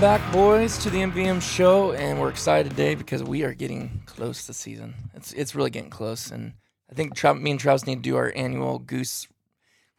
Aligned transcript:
Welcome 0.00 0.20
back, 0.20 0.32
boys, 0.32 0.76
to 0.76 0.90
the 0.90 0.98
MVM 0.98 1.40
show, 1.40 1.92
and 1.92 2.20
we're 2.20 2.28
excited 2.28 2.68
today 2.68 2.94
because 2.94 3.22
we 3.22 3.44
are 3.44 3.54
getting 3.54 4.02
close 4.04 4.44
to 4.46 4.52
season. 4.52 4.92
It's 5.14 5.32
it's 5.32 5.54
really 5.54 5.70
getting 5.70 5.88
close, 5.88 6.30
and 6.30 6.52
I 6.90 6.94
think 6.94 7.14
Tra- 7.14 7.34
me 7.34 7.52
and 7.52 7.58
Travis 7.60 7.86
need 7.86 7.96
to 7.96 8.02
do 8.02 8.16
our 8.16 8.30
annual 8.36 8.78
Goose 8.78 9.26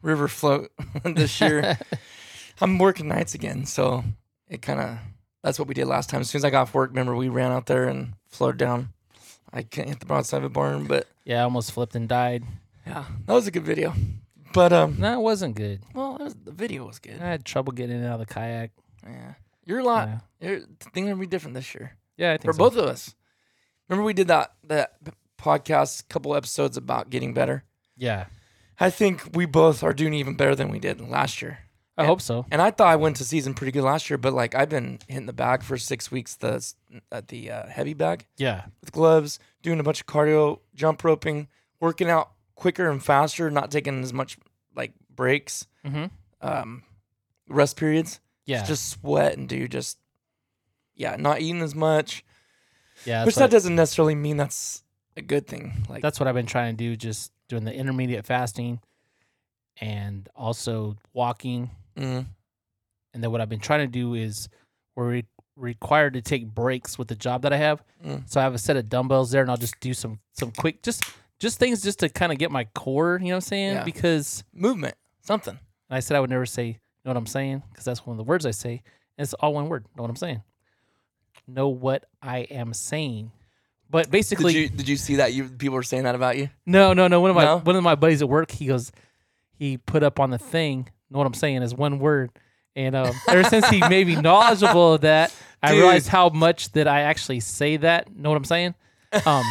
River 0.00 0.28
float 0.28 0.70
this 1.04 1.40
year. 1.40 1.78
I'm 2.60 2.78
working 2.78 3.08
nights 3.08 3.34
again, 3.34 3.64
so 3.66 4.04
it 4.48 4.62
kind 4.62 4.78
of 4.80 4.98
that's 5.42 5.58
what 5.58 5.66
we 5.66 5.74
did 5.74 5.86
last 5.86 6.10
time. 6.10 6.20
As 6.20 6.30
soon 6.30 6.38
as 6.40 6.44
I 6.44 6.50
got 6.50 6.62
off 6.62 6.74
work, 6.74 6.90
remember 6.90 7.16
we 7.16 7.28
ran 7.28 7.50
out 7.50 7.66
there 7.66 7.88
and 7.88 8.12
floated 8.28 8.58
down. 8.58 8.90
I 9.52 9.62
can't 9.62 9.88
hit 9.88 9.98
the 9.98 10.06
broadside 10.06 10.38
of 10.38 10.44
a 10.44 10.48
barn, 10.48 10.84
but 10.86 11.08
Yeah, 11.24 11.40
I 11.40 11.42
almost 11.42 11.72
flipped 11.72 11.96
and 11.96 12.08
died. 12.08 12.44
yeah, 12.86 13.04
that 13.26 13.32
was 13.32 13.48
a 13.48 13.50
good 13.50 13.64
video. 13.64 13.94
But 14.54 14.72
um, 14.72 14.96
No, 14.98 15.18
it 15.18 15.22
wasn't 15.22 15.56
good. 15.56 15.80
well, 15.92 16.16
it 16.16 16.22
was, 16.22 16.34
the 16.36 16.52
video 16.52 16.86
was 16.86 16.98
good. 17.00 17.20
I 17.20 17.26
had 17.26 17.44
trouble 17.44 17.72
getting 17.72 18.04
out 18.04 18.20
of 18.20 18.26
the 18.28 18.32
kayak. 18.32 18.70
Yeah, 19.04 19.34
you're 19.68 19.80
a 19.80 19.84
lot. 19.84 20.08
Yeah. 20.40 20.48
You're, 20.48 20.60
things 20.92 21.06
are 21.06 21.10
gonna 21.10 21.20
be 21.20 21.26
different 21.26 21.54
this 21.54 21.74
year. 21.74 21.96
Yeah, 22.16 22.32
I 22.32 22.38
think 22.38 22.46
for 22.46 22.52
so. 22.54 22.58
both 22.58 22.76
of 22.76 22.86
us. 22.86 23.14
Remember 23.88 24.04
we 24.04 24.14
did 24.14 24.28
that 24.28 24.54
that 24.64 24.96
podcast, 25.40 26.08
couple 26.08 26.34
episodes 26.34 26.76
about 26.76 27.10
getting 27.10 27.34
better. 27.34 27.64
Yeah, 27.96 28.26
I 28.80 28.90
think 28.90 29.30
we 29.34 29.46
both 29.46 29.84
are 29.84 29.92
doing 29.92 30.14
even 30.14 30.34
better 30.34 30.56
than 30.56 30.70
we 30.70 30.78
did 30.80 31.00
last 31.00 31.42
year. 31.42 31.58
I 31.98 32.04
hope 32.04 32.20
so. 32.20 32.46
And 32.50 32.62
I 32.62 32.70
thought 32.70 32.86
I 32.86 32.96
went 32.96 33.16
to 33.16 33.24
season 33.24 33.54
pretty 33.54 33.72
good 33.72 33.82
last 33.82 34.08
year, 34.08 34.18
but 34.18 34.32
like 34.32 34.54
I've 34.54 34.68
been 34.68 35.00
hitting 35.08 35.26
the 35.26 35.32
bag 35.32 35.64
for 35.64 35.76
six 35.76 36.12
weeks, 36.12 36.36
the 36.36 36.64
at 37.10 37.26
the 37.28 37.50
uh, 37.50 37.66
heavy 37.66 37.92
bag 37.92 38.26
Yeah, 38.36 38.66
with 38.80 38.92
gloves, 38.92 39.40
doing 39.62 39.80
a 39.80 39.82
bunch 39.82 40.00
of 40.00 40.06
cardio, 40.06 40.60
jump 40.74 41.02
roping, 41.02 41.48
working 41.80 42.08
out 42.08 42.30
quicker 42.54 42.88
and 42.88 43.02
faster, 43.02 43.50
not 43.50 43.72
taking 43.72 44.02
as 44.02 44.12
much 44.12 44.38
like 44.76 44.92
breaks, 45.14 45.66
mm-hmm. 45.84 46.06
um, 46.40 46.84
rest 47.48 47.76
periods. 47.76 48.20
Yeah, 48.48 48.64
Just 48.64 48.88
sweating, 48.88 49.46
dude. 49.46 49.70
Just 49.70 49.98
yeah, 50.96 51.16
not 51.16 51.40
eating 51.40 51.62
as 51.62 51.74
much. 51.74 52.24
yeah. 53.04 53.24
Which 53.24 53.36
that 53.36 53.50
doesn't 53.50 53.76
necessarily 53.76 54.14
mean 54.14 54.36
that's 54.36 54.82
a 55.16 55.22
good 55.22 55.46
thing. 55.46 55.84
Like 55.88 56.02
that's 56.02 56.18
what 56.18 56.26
I've 56.26 56.34
been 56.34 56.46
trying 56.46 56.76
to 56.76 56.84
do. 56.84 56.96
Just 56.96 57.30
doing 57.48 57.64
the 57.64 57.72
intermediate 57.74 58.26
fasting, 58.26 58.80
and 59.80 60.28
also 60.34 60.96
walking. 61.12 61.70
mm, 61.96 62.26
And 63.14 63.22
then 63.22 63.30
what 63.30 63.40
I've 63.40 63.48
been 63.48 63.60
trying 63.60 63.80
to 63.80 63.86
do 63.86 64.14
is 64.14 64.48
we're 64.96 65.10
re- 65.10 65.26
required 65.56 66.14
to 66.14 66.20
take 66.22 66.46
breaks 66.46 66.98
with 66.98 67.08
the 67.08 67.14
job 67.14 67.42
that 67.42 67.52
I 67.52 67.56
have. 67.56 67.82
Mm. 68.04 68.28
So 68.30 68.40
I 68.40 68.42
have 68.44 68.54
a 68.54 68.58
set 68.58 68.76
of 68.76 68.88
dumbbells 68.88 69.30
there, 69.30 69.42
and 69.42 69.50
I'll 69.50 69.56
just 69.56 69.78
do 69.80 69.94
some 69.94 70.18
some 70.32 70.50
quick 70.52 70.82
just 70.82 71.04
just 71.38 71.58
things 71.58 71.82
just 71.82 72.00
to 72.00 72.08
kind 72.08 72.32
of 72.32 72.38
get 72.38 72.50
my 72.50 72.64
core. 72.74 73.18
You 73.20 73.26
know 73.28 73.34
what 73.34 73.36
I'm 73.36 73.40
saying? 73.42 73.74
Yeah. 73.76 73.84
Because 73.84 74.42
movement, 74.52 74.94
something. 75.22 75.54
And 75.90 75.96
I 75.96 76.00
said 76.00 76.16
I 76.16 76.20
would 76.20 76.30
never 76.30 76.46
say, 76.46 76.78
know 77.08 77.14
what 77.14 77.18
I'm 77.18 77.26
saying? 77.26 77.62
Because 77.70 77.84
that's 77.84 78.06
one 78.06 78.14
of 78.14 78.18
the 78.18 78.24
words 78.28 78.46
I 78.46 78.50
say. 78.52 78.82
It's 79.16 79.34
all 79.34 79.54
one 79.54 79.68
word. 79.68 79.84
Know 79.96 80.02
what 80.02 80.10
I'm 80.10 80.16
saying? 80.16 80.42
Know 81.46 81.68
what 81.68 82.04
I 82.22 82.38
am 82.40 82.72
saying. 82.74 83.32
But 83.90 84.10
basically, 84.10 84.52
Did 84.52 84.60
you 84.60 84.68
did 84.68 84.88
you 84.88 84.96
see 84.96 85.16
that? 85.16 85.32
You 85.32 85.44
people 85.48 85.74
were 85.76 85.82
saying 85.82 86.04
that 86.04 86.14
about 86.14 86.36
you. 86.36 86.50
no, 86.66 86.92
no, 86.92 87.08
no. 87.08 87.20
One 87.20 87.30
of 87.30 87.36
my 87.36 87.44
No? 87.44 87.58
one 87.58 87.74
of 87.76 87.82
my 87.82 87.94
buddies 87.94 88.20
at 88.20 88.28
work, 88.28 88.50
he 88.50 88.66
goes, 88.66 88.92
he 89.54 89.78
put 89.78 90.02
up 90.02 90.20
on 90.20 90.30
the 90.30 90.38
thing. 90.38 90.88
Know 91.10 91.18
what 91.18 91.26
I'm 91.26 91.34
saying? 91.34 91.62
Is 91.62 91.74
one 91.74 91.98
word. 91.98 92.30
And 92.76 92.94
um, 92.94 93.14
ever 93.28 93.42
since 93.44 93.66
he 93.70 93.80
made 93.88 94.06
me 94.06 94.14
knowledgeable 94.20 94.94
of 94.94 95.00
that, 95.00 95.34
I 95.62 95.72
realized 95.72 96.08
how 96.08 96.28
much 96.28 96.70
that 96.72 96.86
I 96.86 97.00
actually 97.00 97.40
say 97.40 97.78
that. 97.78 98.14
Know 98.14 98.28
what 98.28 98.36
I'm 98.36 98.44
saying? 98.44 98.74
Um, 99.24 99.42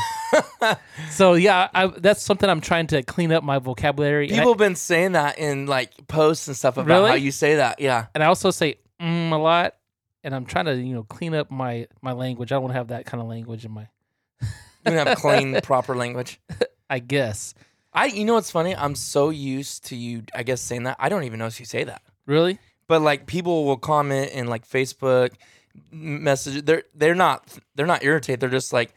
so 1.10 1.34
yeah, 1.34 1.70
I, 1.74 1.88
that's 1.88 2.22
something 2.22 2.50
I'm 2.50 2.62
trying 2.62 2.88
to 2.88 3.04
clean 3.04 3.32
up 3.32 3.44
my 3.44 3.60
vocabulary. 3.60 4.32
I- 4.32 4.36
People 4.36 4.52
have 4.54 4.58
been 4.58 4.76
saying 4.76 5.14
that 5.14 5.38
in 5.40 5.66
like 5.66 6.08
posts 6.08 6.48
and 6.48 6.56
stuff 6.58 6.78
about 6.78 6.88
Really? 6.88 7.10
how 7.10 7.16
you 7.16 7.32
say 7.32 7.56
that. 7.56 7.80
Yeah. 7.80 8.08
and 8.14 8.24
I 8.24 8.28
also 8.28 8.52
say 8.52 8.76
mm, 9.02 9.32
a 9.32 9.36
lot, 9.36 9.76
and 10.24 10.34
I'm 10.36 10.46
trying 10.46 10.66
to 10.66 10.76
you 10.76 10.94
know 10.94 11.04
clean 11.04 11.34
up 11.34 11.50
my 11.52 11.88
my 12.02 12.12
language. 12.14 12.52
I 12.52 12.56
don't 12.56 12.64
want 12.64 12.74
to 12.74 12.78
have 12.78 12.88
that 12.90 13.06
kind 13.06 13.22
of 13.22 13.28
language 13.28 13.66
in 13.66 13.72
my. 13.72 13.88
You 14.86 14.94
have 14.94 15.18
clean, 15.18 15.60
proper 15.64 15.96
language. 15.96 16.40
I 16.90 17.00
guess 17.00 17.54
I, 17.94 18.06
you 18.06 18.24
know 18.26 18.36
what's 18.36 18.52
funny? 18.52 18.74
I'm 18.76 18.96
so 18.96 19.30
used 19.30 19.86
to 19.88 19.96
you, 19.98 20.24
I 20.34 20.44
guess, 20.44 20.62
saying 20.62 20.84
that. 20.84 20.96
I 21.00 21.10
don't 21.10 21.24
even 21.24 21.40
know 21.40 21.48
if 21.48 21.60
you 21.60 21.66
say 21.66 21.84
that. 21.84 22.02
really. 22.26 22.60
But 22.88 23.02
like 23.02 23.26
people 23.26 23.66
will 23.66 23.76
comment 23.78 24.32
in 24.32 24.48
like 24.48 24.66
Facebook 24.66 25.32
m- 25.92 26.24
messages. 26.24 26.64
They're 26.64 26.84
they're 26.96 27.16
not 27.16 27.58
they're 27.76 27.86
not 27.86 28.02
irritated. 28.04 28.40
They're 28.40 28.50
just 28.50 28.72
like, 28.72 28.94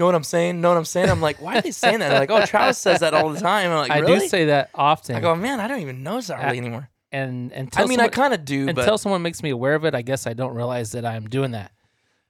know 0.00 0.06
what 0.06 0.14
I'm 0.14 0.24
saying? 0.24 0.60
Know 0.60 0.70
what 0.70 0.78
I'm 0.78 0.84
saying? 0.84 1.10
I'm 1.10 1.20
like, 1.20 1.40
why 1.40 1.58
are 1.58 1.60
they 1.60 1.70
saying 1.70 2.00
that? 2.00 2.08
They're 2.08 2.20
like, 2.20 2.30
oh, 2.30 2.44
Travis 2.46 2.78
says 2.78 3.00
that 3.00 3.14
all 3.14 3.28
the 3.28 3.38
time. 3.50 3.70
I'm 3.70 3.76
like, 3.76 3.90
I 3.90 3.98
really? 3.98 4.20
do 4.20 4.28
say 4.28 4.46
that 4.46 4.70
often. 4.74 5.14
I 5.14 5.20
go, 5.20 5.36
man, 5.36 5.60
I 5.60 5.68
don't 5.68 5.80
even 5.80 6.02
know 6.02 6.20
that 6.20 6.56
anymore. 6.56 6.88
and 7.12 7.52
until 7.52 7.84
I 7.84 7.86
mean, 7.86 8.00
I 8.00 8.08
kind 8.08 8.34
of 8.34 8.44
do, 8.44 8.66
but 8.66 8.78
until 8.78 8.98
someone 8.98 9.22
makes 9.22 9.42
me 9.42 9.50
aware 9.50 9.74
of 9.74 9.84
it, 9.84 9.94
I 9.94 10.02
guess 10.02 10.26
I 10.26 10.32
don't 10.32 10.54
realize 10.54 10.92
that 10.92 11.04
I'm 11.04 11.28
doing 11.28 11.52
that. 11.52 11.70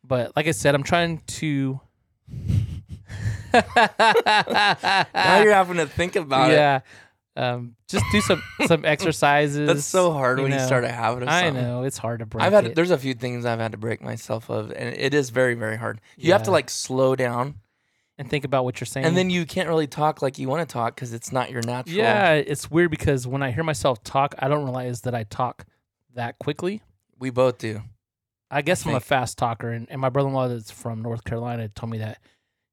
But 0.05 0.35
like 0.37 0.49
I 0.49 0.51
said, 0.51 0.75
I'm 0.75 0.83
trying 0.83 1.19
to. 1.19 1.81
now 3.53 3.63
you're 5.43 5.53
having 5.53 5.77
to 5.79 5.87
think 5.87 6.17
about 6.17 6.51
it. 6.51 6.55
yeah, 6.55 6.81
um, 7.37 7.77
just 7.89 8.05
do 8.13 8.21
some 8.21 8.43
some 8.67 8.85
exercises. 8.85 9.67
That's 9.67 9.85
so 9.85 10.13
hard 10.13 10.39
when 10.41 10.51
you 10.53 10.59
know. 10.59 10.67
start 10.67 10.85
a 10.85 10.91
habit 10.93 11.23
of 11.23 11.29
I 11.29 11.45
something. 11.47 11.63
know 11.63 11.85
it's 11.85 11.99
hard 11.99 12.21
to 12.21 12.27
break. 12.27 12.45
I've 12.45 12.53
had 12.53 12.67
it. 12.67 12.75
there's 12.75 12.91
a 12.91 12.99
few 12.99 13.15
things 13.15 13.45
I've 13.47 13.61
had 13.61 13.73
to 13.73 13.79
break 13.79 14.03
myself 14.03 14.51
of, 14.51 14.71
and 14.73 14.95
it 14.95 15.15
is 15.15 15.31
very 15.31 15.55
very 15.55 15.77
hard. 15.77 16.01
You 16.17 16.33
have 16.33 16.43
to 16.45 16.51
like 16.51 16.69
slow 16.71 17.15
down, 17.17 17.55
and 18.19 18.29
think 18.29 18.45
about 18.45 18.65
what 18.65 18.81
you're 18.81 18.87
saying. 18.87 19.07
and 19.07 19.17
then 19.17 19.31
you 19.31 19.47
can't 19.47 19.69
really 19.69 19.87
talk 19.87 20.23
like 20.23 20.39
you 20.39 20.49
want 20.49 20.69
to 20.69 20.73
talk 20.73 20.95
because 20.97 21.13
it's 21.13 21.33
not 21.33 21.51
your 21.51 21.63
natural. 21.63 21.97
Yeah, 21.97 22.33
it's 22.35 22.71
weird 22.71 22.91
because 22.91 23.27
when 23.27 23.43
I 23.43 23.53
hear 23.53 23.65
myself 23.65 24.03
talk, 24.03 24.35
I 24.39 24.49
don't 24.49 24.65
realize 24.65 25.03
that 25.03 25.15
I 25.15 25.23
talk 25.25 25.65
that 26.15 26.39
quickly. 26.39 26.83
We 27.19 27.31
both 27.31 27.59
do. 27.59 27.83
I 28.51 28.63
guess 28.63 28.85
I 28.85 28.91
am 28.91 28.97
a 28.97 29.01
fast 29.01 29.39
talker, 29.39 29.71
and, 29.71 29.87
and 29.89 30.01
my 30.01 30.09
brother 30.09 30.29
in 30.29 30.35
law 30.35 30.49
that's 30.49 30.73
from 30.73 31.03
North 31.03 31.23
Carolina 31.23 31.69
told 31.69 31.91
me 31.91 31.99
that. 31.99 32.19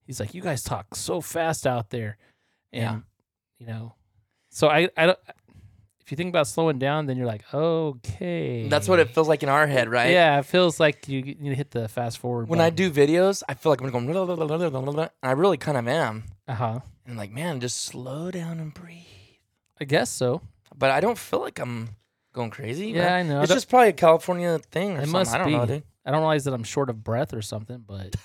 He's 0.07 0.19
like, 0.19 0.33
You 0.33 0.41
guys 0.41 0.63
talk 0.63 0.95
so 0.95 1.21
fast 1.21 1.67
out 1.67 1.91
there. 1.91 2.17
And, 2.73 2.81
Yeah. 2.81 2.99
you 3.59 3.67
know, 3.67 3.93
so 4.57 4.69
I, 4.69 4.89
I 4.97 5.05
don't, 5.07 5.19
if 6.01 6.09
you 6.11 6.17
think 6.17 6.29
about 6.29 6.47
slowing 6.47 6.79
down, 6.79 7.05
then 7.05 7.15
you're 7.17 7.27
like, 7.27 7.43
Okay. 7.53 8.67
That's 8.67 8.87
what 8.89 8.99
it 8.99 9.09
feels 9.11 9.27
like 9.27 9.43
in 9.43 9.49
our 9.49 9.67
head, 9.67 9.87
right? 9.89 10.09
Yeah, 10.11 10.39
it 10.39 10.45
feels 10.45 10.79
like 10.79 11.07
you, 11.07 11.19
you 11.39 11.53
hit 11.53 11.69
the 11.71 11.87
fast 11.87 12.17
forward. 12.17 12.49
When 12.49 12.59
I 12.61 12.71
do 12.71 12.89
videos, 12.89 13.43
I 13.47 13.53
feel 13.53 13.71
like 13.71 13.81
I'm 13.81 13.89
going. 13.91 14.09
And 14.09 15.09
I 15.21 15.31
really 15.31 15.57
kind 15.57 15.77
of 15.77 15.87
am. 15.87 16.23
uh 16.47 16.55
huh. 16.55 16.79
And 17.05 17.17
like, 17.17 17.31
man, 17.31 17.59
just 17.59 17.85
slow 17.85 18.31
down 18.31 18.59
and 18.59 18.73
breathe. 18.73 19.03
I 19.79 19.85
guess 19.85 20.09
so. 20.09 20.41
But 20.75 20.89
I 20.89 21.01
don't 21.01 21.17
feel 21.19 21.39
like 21.41 21.59
I'm 21.59 21.89
going 22.33 22.49
crazy. 22.49 22.87
Yeah, 22.87 23.13
I 23.13 23.21
know. 23.23 23.41
It's 23.41 23.53
just 23.53 23.69
probably 23.69 23.89
a 23.89 23.93
California 23.93 24.57
thing 24.71 24.91
or 24.97 25.01
It 25.01 25.09
something. 25.09 25.11
must 25.11 25.33
I 25.35 25.37
don't 25.37 25.47
be. 25.47 25.53
know, 25.53 25.65
dude. 25.67 25.83
I 26.05 26.11
don't 26.11 26.21
realize 26.21 26.45
that 26.45 26.53
I'm 26.53 26.63
short 26.63 26.89
of 26.89 27.03
breath 27.03 27.33
or 27.33 27.41
something, 27.41 27.83
but 27.85 28.15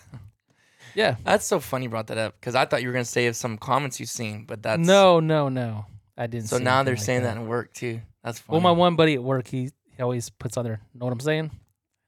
yeah. 0.94 1.16
That's 1.24 1.44
so 1.44 1.60
funny 1.60 1.84
you 1.86 1.90
brought 1.90 2.06
that 2.08 2.18
up 2.18 2.34
because 2.40 2.54
I 2.54 2.64
thought 2.64 2.80
you 2.82 2.88
were 2.88 2.92
gonna 2.94 3.04
say 3.04 3.30
some 3.32 3.58
comments 3.58 3.98
you've 4.00 4.08
seen, 4.08 4.44
but 4.46 4.62
that's 4.62 4.86
no, 4.86 5.20
no, 5.20 5.48
no. 5.48 5.86
I 6.16 6.26
didn't. 6.26 6.48
So 6.48 6.58
now 6.58 6.82
they're 6.82 6.94
like 6.94 7.02
saying 7.04 7.22
that. 7.22 7.36
in 7.36 7.46
work 7.46 7.72
too. 7.72 8.00
That's 8.22 8.38
funny. 8.38 8.54
Well, 8.54 8.60
my 8.62 8.70
one 8.78 8.96
buddy 8.96 9.14
at 9.14 9.22
work, 9.22 9.46
he, 9.48 9.70
he 9.96 10.02
always 10.02 10.30
puts 10.30 10.56
on 10.56 10.64
there. 10.64 10.80
Know 10.94 11.06
what 11.06 11.12
I'm 11.12 11.20
saying? 11.20 11.50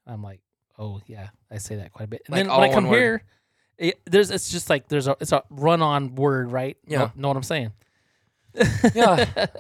I'm 0.06 0.22
like, 0.22 0.40
oh 0.78 1.00
yeah, 1.06 1.28
I 1.50 1.58
say 1.58 1.76
that 1.76 1.92
quite 1.92 2.04
a 2.04 2.08
bit. 2.08 2.22
And 2.26 2.32
Like 2.36 2.46
then 2.46 2.56
when 2.60 2.70
I 2.70 2.72
come 2.74 2.84
here, 2.86 3.22
it, 3.78 4.00
there's 4.04 4.30
it's 4.30 4.50
just 4.50 4.68
like 4.70 4.88
there's 4.88 5.08
a 5.08 5.16
it's 5.20 5.32
a 5.32 5.42
run 5.50 5.82
on 5.82 6.14
word, 6.14 6.52
right? 6.52 6.76
Yeah. 6.86 7.10
Know, 7.16 7.28
what 7.28 7.36
I'm 7.36 7.42
saying? 7.42 7.72
yeah. 8.94 9.46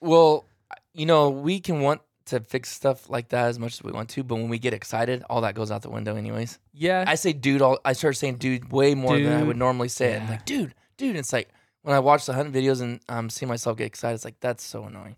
Well, 0.00 0.44
you 0.92 1.06
know, 1.06 1.30
we 1.30 1.60
can 1.60 1.80
want 1.80 2.02
to 2.26 2.40
fix 2.40 2.70
stuff 2.70 3.08
like 3.08 3.30
that 3.30 3.46
as 3.46 3.58
much 3.58 3.72
as 3.72 3.82
we 3.82 3.90
want 3.90 4.10
to, 4.10 4.22
but 4.22 4.34
when 4.34 4.50
we 4.50 4.58
get 4.58 4.74
excited, 4.74 5.22
all 5.30 5.40
that 5.40 5.54
goes 5.54 5.70
out 5.70 5.80
the 5.80 5.88
window, 5.88 6.14
anyways. 6.14 6.58
Yeah. 6.74 7.04
I 7.06 7.14
say 7.14 7.32
dude. 7.32 7.62
All 7.62 7.78
I 7.86 7.94
start 7.94 8.18
saying 8.18 8.36
dude 8.36 8.70
way 8.70 8.94
more 8.94 9.18
than 9.18 9.32
I 9.32 9.42
would 9.42 9.56
normally 9.56 9.88
say 9.88 10.12
it. 10.12 10.20
I'm 10.20 10.28
like 10.28 10.44
dude, 10.44 10.74
dude. 10.98 11.16
It's 11.16 11.32
like 11.32 11.48
when 11.84 11.94
I 11.94 11.98
watch 12.00 12.24
the 12.24 12.32
hunt 12.32 12.50
videos 12.52 12.80
and 12.80 12.98
um, 13.10 13.28
see 13.28 13.44
myself 13.44 13.76
get 13.76 13.84
excited, 13.84 14.14
it's 14.14 14.24
like 14.24 14.40
that's 14.40 14.64
so 14.64 14.84
annoying. 14.84 15.16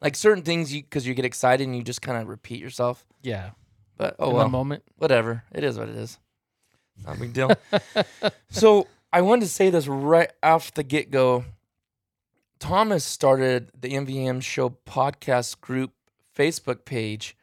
Like 0.00 0.14
certain 0.14 0.44
things, 0.44 0.72
you 0.72 0.82
because 0.82 1.06
you 1.06 1.12
get 1.14 1.24
excited 1.24 1.66
and 1.66 1.76
you 1.76 1.82
just 1.82 2.00
kind 2.02 2.22
of 2.22 2.28
repeat 2.28 2.60
yourself. 2.60 3.04
yeah. 3.22 3.50
But 3.96 4.16
oh 4.18 4.30
In 4.30 4.36
well, 4.36 4.48
moment. 4.48 4.82
whatever. 4.96 5.44
It 5.52 5.62
is 5.62 5.78
what 5.78 5.88
it 5.88 5.94
is. 5.96 6.18
Not 7.06 7.16
a 7.16 7.20
big 7.20 7.32
deal. 7.32 7.50
so 8.50 8.86
I 9.12 9.20
wanted 9.22 9.42
to 9.42 9.48
say 9.48 9.70
this 9.70 9.86
right 9.86 10.30
off 10.42 10.74
the 10.74 10.82
get 10.82 11.10
go. 11.12 11.44
Thomas 12.58 13.04
started 13.04 13.70
the 13.78 13.90
MVM 13.90 14.42
Show 14.42 14.70
podcast 14.70 15.60
group 15.60 15.92
Facebook 16.36 16.84
page 16.84 17.36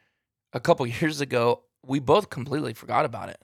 a 0.53 0.59
couple 0.59 0.85
years 1.01 1.21
ago. 1.21 1.61
We 1.85 1.99
both 1.99 2.29
completely 2.29 2.73
forgot 2.73 3.05
about 3.05 3.29
it. 3.29 3.41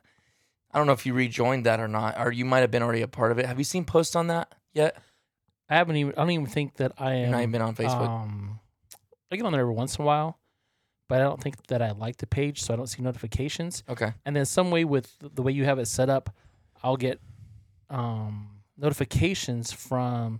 I 0.71 0.77
don't 0.77 0.87
know 0.87 0.93
if 0.93 1.05
you 1.05 1.13
rejoined 1.13 1.65
that 1.65 1.79
or 1.79 1.87
not, 1.87 2.15
or 2.19 2.31
you 2.31 2.45
might 2.45 2.59
have 2.59 2.71
been 2.71 2.83
already 2.83 3.01
a 3.01 3.07
part 3.07 3.31
of 3.31 3.39
it. 3.39 3.45
Have 3.45 3.57
you 3.57 3.63
seen 3.63 3.85
posts 3.85 4.15
on 4.15 4.27
that 4.27 4.53
yet? 4.73 4.97
I 5.69 5.75
haven't 5.75 5.95
even. 5.97 6.13
I 6.13 6.21
don't 6.21 6.31
even 6.31 6.45
think 6.45 6.75
that 6.75 6.93
I 6.97 7.13
am. 7.15 7.21
You've 7.21 7.29
not 7.31 7.37
even 7.39 7.51
been 7.51 7.61
on 7.61 7.75
Facebook. 7.75 8.07
Um, 8.07 8.59
I 9.31 9.35
get 9.35 9.45
on 9.45 9.51
there 9.51 9.61
every 9.61 9.73
once 9.73 9.97
in 9.97 10.03
a 10.03 10.05
while, 10.05 10.39
but 11.09 11.19
I 11.19 11.23
don't 11.25 11.41
think 11.41 11.67
that 11.67 11.81
I 11.81 11.91
like 11.91 12.17
the 12.17 12.27
page, 12.27 12.61
so 12.61 12.73
I 12.73 12.77
don't 12.77 12.87
see 12.87 13.01
notifications. 13.01 13.83
okay. 13.89 14.13
And 14.25 14.35
then 14.35 14.45
some 14.45 14.71
way 14.71 14.85
with 14.85 15.13
the 15.19 15.41
way 15.41 15.51
you 15.51 15.65
have 15.65 15.79
it 15.79 15.87
set 15.87 16.09
up, 16.09 16.29
I'll 16.83 16.95
get 16.97 17.19
um, 17.89 18.61
notifications 18.77 19.71
from 19.73 20.39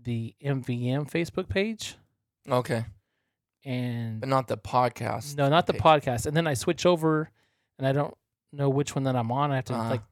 the 0.00 0.34
MVM 0.44 1.10
Facebook 1.10 1.48
page, 1.48 1.96
Okay. 2.50 2.84
and 3.64 4.20
But 4.20 4.28
not 4.28 4.48
the 4.48 4.56
podcast. 4.58 5.36
no, 5.36 5.48
not 5.48 5.66
the 5.66 5.72
page. 5.74 5.82
podcast. 5.82 6.26
And 6.26 6.36
then 6.36 6.46
I 6.46 6.54
switch 6.54 6.84
over, 6.86 7.30
and 7.78 7.86
I 7.86 7.92
don't 7.92 8.14
know 8.52 8.68
which 8.68 8.94
one 8.94 9.04
that 9.04 9.16
I'm 9.16 9.30
on. 9.32 9.50
I 9.52 9.56
have 9.56 9.64
to 9.66 9.74
Uh-huh. 9.74 9.90
like 9.90 10.02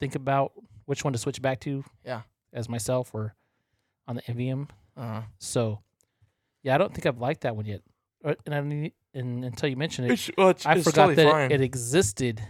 think 0.00 0.14
about 0.14 0.52
which 0.86 1.02
one 1.04 1.12
to 1.12 1.18
switch 1.18 1.42
back 1.42 1.60
to. 1.60 1.84
Yeah. 2.04 2.22
as 2.52 2.66
myself 2.68 3.14
or 3.14 3.34
on 4.08 4.16
the 4.16 4.22
MVM. 4.22 4.68
Uh, 4.96 5.22
So, 5.38 5.80
yeah, 6.64 6.74
I 6.74 6.78
don't 6.78 6.92
think 6.92 7.06
I've 7.06 7.18
liked 7.20 7.42
that 7.42 7.54
one 7.54 7.66
yet. 7.66 7.82
Uh, 8.24 8.34
And 8.46 8.54
I 8.54 8.60
need, 8.62 8.92
and 9.14 9.44
until 9.44 9.68
you 9.68 9.76
mentioned 9.76 10.08
it, 10.10 10.14
it's, 10.14 10.30
well, 10.36 10.48
it's, 10.48 10.66
I 10.66 10.72
it's 10.74 10.84
forgot 10.84 11.06
totally 11.06 11.14
that 11.16 11.30
fine. 11.30 11.52
it, 11.52 11.60
it 11.60 11.64
existed. 11.64 12.42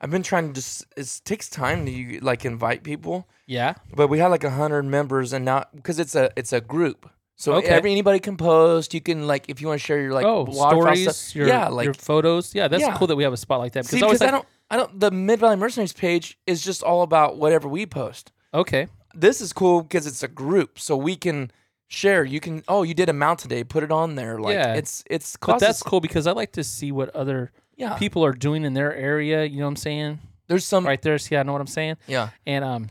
I've 0.00 0.10
been 0.10 0.22
trying 0.22 0.48
to 0.48 0.54
just. 0.54 0.86
It 0.96 1.20
takes 1.26 1.50
time 1.50 1.84
to 1.84 2.20
like 2.24 2.46
invite 2.46 2.82
people, 2.82 3.28
Yeah. 3.46 3.74
but 3.94 4.08
we 4.08 4.18
had 4.18 4.28
like 4.28 4.44
a 4.44 4.50
hundred 4.50 4.84
members, 4.84 5.34
and 5.34 5.44
now 5.44 5.64
because 5.74 5.98
it's 5.98 6.14
a 6.14 6.30
it's 6.36 6.54
a 6.54 6.60
group, 6.62 7.10
so 7.36 7.52
Okay. 7.56 7.68
every 7.68 7.90
anybody 7.92 8.18
can 8.18 8.38
post. 8.38 8.94
You 8.94 9.02
can 9.02 9.26
like 9.26 9.50
if 9.50 9.60
you 9.60 9.66
want 9.68 9.78
to 9.78 9.84
share 9.86 10.00
your 10.00 10.14
like 10.14 10.24
oh, 10.24 10.46
blog 10.46 10.72
stories, 10.72 11.02
stuff. 11.16 11.36
your, 11.36 11.48
yeah, 11.48 11.68
like 11.68 11.84
your 11.84 11.92
photos. 11.92 12.54
Yeah, 12.54 12.68
that's 12.68 12.80
Yeah. 12.80 12.96
cool 12.96 13.08
that 13.08 13.16
we 13.16 13.24
have 13.24 13.34
a 13.34 13.36
spot 13.36 13.60
like 13.60 13.72
that. 13.74 13.84
see, 13.84 14.00
I 14.02 14.06
was 14.06 14.20
because 14.20 14.22
I, 14.22 14.24
like, 14.24 14.32
don't 14.32 14.46
I 14.70 14.76
don't 14.78 14.98
the 15.00 15.10
Mid 15.10 15.38
Valley 15.38 15.56
Mercenaries 15.56 15.92
page 15.92 16.38
is 16.46 16.64
just 16.64 16.82
all 16.82 17.02
about 17.02 17.36
whatever 17.36 17.68
we 17.68 17.84
post. 17.84 18.32
okay, 18.54 18.86
This 19.14 19.40
is 19.40 19.52
cool 19.52 19.82
because 19.82 20.06
it's 20.06 20.22
a 20.22 20.28
group, 20.28 20.78
so 20.78 20.96
we 20.96 21.16
can 21.16 21.50
share. 21.88 22.24
You 22.24 22.40
can 22.40 22.62
oh 22.68 22.82
you 22.82 22.94
did 22.94 23.08
a 23.08 23.12
mount 23.12 23.40
today, 23.40 23.64
put 23.64 23.82
it 23.82 23.90
on 23.90 24.14
there. 24.14 24.38
Like 24.38 24.54
Yeah. 24.54 24.74
it's 24.74 25.02
it's 25.10 25.36
but 25.36 25.58
that's 25.58 25.82
cool 25.82 26.00
because 26.00 26.26
I 26.26 26.32
like 26.32 26.52
to 26.52 26.62
see 26.64 26.92
what 26.92 27.08
other 27.16 27.50
yeah. 27.76 27.96
people 27.96 28.24
are 28.24 28.32
doing 28.32 28.64
in 28.64 28.74
their 28.74 28.94
area. 28.94 29.44
You 29.44 29.58
know 29.58 29.64
what 29.64 29.70
I'm 29.70 29.76
saying? 29.76 30.18
There's 30.46 30.64
some 30.64 30.86
Right 30.86 31.00
there. 31.02 31.18
See, 31.18 31.36
I 31.36 31.42
know 31.42 31.52
what 31.52 31.60
I'm 31.60 31.66
saying. 31.66 31.96
yeah 32.06 32.30
And 32.46 32.64
um, 32.64 32.90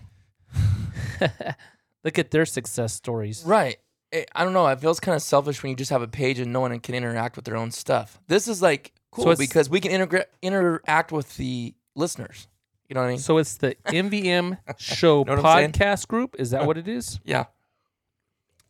look 2.03 2.17
at 2.19 2.31
their 2.31 2.45
success 2.45 2.93
stories. 2.93 3.43
Right. 3.45 3.77
It, 4.11 4.29
I 4.33 4.43
don't 4.43 4.53
know. 4.53 4.67
It 4.67 4.79
feels 4.79 4.99
kind 4.99 5.15
of 5.15 5.21
selfish 5.21 5.61
when 5.61 5.69
you 5.71 5.75
just 5.75 5.91
have 5.91 6.01
a 6.01 6.07
page 6.07 6.39
and 6.39 6.51
no 6.51 6.61
one 6.61 6.77
can 6.79 6.95
interact 6.95 7.35
with 7.35 7.45
their 7.45 7.55
own 7.57 7.71
stuff. 7.71 8.19
This 8.27 8.47
is 8.47 8.61
like 8.61 8.91
cool 9.11 9.25
it's- 9.31 9.37
because 9.37 9.69
we 9.69 9.79
can 9.79 9.91
integra- 9.91 10.25
interact 10.41 11.11
with 11.11 11.37
the 11.37 11.73
listeners. 11.95 12.47
You 12.89 12.95
know 12.95 13.01
what 13.01 13.07
I 13.07 13.09
mean? 13.11 13.19
So 13.19 13.37
it's 13.37 13.55
the 13.57 13.75
MVM 13.85 14.57
Show 14.77 15.23
Know 15.23 15.35
what 15.35 15.45
I'm 15.45 15.57
saying? 15.57 15.71
podcast 15.73 16.07
group. 16.07 16.35
Is 16.39 16.49
that 16.51 16.65
what 16.65 16.77
it 16.77 16.87
is? 16.87 17.19
yeah. 17.23 17.45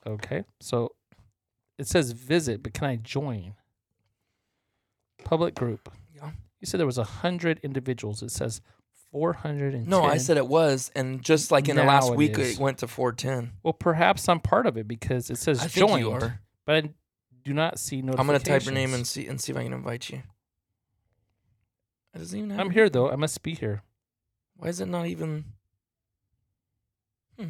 Okay. 0.05 0.43
So 0.59 0.93
it 1.77 1.87
says 1.87 2.11
visit, 2.11 2.61
but 2.63 2.73
can 2.73 2.85
I 2.85 2.95
join? 2.97 3.53
Public 5.23 5.55
group. 5.55 5.91
Yeah. 6.15 6.31
You 6.59 6.65
said 6.67 6.79
there 6.79 6.87
was 6.87 6.97
a 6.97 7.03
hundred 7.03 7.59
individuals. 7.63 8.21
It 8.23 8.31
says 8.31 8.61
four 9.11 9.33
hundred 9.33 9.73
and 9.73 9.87
No, 9.87 10.03
I 10.03 10.17
said 10.17 10.37
it 10.37 10.47
was, 10.47 10.91
and 10.95 11.21
just 11.21 11.51
like 11.51 11.67
in 11.69 11.75
the 11.75 11.83
Now 11.83 11.89
last 11.89 12.11
it 12.11 12.17
week, 12.17 12.37
is. 12.37 12.53
it 12.57 12.59
went 12.59 12.79
to 12.79 12.87
410. 12.87 13.53
Well, 13.63 13.73
perhaps 13.73 14.27
I'm 14.29 14.39
part 14.39 14.65
of 14.67 14.77
it 14.77 14.87
because 14.87 15.29
it 15.29 15.37
says 15.37 15.59
I 15.59 15.67
think 15.67 15.87
joined, 15.89 16.01
you 16.05 16.11
are. 16.11 16.39
but 16.65 16.75
I 16.85 16.89
do 17.43 17.53
not 17.53 17.79
see 17.79 18.01
no. 18.01 18.13
I'm 18.17 18.25
gonna 18.25 18.39
type 18.39 18.65
your 18.65 18.73
name 18.73 18.93
and 18.93 19.05
see 19.05 19.27
and 19.27 19.39
see 19.39 19.51
if 19.51 19.57
I 19.57 19.63
can 19.63 19.73
invite 19.73 20.09
you. 20.09 20.21
It 22.13 22.19
doesn't 22.19 22.37
even. 22.37 22.49
Have 22.51 22.59
I'm 22.59 22.65
your- 22.67 22.73
here 22.73 22.89
though. 22.89 23.09
I 23.11 23.15
must 23.15 23.41
be 23.43 23.53
here. 23.53 23.83
Why 24.59 24.67
is 24.67 24.81
it 24.81 24.87
not 24.87 25.07
even? 25.07 25.45
Hmm. 27.39 27.47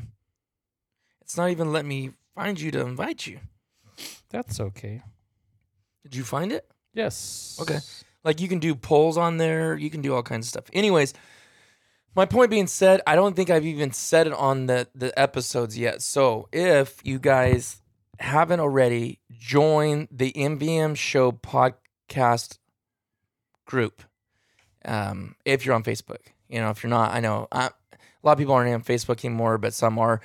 It's 1.21 1.35
not 1.35 1.49
even 1.49 1.71
let 1.71 1.85
me 1.85 2.11
find 2.35 2.59
you 2.59 2.69
to 2.71 2.81
invite 2.81 3.25
you. 3.25 3.39
That's 4.29 4.59
okay. 4.59 5.01
Did 6.03 6.15
you 6.15 6.23
find 6.23 6.51
it? 6.51 6.69
Yes. 6.93 7.57
Okay. 7.59 7.79
Like 8.23 8.39
you 8.39 8.47
can 8.47 8.59
do 8.59 8.75
polls 8.75 9.17
on 9.17 9.37
there, 9.37 9.75
you 9.75 9.89
can 9.89 10.01
do 10.01 10.13
all 10.13 10.21
kinds 10.21 10.45
of 10.45 10.49
stuff. 10.49 10.65
Anyways, 10.71 11.13
my 12.15 12.25
point 12.25 12.51
being 12.51 12.67
said, 12.67 13.01
I 13.07 13.15
don't 13.15 13.35
think 13.35 13.49
I've 13.49 13.65
even 13.65 13.91
said 13.91 14.27
it 14.27 14.33
on 14.33 14.67
the 14.67 14.87
the 14.93 15.17
episodes 15.19 15.77
yet. 15.77 16.03
So 16.03 16.47
if 16.51 16.99
you 17.03 17.17
guys 17.17 17.81
haven't 18.19 18.59
already, 18.59 19.19
join 19.31 20.07
the 20.11 20.31
MVM 20.33 20.95
Show 20.95 21.31
podcast 21.31 22.59
group. 23.65 24.03
Um, 24.85 25.35
if 25.43 25.65
you're 25.65 25.75
on 25.75 25.83
Facebook, 25.83 26.33
you 26.50 26.60
know, 26.60 26.70
if 26.70 26.84
you're 26.84 26.89
not, 26.89 27.13
I 27.13 27.20
know 27.20 27.48
I, 27.51 27.68
a 27.68 27.72
lot 28.24 28.34
of 28.34 28.38
people 28.38 28.53
aren't 28.53 28.74
on 28.74 28.84
Facebook 28.84 29.24
anymore, 29.24 29.58
but 29.58 29.74
some 29.74 29.98
are. 30.00 30.22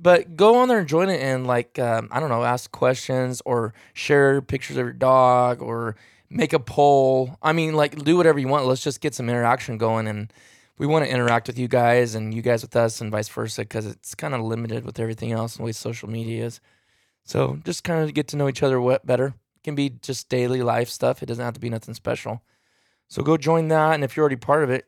But 0.00 0.36
go 0.36 0.56
on 0.56 0.68
there 0.68 0.78
and 0.78 0.88
join 0.88 1.08
it, 1.08 1.20
and 1.20 1.46
like 1.46 1.78
um, 1.78 2.08
I 2.10 2.20
don't 2.20 2.28
know, 2.28 2.42
ask 2.42 2.70
questions 2.72 3.42
or 3.44 3.74
share 3.92 4.42
pictures 4.42 4.76
of 4.76 4.86
your 4.86 4.92
dog 4.92 5.62
or 5.62 5.96
make 6.30 6.52
a 6.52 6.58
poll. 6.58 7.38
I 7.42 7.52
mean, 7.52 7.74
like 7.74 8.02
do 8.02 8.16
whatever 8.16 8.38
you 8.38 8.48
want. 8.48 8.66
Let's 8.66 8.82
just 8.82 9.00
get 9.00 9.14
some 9.14 9.28
interaction 9.28 9.78
going, 9.78 10.08
and 10.08 10.32
we 10.78 10.86
want 10.86 11.04
to 11.04 11.10
interact 11.10 11.46
with 11.46 11.58
you 11.58 11.68
guys 11.68 12.16
and 12.16 12.34
you 12.34 12.42
guys 12.42 12.62
with 12.62 12.74
us, 12.74 13.00
and 13.00 13.12
vice 13.12 13.28
versa, 13.28 13.62
because 13.62 13.86
it's 13.86 14.14
kind 14.16 14.34
of 14.34 14.40
limited 14.40 14.84
with 14.84 14.98
everything 14.98 15.30
else 15.30 15.54
and 15.54 15.62
the 15.62 15.66
way 15.66 15.72
social 15.72 16.10
media 16.10 16.44
is. 16.46 16.60
So 17.24 17.60
just 17.64 17.84
kind 17.84 18.02
of 18.02 18.12
get 18.14 18.28
to 18.28 18.36
know 18.36 18.48
each 18.48 18.62
other 18.62 18.80
better. 19.04 19.26
It 19.28 19.62
can 19.62 19.74
be 19.76 19.90
just 19.90 20.28
daily 20.28 20.62
life 20.62 20.88
stuff. 20.88 21.22
It 21.22 21.26
doesn't 21.26 21.44
have 21.44 21.54
to 21.54 21.60
be 21.60 21.70
nothing 21.70 21.94
special. 21.94 22.42
So 23.06 23.22
go 23.22 23.36
join 23.36 23.68
that, 23.68 23.94
and 23.94 24.02
if 24.02 24.16
you're 24.16 24.24
already 24.24 24.36
part 24.36 24.64
of 24.64 24.70
it, 24.70 24.86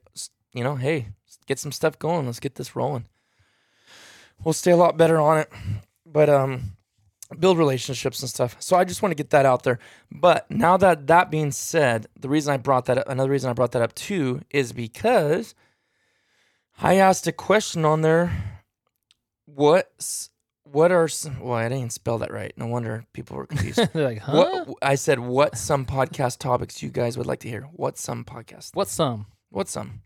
you 0.57 0.65
know, 0.65 0.77
hey, 0.77 1.09
get 1.47 1.59
some 1.59 1.73
stuff 1.73 1.99
going. 1.99 2.27
Let's 2.27 2.41
get 2.41 2.55
this 2.55 2.75
rolling. 2.75 3.07
We'll 4.43 4.53
stay 4.53 4.71
a 4.71 4.77
lot 4.77 4.97
better 4.97 5.19
on 5.21 5.39
it, 5.39 5.51
but 6.05 6.29
um, 6.29 6.77
build 7.39 7.59
relationships 7.59 8.21
and 8.21 8.29
stuff. 8.29 8.57
So 8.59 8.77
I 8.77 8.85
just 8.85 9.03
want 9.03 9.11
to 9.11 9.17
get 9.17 9.31
that 9.31 9.47
out 9.47 9.63
there. 9.63 9.79
But 10.11 10.51
now 10.51 10.77
that 10.77 11.07
that 11.07 11.31
being 11.31 11.53
said, 11.53 12.07
the 12.19 12.29
reason 12.29 12.53
I 12.53 12.57
brought 12.57 12.87
that 12.87 12.99
up, 12.99 13.09
another 13.09 13.31
reason 13.31 13.51
I 13.51 13.55
brought 13.55 13.73
that 13.73 13.83
up 13.83 13.95
too, 13.95 14.43
is 14.51 14.73
because 14.73 15.55
I 16.81 16.97
asked 16.97 17.27
a 17.27 17.33
question 17.33 17.85
on 17.85 18.03
there. 18.03 18.61
What's 19.47 20.31
what 20.65 20.91
are 20.91 21.09
some? 21.09 21.41
Well, 21.41 21.55
I 21.55 21.69
didn't 21.69 21.93
spell 21.93 22.19
that 22.19 22.33
right. 22.33 22.53
No 22.57 22.67
wonder 22.67 23.05
people 23.13 23.37
were 23.37 23.47
confused. 23.47 23.81
They're 23.93 24.05
like, 24.05 24.19
huh? 24.19 24.65
What 24.67 24.79
I 24.83 24.97
said, 24.97 25.21
what 25.21 25.57
some 25.57 25.87
podcast 25.87 26.39
topics 26.39 26.83
you 26.83 26.91
guys 26.91 27.17
would 27.17 27.27
like 27.27 27.41
to 27.41 27.49
hear? 27.49 27.63
What 27.73 27.97
some 27.97 28.25
podcast? 28.25 28.75
what 28.75 28.89
some? 28.89 29.27
what 29.51 29.69
some? 29.69 30.03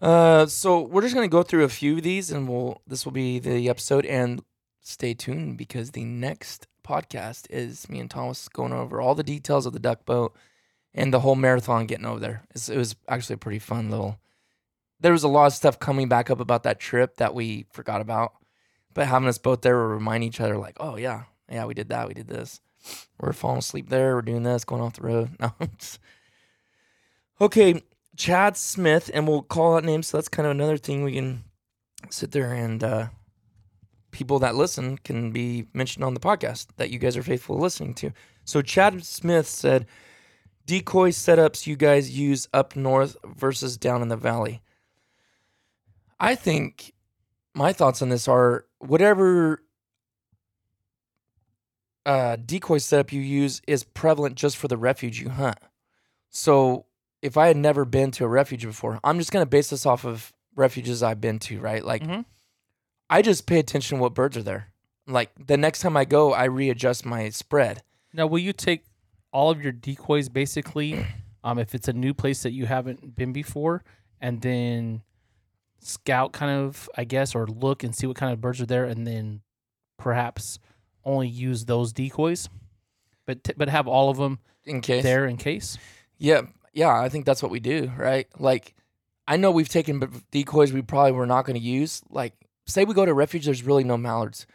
Uh, 0.00 0.46
so 0.46 0.80
we're 0.80 1.02
just 1.02 1.14
gonna 1.14 1.28
go 1.28 1.42
through 1.42 1.64
a 1.64 1.68
few 1.68 1.96
of 1.96 2.02
these, 2.02 2.30
and 2.30 2.48
we'll 2.48 2.80
this 2.86 3.04
will 3.04 3.12
be 3.12 3.38
the 3.38 3.68
episode. 3.68 4.06
And 4.06 4.42
stay 4.80 5.14
tuned 5.14 5.58
because 5.58 5.90
the 5.90 6.04
next 6.04 6.66
podcast 6.86 7.46
is 7.50 7.88
me 7.88 8.00
and 8.00 8.10
Thomas 8.10 8.48
going 8.48 8.72
over 8.72 9.00
all 9.00 9.14
the 9.14 9.22
details 9.22 9.66
of 9.66 9.72
the 9.72 9.78
duck 9.78 10.06
boat 10.06 10.34
and 10.94 11.12
the 11.12 11.20
whole 11.20 11.34
marathon 11.34 11.86
getting 11.86 12.06
over 12.06 12.20
there. 12.20 12.42
It's, 12.54 12.68
it 12.68 12.76
was 12.78 12.96
actually 13.08 13.34
a 13.34 13.38
pretty 13.38 13.58
fun 13.58 13.90
little. 13.90 14.18
There 15.00 15.12
was 15.12 15.22
a 15.22 15.28
lot 15.28 15.46
of 15.46 15.52
stuff 15.52 15.78
coming 15.78 16.08
back 16.08 16.30
up 16.30 16.40
about 16.40 16.62
that 16.62 16.80
trip 16.80 17.16
that 17.16 17.34
we 17.34 17.66
forgot 17.72 18.00
about, 18.00 18.32
but 18.94 19.06
having 19.06 19.28
us 19.28 19.38
both 19.38 19.60
there 19.60 19.76
will 19.76 19.86
remind 19.86 20.24
each 20.24 20.40
other, 20.40 20.56
like, 20.56 20.76
oh 20.80 20.96
yeah, 20.96 21.24
yeah, 21.50 21.66
we 21.66 21.74
did 21.74 21.90
that, 21.90 22.08
we 22.08 22.14
did 22.14 22.26
this. 22.26 22.60
We're 23.20 23.32
falling 23.32 23.58
asleep 23.58 23.88
there. 23.88 24.14
We're 24.14 24.22
doing 24.22 24.42
this, 24.42 24.64
going 24.64 24.82
off 24.82 24.94
the 24.94 25.02
road. 25.02 25.30
No, 25.40 25.52
okay. 27.40 27.82
Chad 28.18 28.56
Smith, 28.56 29.10
and 29.14 29.28
we'll 29.28 29.42
call 29.42 29.76
out 29.76 29.84
names. 29.84 30.08
So 30.08 30.16
that's 30.16 30.28
kind 30.28 30.44
of 30.44 30.50
another 30.50 30.76
thing 30.76 31.04
we 31.04 31.14
can 31.14 31.44
sit 32.10 32.32
there 32.32 32.52
and 32.52 32.82
uh, 32.82 33.06
people 34.10 34.40
that 34.40 34.56
listen 34.56 34.98
can 34.98 35.30
be 35.30 35.68
mentioned 35.72 36.04
on 36.04 36.14
the 36.14 36.20
podcast 36.20 36.66
that 36.76 36.90
you 36.90 36.98
guys 36.98 37.16
are 37.16 37.22
faithful 37.22 37.56
listening 37.56 37.94
to. 37.94 38.12
So 38.44 38.60
Chad 38.60 39.04
Smith 39.04 39.46
said, 39.46 39.86
decoy 40.66 41.10
setups 41.10 41.66
you 41.66 41.76
guys 41.76 42.18
use 42.18 42.48
up 42.52 42.74
north 42.74 43.16
versus 43.24 43.76
down 43.76 44.02
in 44.02 44.08
the 44.08 44.16
valley. 44.16 44.62
I 46.18 46.34
think 46.34 46.94
my 47.54 47.72
thoughts 47.72 48.02
on 48.02 48.08
this 48.08 48.26
are 48.26 48.64
whatever 48.80 49.62
uh, 52.04 52.36
decoy 52.44 52.78
setup 52.78 53.12
you 53.12 53.20
use 53.20 53.62
is 53.68 53.84
prevalent 53.84 54.34
just 54.34 54.56
for 54.56 54.66
the 54.66 54.76
refuge 54.76 55.20
you 55.20 55.28
hunt. 55.28 55.58
So 56.30 56.86
if 57.22 57.36
I 57.36 57.48
had 57.48 57.56
never 57.56 57.84
been 57.84 58.10
to 58.12 58.24
a 58.24 58.28
refuge 58.28 58.64
before, 58.64 59.00
I'm 59.02 59.18
just 59.18 59.32
going 59.32 59.42
to 59.42 59.48
base 59.48 59.70
this 59.70 59.86
off 59.86 60.04
of 60.04 60.32
refuges 60.54 61.02
I've 61.02 61.20
been 61.20 61.38
to, 61.40 61.60
right? 61.60 61.84
Like, 61.84 62.02
Mhm. 62.02 62.24
I 63.10 63.22
just 63.22 63.46
pay 63.46 63.58
attention 63.58 63.98
to 63.98 64.02
what 64.02 64.14
birds 64.14 64.36
are 64.36 64.42
there. 64.42 64.68
Like, 65.06 65.30
the 65.46 65.56
next 65.56 65.80
time 65.80 65.96
I 65.96 66.04
go, 66.04 66.32
I 66.32 66.44
readjust 66.44 67.06
my 67.06 67.30
spread. 67.30 67.82
Now, 68.12 68.26
will 68.26 68.38
you 68.38 68.52
take 68.52 68.84
all 69.32 69.50
of 69.50 69.62
your 69.62 69.72
decoys 69.72 70.28
basically, 70.28 71.04
um, 71.44 71.58
if 71.58 71.74
it's 71.74 71.88
a 71.88 71.92
new 71.92 72.12
place 72.14 72.42
that 72.42 72.52
you 72.52 72.66
haven't 72.66 73.16
been 73.16 73.32
before, 73.32 73.82
and 74.20 74.40
then 74.42 75.02
scout 75.80 76.32
kind 76.32 76.50
of, 76.60 76.88
I 76.96 77.04
guess, 77.04 77.34
or 77.34 77.46
look 77.46 77.82
and 77.84 77.94
see 77.94 78.06
what 78.06 78.16
kind 78.16 78.32
of 78.32 78.40
birds 78.40 78.60
are 78.60 78.66
there, 78.66 78.84
and 78.84 79.06
then 79.06 79.42
perhaps 79.96 80.58
only 81.04 81.28
use 81.28 81.64
those 81.64 81.92
decoys, 81.92 82.48
but 83.26 83.42
t- 83.44 83.52
but 83.56 83.68
have 83.68 83.86
all 83.88 84.10
of 84.10 84.16
them 84.18 84.38
In 84.64 84.80
case. 84.80 85.02
there 85.02 85.26
in 85.26 85.36
case. 85.36 85.78
Yeah, 86.18 86.42
yeah, 86.72 86.98
I 87.00 87.08
think 87.08 87.24
that's 87.24 87.42
what 87.42 87.52
we 87.52 87.60
do, 87.60 87.92
right? 87.96 88.26
Like, 88.38 88.74
I 89.26 89.36
know 89.36 89.50
we've 89.50 89.68
taken 89.68 90.22
decoys 90.30 90.72
we 90.72 90.82
probably 90.82 91.12
were 91.12 91.26
not 91.26 91.44
going 91.44 91.58
to 91.58 91.64
use. 91.64 92.02
Like, 92.10 92.34
say 92.66 92.84
we 92.84 92.94
go 92.94 93.04
to 93.04 93.14
refuge, 93.14 93.44
there's 93.44 93.62
really 93.62 93.84
no 93.84 93.96
mallards. 93.96 94.46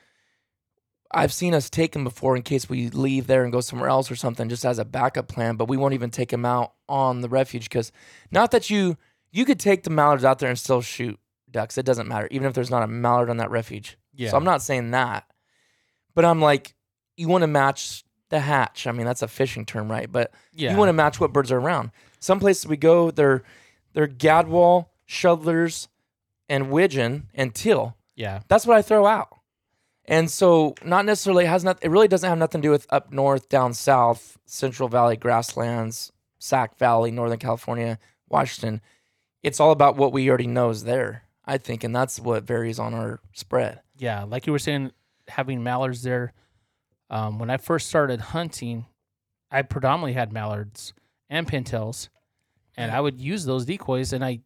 I've 1.13 1.34
seen 1.34 1.53
us 1.53 1.70
take 1.70 1.91
them 1.91 2.03
before 2.03 2.36
in 2.36 2.41
case 2.41 2.67
we 2.67 2.89
leave 2.89 3.27
there 3.27 3.43
and 3.43 3.51
go 3.51 3.62
somewhere 3.62 3.89
else 3.89 4.10
or 4.10 4.15
something, 4.15 4.50
just 4.50 4.65
as 4.65 4.79
a 4.79 4.86
backup 4.86 5.27
plan. 5.27 5.58
But 5.58 5.67
we 5.67 5.77
won't 5.77 5.93
even 5.93 6.10
take 6.10 6.29
them 6.29 6.43
out 6.43 6.74
on 6.89 7.22
the 7.22 7.29
refuge 7.29 7.65
because 7.65 7.91
not 8.32 8.51
that 8.51 8.70
you 8.70 8.98
you 9.32 9.46
could 9.46 9.60
take 9.60 9.84
the 9.84 9.89
mallards 9.89 10.24
out 10.24 10.39
there 10.39 10.50
and 10.50 10.58
still 10.58 10.82
shoot 10.82 11.20
ducks. 11.51 11.77
It 11.77 11.86
doesn't 11.86 12.08
matter, 12.08 12.27
even 12.32 12.48
if 12.48 12.53
there's 12.53 12.72
not 12.72 12.84
a 12.84 12.88
mallard 12.88 13.29
on 13.29 13.38
that 13.38 13.51
refuge. 13.51 13.98
Yeah. 14.15 14.32
So 14.32 14.38
I'm 14.38 14.43
not 14.43 14.63
saying 14.63 14.91
that, 14.91 15.25
but 16.15 16.25
I'm 16.25 16.41
like, 16.41 16.74
you 17.15 17.27
want 17.27 17.43
to 17.43 17.48
match 17.48 18.03
the 18.33 18.39
hatch. 18.39 18.87
I 18.87 18.91
mean, 18.91 19.05
that's 19.05 19.21
a 19.21 19.27
fishing 19.27 19.63
term, 19.63 19.91
right? 19.91 20.11
But 20.11 20.31
Yeah. 20.53 20.71
you 20.71 20.77
want 20.77 20.89
to 20.89 20.93
match 20.93 21.19
what 21.19 21.31
birds 21.31 21.51
are 21.51 21.59
around. 21.59 21.91
Some 22.19 22.39
places 22.39 22.65
we 22.65 22.77
go, 22.77 23.11
they're 23.11 23.43
they're 23.93 24.07
gadwall, 24.07 24.87
shovelers, 25.05 25.87
and 26.49 26.71
widgeon 26.71 27.27
and 27.35 27.53
teal. 27.53 27.95
Yeah. 28.15 28.41
That's 28.47 28.65
what 28.65 28.75
I 28.75 28.81
throw 28.81 29.05
out. 29.05 29.37
And 30.05 30.31
so, 30.31 30.73
not 30.83 31.05
necessarily 31.05 31.45
has 31.45 31.63
not. 31.63 31.77
It 31.83 31.89
really 31.91 32.07
doesn't 32.07 32.27
have 32.27 32.39
nothing 32.39 32.61
to 32.63 32.67
do 32.67 32.71
with 32.71 32.87
up 32.89 33.13
north, 33.13 33.49
down 33.49 33.75
south, 33.75 34.39
Central 34.45 34.89
Valley 34.89 35.15
grasslands, 35.15 36.11
Sac 36.39 36.75
Valley, 36.79 37.11
Northern 37.11 37.37
California, 37.37 37.99
Washington. 38.29 38.81
It's 39.43 39.59
all 39.59 39.71
about 39.71 39.95
what 39.95 40.11
we 40.11 40.27
already 40.27 40.47
know 40.47 40.71
is 40.71 40.85
there. 40.85 41.23
I 41.45 41.59
think, 41.59 41.83
and 41.83 41.95
that's 41.95 42.19
what 42.19 42.43
varies 42.45 42.79
on 42.79 42.93
our 42.95 43.19
spread. 43.33 43.81
Yeah, 43.95 44.23
like 44.23 44.47
you 44.47 44.53
were 44.53 44.59
saying, 44.59 44.91
having 45.27 45.61
mallards 45.61 46.01
there. 46.01 46.33
Um, 47.13 47.38
when 47.38 47.50
I 47.51 47.58
first 47.58 47.88
started 47.89 48.20
hunting, 48.20 48.88
I 49.51 49.62
predominantly 49.62 50.13
had 50.13 50.34
mallards 50.34 50.93
and 51.29 51.48
pintails, 51.48 52.10
and 52.75 52.91
I 52.91 53.00
would 53.00 53.22
use 53.22 53.46
those 53.46 53.65
decoys, 53.65 54.13
and 54.13 54.25
I 54.25 54.39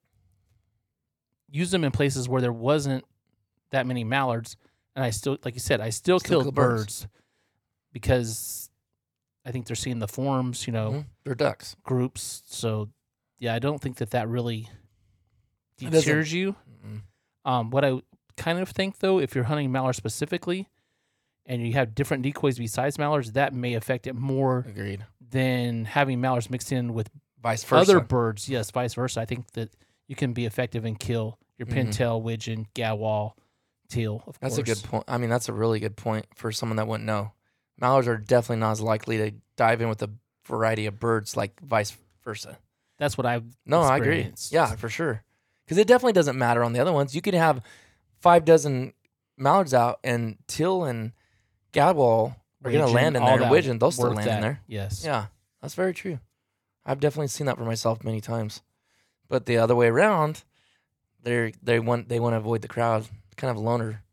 use 1.50 1.72
them 1.72 1.86
in 1.86 1.92
places 1.92 2.28
where 2.28 2.42
there 2.42 2.52
wasn't 2.52 3.06
that 3.72 3.88
many 3.88 4.04
mallards, 4.04 4.58
and 4.98 5.06
I 5.06 5.12
still, 5.12 5.38
like 5.46 5.54
you 5.54 5.62
said, 5.62 5.80
I 5.80 5.92
still, 5.92 6.20
Still 6.20 6.42
killed 6.42 6.44
kill 6.46 6.52
birds. 6.52 7.04
birds. 7.04 7.08
because 7.94 8.70
I 9.46 9.52
think 9.52 9.66
they're 9.66 9.76
seeing 9.76 10.00
the 10.00 10.08
forms, 10.10 10.68
you 10.68 10.74
know, 10.74 10.92
Mhm. 10.92 11.06
They're 11.24 11.36
ducks. 11.36 11.76
groups. 11.84 12.44
So, 12.48 12.90
yeah, 13.40 13.54
I 13.56 13.60
don't 13.60 13.82
think 13.82 13.98
that 13.98 14.12
that 14.12 14.28
really 14.28 14.70
deters 15.78 16.32
you. 16.34 16.56
Mm-mm. 16.86 17.02
Um, 17.46 17.70
what 17.72 17.86
I 17.86 18.02
kind 18.36 18.60
of 18.60 18.70
think 18.70 19.00
though, 19.00 19.20
if 19.20 19.34
you're 19.36 19.46
hunting 19.46 19.72
mallard 19.72 19.96
specifically, 19.96 20.68
and 21.48 21.66
you 21.66 21.74
have 21.74 21.96
different 21.96 22.22
decoys 22.24 22.60
besides 22.60 23.00
mallards, 23.00 23.32
that 23.32 23.54
may 23.54 23.74
affect 23.74 24.06
it 24.06 24.14
more 24.14 24.66
Agreed. 24.68 25.04
than 25.32 25.86
having 25.86 26.22
mallards 26.22 26.50
mixed 26.52 26.72
in 26.72 26.94
with 26.94 27.10
Vice 27.42 27.64
versa. 27.64 27.82
other 27.92 28.00
birds. 28.00 28.48
Yes, 28.48 28.70
vice 28.70 28.94
versa. 28.94 29.22
I 29.22 29.26
think 29.26 29.52
that 29.54 29.70
you 30.08 30.16
can 30.16 30.34
be 30.34 30.46
effective 30.46 30.86
and 30.86 31.00
kill 31.00 31.40
your 31.58 31.66
Mhm. 31.68 31.88
pintail, 31.88 32.22
widgeon, 32.22 32.68
gadwall, 32.76 33.34
teal. 33.90 34.18
Of 34.18 34.24
course. 34.26 34.38
That's 34.42 34.56
course, 34.58 34.70
a 34.70 34.82
good 34.82 34.84
point. 34.90 35.04
I 35.08 35.18
mean, 35.18 35.30
that's 35.30 35.50
a 35.50 35.54
really 35.54 35.80
good 35.80 35.96
point 35.98 36.26
for 36.36 36.52
someone 36.52 36.76
that 36.78 36.88
wouldn't 36.88 37.06
know. 37.08 37.32
Mallards 37.80 38.08
are 38.08 38.18
definitely 38.18 38.58
not 38.60 38.72
as 38.72 38.82
likely 38.82 39.18
to 39.18 39.32
dive 39.56 39.82
in 39.82 39.90
with 39.90 40.02
a 40.04 40.10
variety 40.46 40.86
of 40.86 41.00
birds 41.00 41.36
like 41.38 41.60
vice 41.62 41.96
versa. 42.24 42.58
That's 42.98 43.18
what 43.18 43.26
I've. 43.26 43.46
No, 43.66 43.82
I 43.82 43.98
agree. 43.98 44.34
Yeah, 44.50 44.76
for 44.76 44.90
sure. 44.90 45.24
Because 45.66 45.78
it 45.78 45.88
definitely 45.88 46.14
doesn't 46.14 46.38
matter 46.38 46.64
on 46.64 46.74
the 46.74 46.80
other 46.80 46.92
ones. 46.94 47.14
You 47.14 47.22
could 47.22 47.34
have 47.36 47.62
five 48.20 48.46
dozen 48.46 48.94
mallards 49.38 49.74
out, 49.74 50.00
and 50.04 50.38
teal 50.48 50.84
and 50.84 51.12
gadwall 51.78 52.36
are 52.64 52.72
going 52.72 52.86
to 52.86 52.92
land 52.92 53.16
in 53.16 53.24
there. 53.24 53.42
And 53.42 53.52
widgeon, 53.52 53.80
they'll 53.80 53.92
still 53.92 54.12
land 54.14 54.30
in 54.30 54.42
there. 54.42 54.62
Yes. 54.68 55.04
Yeah, 55.06 55.28
that's 55.62 55.76
very 55.76 55.94
true. 55.94 56.20
I've 56.86 57.00
definitely 57.00 57.28
seen 57.28 57.48
that 57.48 57.58
for 57.58 57.66
myself 57.66 58.04
many 58.04 58.22
times. 58.22 58.62
But 59.30 59.46
the 59.46 59.58
other 59.58 59.76
way 59.76 59.88
around, 59.88 60.44
they 61.24 61.54
they 61.62 61.80
want 61.80 62.10
they 62.10 62.20
want 62.20 62.34
to 62.34 62.38
avoid 62.38 62.62
the 62.62 62.68
crowd. 62.68 63.08
Kind 63.36 63.52
of 63.56 63.62
loner. 63.62 64.04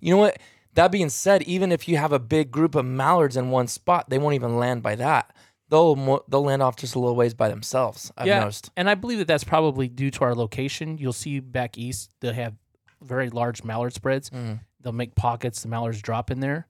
You 0.00 0.12
know 0.14 0.18
what? 0.20 0.38
That 0.74 0.90
being 0.90 1.10
said, 1.10 1.42
even 1.42 1.70
if 1.70 1.86
you 1.86 1.98
have 1.98 2.12
a 2.12 2.18
big 2.18 2.50
group 2.50 2.74
of 2.74 2.84
mallards 2.86 3.36
in 3.36 3.50
one 3.50 3.66
spot, 3.68 4.08
they 4.08 4.18
won't 4.18 4.34
even 4.34 4.56
land 4.56 4.82
by 4.82 4.94
that. 4.96 5.34
They'll 5.68 5.94
mo- 5.96 6.24
they'll 6.28 6.42
land 6.44 6.62
off 6.62 6.76
just 6.76 6.94
a 6.94 6.98
little 6.98 7.14
ways 7.16 7.34
by 7.34 7.48
themselves. 7.48 8.10
I've 8.16 8.26
Yeah. 8.26 8.40
noticed. 8.40 8.70
And 8.76 8.88
I 8.88 8.94
believe 8.94 9.18
that 9.18 9.26
that's 9.28 9.44
probably 9.44 9.88
due 9.88 10.10
to 10.10 10.24
our 10.24 10.34
location. 10.34 10.96
You'll 10.98 11.12
see 11.12 11.40
back 11.40 11.76
east 11.78 12.10
they 12.20 12.32
have 12.32 12.54
very 13.02 13.28
large 13.30 13.62
mallard 13.64 13.92
spreads. 13.92 14.30
Mhm. 14.30 14.60
They'll 14.80 14.92
make 14.92 15.14
pockets. 15.14 15.62
The 15.62 15.68
mallards 15.68 16.00
drop 16.00 16.30
in 16.30 16.40
there. 16.40 16.66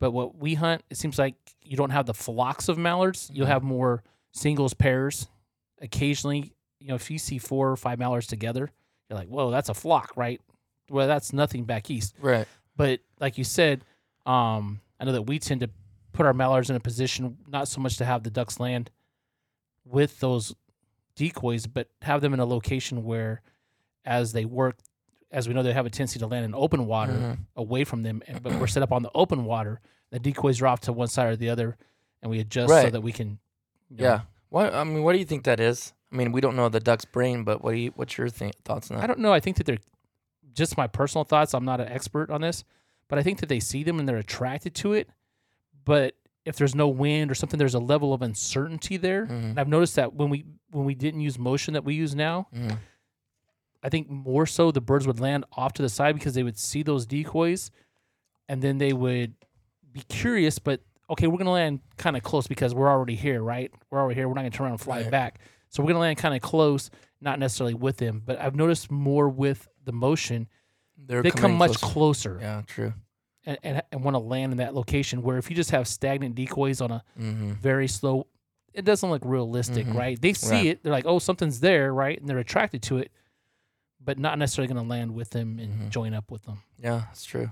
But 0.00 0.10
what 0.10 0.36
we 0.36 0.54
hunt, 0.54 0.82
it 0.90 0.96
seems 0.96 1.18
like 1.18 1.34
you 1.62 1.76
don't 1.76 1.90
have 1.90 2.06
the 2.06 2.14
flocks 2.14 2.68
of 2.68 2.76
mallards. 2.78 3.30
You'll 3.32 3.46
Mhm. 3.46 3.50
have 3.50 3.62
more 3.62 4.02
singles, 4.32 4.74
pairs. 4.74 5.28
Occasionally, 5.80 6.52
you 6.80 6.88
know, 6.88 6.94
if 6.94 7.10
you 7.10 7.18
see 7.18 7.38
four 7.38 7.70
or 7.70 7.76
five 7.76 7.98
mallards 7.98 8.26
together, 8.26 8.70
you're 9.08 9.18
like, 9.18 9.28
"Whoa, 9.28 9.50
that's 9.50 9.68
a 9.68 9.74
flock, 9.74 10.12
right?" 10.16 10.40
Well, 10.90 11.06
that's 11.06 11.32
nothing 11.32 11.64
back 11.64 11.90
east. 11.90 12.14
Right. 12.20 12.46
But 12.76 13.00
like 13.20 13.38
you 13.38 13.44
said, 13.44 13.84
um, 14.26 14.80
I 15.00 15.04
know 15.04 15.12
that 15.12 15.22
we 15.22 15.38
tend 15.38 15.60
to 15.60 15.70
put 16.12 16.26
our 16.26 16.32
mallards 16.34 16.70
in 16.70 16.76
a 16.76 16.80
position 16.80 17.38
not 17.46 17.68
so 17.68 17.80
much 17.80 17.96
to 17.98 18.04
have 18.04 18.22
the 18.22 18.30
ducks 18.30 18.60
land 18.60 18.90
with 19.84 20.20
those 20.20 20.54
decoys, 21.14 21.66
but 21.66 21.88
have 22.02 22.20
them 22.20 22.34
in 22.34 22.40
a 22.40 22.44
location 22.44 23.04
where, 23.04 23.42
as 24.04 24.32
they 24.32 24.44
work, 24.44 24.78
as 25.34 25.48
we 25.48 25.54
know, 25.54 25.62
they 25.62 25.72
have 25.72 25.84
a 25.86 25.90
tendency 25.90 26.18
to 26.20 26.26
land 26.26 26.44
in 26.44 26.54
open 26.54 26.86
water 26.86 27.12
Mhm. 27.12 27.38
away 27.56 27.84
from 27.84 28.02
them. 28.02 28.22
And, 28.26 28.42
but 28.42 28.54
we're 28.54 28.66
set 28.66 28.82
up 28.82 28.92
on 28.92 29.02
the 29.02 29.10
open 29.14 29.44
water. 29.44 29.80
The 30.10 30.18
decoys 30.20 30.60
are 30.62 30.66
off 30.68 30.80
to 30.82 30.92
one 30.92 31.08
side 31.08 31.26
or 31.26 31.36
the 31.36 31.50
other, 31.50 31.76
and 32.22 32.30
we 32.30 32.38
adjust 32.40 32.72
so 32.72 32.90
that 32.90 33.00
we 33.02 33.12
can. 33.12 33.38
you 33.90 33.96
know- 33.98 34.04
Yeah. 34.04 34.20
What 34.48 34.72
I 34.72 34.84
mean, 34.84 35.02
what 35.02 35.12
do 35.12 35.18
you 35.18 35.24
think 35.24 35.44
that 35.44 35.60
is? 35.60 35.92
I 36.12 36.16
mean, 36.16 36.30
we 36.32 36.40
don't 36.40 36.54
know 36.56 36.68
the 36.68 36.80
duck's 36.80 37.04
brain, 37.04 37.42
but 37.44 37.62
what 37.64 37.72
do 37.72 37.78
you, 37.78 37.92
what's 37.96 38.16
your 38.16 38.28
th- 38.28 38.54
thoughts 38.64 38.90
on 38.90 38.96
that? 38.96 39.02
I 39.04 39.06
don't 39.08 39.18
know. 39.18 39.32
I 39.32 39.40
think 39.40 39.56
that 39.56 39.66
they're 39.66 39.78
just 40.52 40.76
my 40.76 40.86
personal 40.86 41.24
thoughts. 41.24 41.52
I'm 41.54 41.64
not 41.64 41.80
an 41.80 41.88
expert 41.88 42.30
on 42.30 42.40
this, 42.42 42.62
but 43.08 43.18
I 43.18 43.22
think 43.24 43.40
that 43.40 43.48
they 43.48 43.58
see 43.60 43.82
them 43.82 43.98
and 43.98 44.08
they're 44.08 44.16
attracted 44.16 44.74
to 44.76 44.92
it. 44.92 45.08
But 45.84 46.14
if 46.44 46.56
there's 46.56 46.74
no 46.74 46.86
wind 46.88 47.30
or 47.30 47.34
something, 47.34 47.58
there's 47.58 47.74
a 47.74 47.80
level 47.80 48.12
of 48.14 48.22
uncertainty 48.22 48.96
there. 48.96 49.26
Mhm. 49.26 49.30
And 49.50 49.60
I've 49.60 49.68
noticed 49.68 49.96
that 49.96 50.14
when 50.14 50.30
we 50.30 50.44
when 50.70 50.84
we 50.84 50.94
didn't 50.96 51.20
use 51.20 51.38
motion 51.38 51.74
that 51.74 51.84
we 51.84 51.94
use 51.94 52.14
now, 52.16 52.48
Mhm. 52.54 52.78
I 53.84 53.90
think 53.90 54.08
more 54.08 54.46
so 54.46 54.70
the 54.72 54.80
birds 54.80 55.06
would 55.06 55.20
land 55.20 55.44
off 55.52 55.74
to 55.74 55.82
the 55.82 55.88
side 55.90 56.14
because 56.14 56.32
they 56.34 56.42
would 56.42 56.58
see 56.58 56.82
those 56.82 57.04
decoys 57.06 57.70
and 58.48 58.62
then 58.62 58.78
they 58.78 58.92
would 58.94 59.34
be 59.92 60.00
curious, 60.08 60.58
but 60.58 60.80
okay, 61.10 61.26
we're 61.26 61.36
gonna 61.38 61.52
land 61.52 61.80
kind 61.98 62.16
of 62.16 62.22
close 62.22 62.46
because 62.46 62.74
we're 62.74 62.88
already 62.88 63.14
here, 63.14 63.42
right? 63.42 63.70
We're 63.90 64.00
already 64.00 64.18
here. 64.18 64.26
We're 64.26 64.34
not 64.34 64.40
gonna 64.40 64.50
turn 64.50 64.64
around 64.64 64.72
and 64.72 64.80
fly 64.80 65.02
Right. 65.02 65.10
back, 65.10 65.38
so 65.68 65.82
we're 65.82 65.88
gonna 65.88 66.00
land 66.00 66.16
kind 66.18 66.34
of 66.34 66.40
close, 66.40 66.90
not 67.20 67.38
necessarily 67.38 67.74
with 67.74 67.98
them. 67.98 68.22
But 68.24 68.40
I've 68.40 68.56
noticed 68.56 68.90
more 68.90 69.28
with 69.28 69.68
the 69.84 69.92
motion, 69.92 70.48
They're 70.96 71.22
they 71.22 71.30
come 71.30 71.52
much 71.54 71.76
closer. 71.78 71.92
closer 71.92 72.38
Yeah, 72.40 72.62
true. 72.66 72.94
and, 73.44 73.58
and, 73.62 73.82
and 73.92 74.02
want 74.02 74.14
to 74.14 74.18
land 74.20 74.52
in 74.52 74.58
that 74.58 74.74
location. 74.74 75.20
Where 75.22 75.36
if 75.36 75.50
you 75.50 75.56
just 75.56 75.70
have 75.72 75.86
stagnant 75.86 76.34
decoys 76.34 76.80
on 76.80 76.90
a 76.90 77.04
Mm-hmm. 77.20 77.52
very 77.52 77.86
slow, 77.86 78.26
it 78.72 78.86
doesn't 78.86 79.08
look 79.10 79.22
realistic, 79.26 79.86
Mhm. 79.86 79.94
right? 79.94 80.20
They 80.20 80.32
see 80.32 80.50
Right. 80.50 80.66
it, 80.68 80.82
they're 80.82 80.92
like, 80.92 81.04
oh, 81.06 81.18
something's 81.18 81.60
there, 81.60 81.92
right? 81.92 82.18
And 82.18 82.26
they're 82.28 82.38
attracted 82.38 82.82
to 82.84 82.96
it, 82.98 83.12
but 84.04 84.18
not 84.18 84.38
necessarily 84.38 84.72
going 84.72 84.84
to 84.84 84.88
land 84.88 85.14
with 85.14 85.30
them 85.30 85.58
and 85.58 85.82
Mhm. 85.84 85.88
join 85.90 86.14
up 86.14 86.30
with 86.30 86.42
them. 86.44 86.62
Yeah, 86.78 87.04
that's 87.08 87.24
true. 87.24 87.50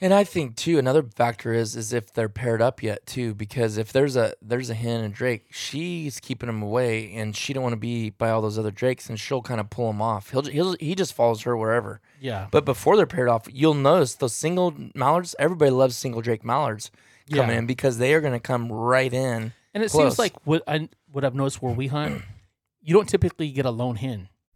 And 0.00 0.12
I 0.12 0.24
think 0.24 0.56
too 0.56 0.78
another 0.80 1.04
factor 1.04 1.52
is 1.52 1.76
is 1.76 1.92
if 1.92 2.12
they're 2.12 2.28
paired 2.28 2.60
up 2.60 2.82
yet 2.82 3.06
too, 3.06 3.34
because 3.34 3.76
if 3.78 3.92
there's 3.92 4.16
a 4.16 4.34
there's 4.42 4.68
a 4.68 4.74
hen 4.74 5.04
and 5.04 5.14
drake, 5.14 5.46
she's 5.52 6.18
keeping 6.18 6.48
him 6.48 6.60
away, 6.60 7.12
and 7.14 7.36
she 7.36 7.52
don't 7.52 7.62
want 7.62 7.74
to 7.74 7.78
be 7.78 8.10
by 8.10 8.30
all 8.30 8.42
those 8.42 8.58
other 8.58 8.72
drakes, 8.72 9.08
and 9.08 9.20
she'll 9.20 9.42
kind 9.42 9.60
of 9.60 9.70
pull 9.70 9.88
him 9.90 10.02
off. 10.02 10.30
He'll, 10.30 10.42
he'll 10.42 10.76
he 10.80 10.96
just 10.96 11.12
follows 11.14 11.42
her 11.42 11.56
wherever. 11.56 12.00
Yeah. 12.20 12.48
But 12.50 12.64
before 12.64 12.96
they're 12.96 13.06
paired 13.06 13.28
off, 13.28 13.46
you'll 13.52 13.74
notice 13.74 14.16
those 14.16 14.34
single 14.34 14.74
mallards. 14.96 15.36
Everybody 15.38 15.70
loves 15.70 15.96
single 15.96 16.20
drake 16.20 16.44
mallards 16.44 16.90
coming 17.30 17.50
Yeah. 17.50 17.58
in 17.58 17.66
because 17.66 17.98
they 17.98 18.12
are 18.14 18.20
going 18.20 18.32
to 18.32 18.40
come 18.40 18.72
right 18.72 19.12
in. 19.12 19.52
And 19.72 19.84
it 19.84 19.90
Close. 19.92 20.02
seems 20.02 20.18
like 20.18 20.32
what 20.44 20.64
I 20.66 20.88
what 21.12 21.24
I've 21.24 21.36
noticed 21.36 21.62
where 21.62 21.72
we 21.74 21.86
hunt, 21.86 22.22
you 22.82 22.92
don't 22.92 23.08
typically 23.08 23.52
get 23.52 23.66
a 23.66 23.70
lone 23.70 23.96
hen. 23.96 24.28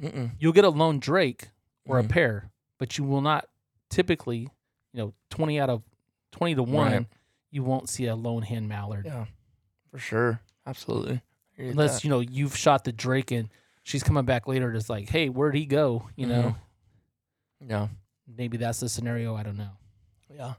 Mm-mm. 0.00 0.30
You'll 0.38 0.52
get 0.52 0.64
a 0.64 0.70
lone 0.70 0.98
drake 0.98 1.48
or 1.86 1.98
a 1.98 2.02
mm-hmm. 2.02 2.10
pair, 2.10 2.50
but 2.78 2.96
you 2.98 3.04
will 3.04 3.20
not 3.20 3.46
typically, 3.90 4.48
you 4.92 4.94
know, 4.94 5.14
twenty 5.30 5.60
out 5.60 5.70
of 5.70 5.82
twenty 6.32 6.54
to 6.54 6.62
one, 6.62 6.92
Right. 6.92 7.06
you 7.50 7.62
won't 7.62 7.88
see 7.88 8.06
a 8.06 8.14
lone 8.14 8.42
hen 8.42 8.68
mallard 8.68 9.06
Yeah, 9.06 9.26
for 9.90 9.98
sure, 9.98 10.40
absolutely. 10.66 11.14
I 11.14 11.22
agree 11.54 11.66
with 11.66 11.72
unless 11.72 11.94
that. 11.96 12.04
you 12.04 12.10
know 12.10 12.20
you've 12.20 12.56
shot 12.56 12.84
the 12.84 12.92
drake 12.92 13.30
and 13.30 13.48
she's 13.82 14.02
coming 14.02 14.24
back 14.24 14.46
later. 14.46 14.72
It's 14.72 14.88
like, 14.88 15.08
hey, 15.08 15.28
where'd 15.28 15.54
he 15.54 15.66
go? 15.66 16.08
You 16.16 16.26
know, 16.26 16.56
mm-hmm. 17.62 17.70
yeah. 17.70 17.88
maybe 18.26 18.56
that's 18.56 18.80
the 18.80 18.88
scenario. 18.88 19.34
I 19.34 19.42
don't 19.42 19.58
know. 19.58 19.70
Yeah. 20.34 20.54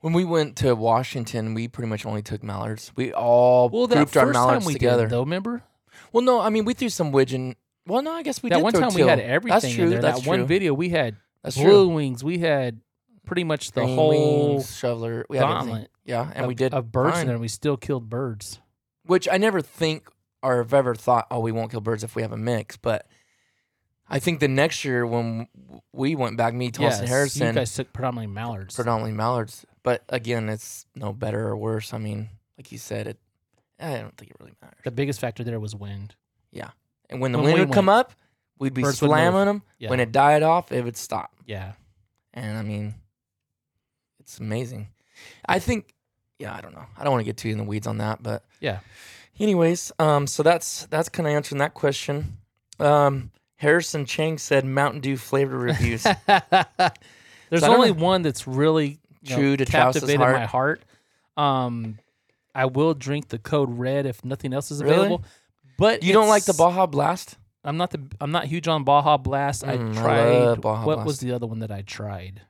When 0.00 0.14
we 0.14 0.24
went 0.24 0.56
to 0.58 0.74
Washington, 0.74 1.52
we 1.52 1.68
pretty 1.68 1.88
much 1.88 2.06
only 2.06 2.22
took 2.22 2.42
mallards. 2.42 2.90
We 2.96 3.12
all 3.12 3.68
Well, 3.68 3.86
that 3.86 3.96
grouped 3.96 4.16
our 4.16 4.26
first 4.28 4.34
time 4.34 4.46
mallards 4.46 4.66
we 4.66 4.72
together. 4.72 5.02
did, 5.02 5.10
though, 5.10 5.20
remember 5.20 5.62
Well, 6.10 6.24
no, 6.24 6.40
I 6.40 6.48
mean 6.48 6.64
we 6.64 6.72
threw 6.72 6.88
some 6.88 7.12
widgeon. 7.12 7.56
Well, 7.86 8.02
no, 8.02 8.12
I 8.12 8.22
guess 8.22 8.42
we 8.42 8.50
that 8.50 8.56
did 8.56 8.62
one 8.62 8.72
throw 8.72 8.80
time 8.82 8.94
we 8.94 9.02
had 9.02 9.20
everything 9.20 9.60
That's 9.60 9.74
true. 9.74 9.84
in 9.84 9.90
there. 9.90 10.00
That's 10.02 10.18
that 10.18 10.24
true. 10.24 10.30
one 10.38 10.46
video 10.46 10.74
we 10.74 10.90
had 10.90 11.16
That's 11.42 11.56
blue 11.56 11.64
true. 11.64 11.88
wings. 11.88 12.22
We 12.22 12.38
had 12.38 12.80
pretty 13.26 13.44
much 13.44 13.72
the 13.72 13.82
Green 13.82 13.96
whole 13.96 14.48
wings, 14.54 14.76
shoveler. 14.76 15.24
We 15.28 15.36
had 15.38 15.44
everything. 15.44 15.68
gauntlet 15.68 15.90
Yeah, 16.04 16.30
and 16.34 16.44
of, 16.44 16.48
we 16.48 16.54
did 16.54 16.74
of 16.74 16.92
birds 16.92 17.12
fine. 17.14 17.20
in 17.22 17.26
there. 17.28 17.34
and 17.36 17.40
We 17.40 17.48
still 17.48 17.76
killed 17.76 18.08
birds. 18.10 18.60
which 19.04 19.28
I 19.30 19.38
never 19.38 19.60
think 19.60 20.08
or 20.42 20.58
have 20.58 20.72
ever 20.74 20.94
thought, 20.94 21.26
oh, 21.30 21.40
we 21.40 21.52
won't 21.52 21.70
kill 21.70 21.80
birds 21.80 22.02
if 22.04 22.14
we 22.16 22.22
have 22.22 22.32
a 22.32 22.36
mix. 22.36 22.76
But 22.76 23.06
I 24.08 24.18
think 24.18 24.40
the 24.40 24.48
next 24.48 24.84
year 24.84 25.06
when 25.06 25.48
we 25.92 26.14
went 26.16 26.36
back, 26.36 26.54
me, 26.54 26.70
Thomas, 26.70 26.94
and 26.98 27.02
Yes, 27.04 27.10
Harrison, 27.10 27.46
You 27.48 27.52
guys 27.54 27.74
took 27.74 27.92
predominantly 27.92 28.32
mallards. 28.34 28.74
predominantly 28.74 29.16
mallards. 29.16 29.64
But 29.82 30.02
again, 30.08 30.48
it's 30.48 30.86
no 30.94 31.12
better 31.12 31.46
or 31.48 31.56
worse. 31.56 31.92
I 31.94 31.98
mean, 31.98 32.28
like 32.58 32.70
you 32.72 32.78
said, 32.78 33.06
it. 33.06 33.18
I 33.78 33.98
don't 33.98 34.16
think 34.16 34.30
it 34.30 34.36
really 34.40 34.52
matters. 34.60 34.80
the 34.84 34.90
biggest 34.90 35.20
factor 35.20 35.42
there 35.44 35.58
was 35.60 35.74
wind. 35.74 36.14
Yeah, 36.52 36.70
and 37.10 37.20
when 37.20 37.32
the 37.32 37.38
When 37.38 37.44
wind 37.46 37.54
we 37.58 37.64
would 37.66 37.74
come 37.74 37.86
went, 37.86 37.98
up, 38.00 38.12
we'd 38.58 38.72
be 38.74 38.82
birds 38.82 39.00
would 39.02 39.08
move. 39.08 39.16
slamming 39.16 39.44
them. 39.46 39.62
Yeah. 39.78 39.90
When 39.90 40.00
it 40.00 40.12
died 40.12 40.42
off, 40.42 40.72
it 40.72 40.82
would 40.84 40.96
stop. 40.96 41.32
Yeah. 41.46 41.72
And 42.32 42.56
I 42.56 42.62
mean, 42.62 42.94
it's 44.20 44.38
amazing. 44.38 44.88
I 45.46 45.58
think, 45.58 45.94
yeah, 46.38 46.54
I 46.54 46.60
don't 46.60 46.72
know. 46.74 46.84
I 46.96 47.04
don't 47.04 47.12
want 47.12 47.20
to 47.20 47.24
get 47.26 47.36
too 47.36 47.48
in 47.48 47.58
the 47.58 47.64
weeds 47.64 47.86
on 47.86 47.98
that, 47.98 48.22
but 48.22 48.44
Yeah. 48.60 48.78
anyways, 49.38 49.92
um, 49.98 50.26
so 50.26 50.42
that's 50.42 50.86
that's 50.86 51.08
kind 51.08 51.26
of 51.26 51.34
answering 51.34 51.58
that 51.58 51.74
question. 51.74 52.38
Um, 52.78 53.30
Harrison 53.56 54.06
Chang 54.06 54.38
said 54.38 54.64
Mountain 54.64 55.00
Dew 55.00 55.16
flavor 55.18 55.58
reviews. 55.58 56.02
There's 56.26 56.26
So 56.26 56.46
I 56.46 57.60
don't 57.60 57.70
only 57.76 57.92
know. 57.92 58.02
one 58.04 58.22
that's 58.22 58.46
really 58.46 58.98
you 59.22 59.30
know, 59.30 59.36
True 59.36 59.56
to 59.56 59.64
Trouse's 59.66 60.00
captivated 60.02 60.20
heart. 60.20 60.34
my 60.36 60.46
heart. 60.46 60.82
Um, 61.36 61.98
I 62.54 62.66
will 62.66 62.94
drink 62.94 63.28
the 63.28 63.38
code 63.38 63.68
red 63.78 64.06
if 64.06 64.24
nothing 64.24 64.52
else 64.54 64.70
is 64.70 64.82
Really? 64.82 64.94
available. 64.94 65.24
But 65.80 66.02
you 66.04 66.12
don't 66.12 66.28
like 66.28 66.44
the 66.44 66.50
it's- 66.52 66.58
Baja 66.58 66.86
Blast? 66.86 67.36
I'm 67.64 67.76
not 67.76 67.90
the. 67.90 68.00
I'm 68.20 68.30
not 68.30 68.44
huge 68.46 68.68
on 68.68 68.84
Baja 68.84 69.16
Blast. 69.16 69.64
I 69.64 69.76
Mm, 69.76 69.90
I 69.96 70.00
tried. 70.00 70.30
love 70.38 70.60
Baja 70.60 70.86
what 70.86 70.98
was 70.98 71.04
Blast. 71.04 71.20
the 71.22 71.32
other 71.32 71.46
one 71.46 71.58
that 71.58 71.70
I 71.72 71.82
tried? 71.82 72.42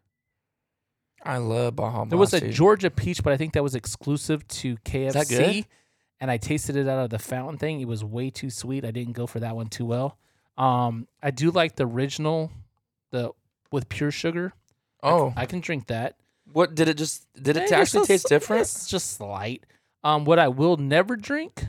I 1.24 1.36
love 1.38 1.76
Baja 1.76 2.04
Blast. 2.04 2.10
There 2.10 2.18
was 2.18 2.34
a. 2.34 2.48
Georgia 2.50 2.90
peach, 2.90 3.22
but 3.22 3.32
I 3.32 3.36
think 3.36 3.52
that 3.54 3.62
was 3.62 3.74
exclusive 3.74 4.46
to 4.48 4.76
KFC. 4.84 5.12
that 5.12 5.28
good? 5.28 5.66
And 6.20 6.30
I 6.30 6.36
tasted 6.36 6.76
it 6.76 6.86
out 6.86 6.98
of 7.02 7.10
the 7.10 7.18
fountain 7.18 7.56
thing. 7.58 7.80
It 7.80 7.88
was 7.88 8.04
way 8.04 8.30
too 8.30 8.50
sweet. 8.50 8.84
I 8.84 8.90
didn't 8.90 9.14
go 9.14 9.26
for 9.26 9.40
that 9.40 9.56
one 9.56 9.68
too 9.68 9.86
well. 9.86 10.18
Um, 10.58 11.08
I 11.22 11.30
do 11.30 11.50
like 11.50 11.76
the 11.76 11.86
original, 11.86 12.50
the 13.10 13.30
with 13.72 13.88
pure 13.88 14.10
sugar. 14.10 14.52
Oh, 15.02 15.32
I 15.36 15.46
can 15.46 15.60
drink 15.60 15.86
that. 15.86 16.16
what 16.52 16.74
did 16.74 16.88
it 16.88 16.98
just? 16.98 17.26
Did 17.40 17.56
it 17.56 17.70
Eh, 17.72 17.74
actually 17.76 18.06
taste 18.06 18.28
different? 18.28 18.62
It's 18.62 18.86
just 18.88 19.12
slight. 19.16 19.64
Um, 20.04 20.24
what 20.24 20.38
I 20.38 20.48
will 20.48 20.76
never 20.76 21.16
drink 21.16 21.66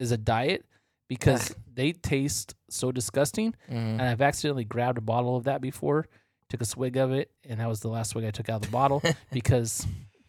is 0.00 0.10
a 0.10 0.16
diet 0.16 0.64
because 1.08 1.54
they 1.72 1.92
taste 1.92 2.54
so 2.68 2.90
disgusting. 2.92 3.54
Mm. 3.70 3.74
And 3.98 4.02
I've 4.02 4.22
accidentally 4.22 4.64
grabbed 4.64 4.98
a 4.98 5.02
bottle 5.02 5.36
of 5.36 5.44
that 5.44 5.60
before, 5.60 6.06
took 6.48 6.60
a 6.60 6.64
swig 6.64 6.96
of 6.96 7.12
it, 7.12 7.30
and 7.48 7.60
that 7.60 7.68
was 7.68 7.80
the 7.80 7.88
last 7.88 8.10
swig 8.10 8.24
I 8.24 8.30
took 8.30 8.48
out 8.48 8.56
of 8.56 8.62
the 8.62 8.68
bottle 8.72 9.02
because, 9.32 9.86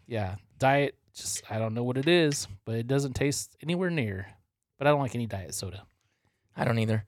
yeah, 0.07 0.35
diet 0.59 0.95
just 1.13 1.43
I 1.51 1.59
don't 1.59 1.73
know 1.73 1.83
what 1.83 1.97
it 1.97 2.07
is, 2.07 2.47
but 2.65 2.75
it 2.75 2.87
doesn't 2.87 3.13
taste 3.13 3.55
anywhere 3.61 3.89
near. 3.89 4.27
But 4.77 4.87
I 4.87 4.91
don't 4.91 5.01
like 5.01 5.15
any 5.15 5.27
diet 5.27 5.53
soda. 5.53 5.83
I 6.55 6.63
don't 6.65 6.79
either. 6.79 7.05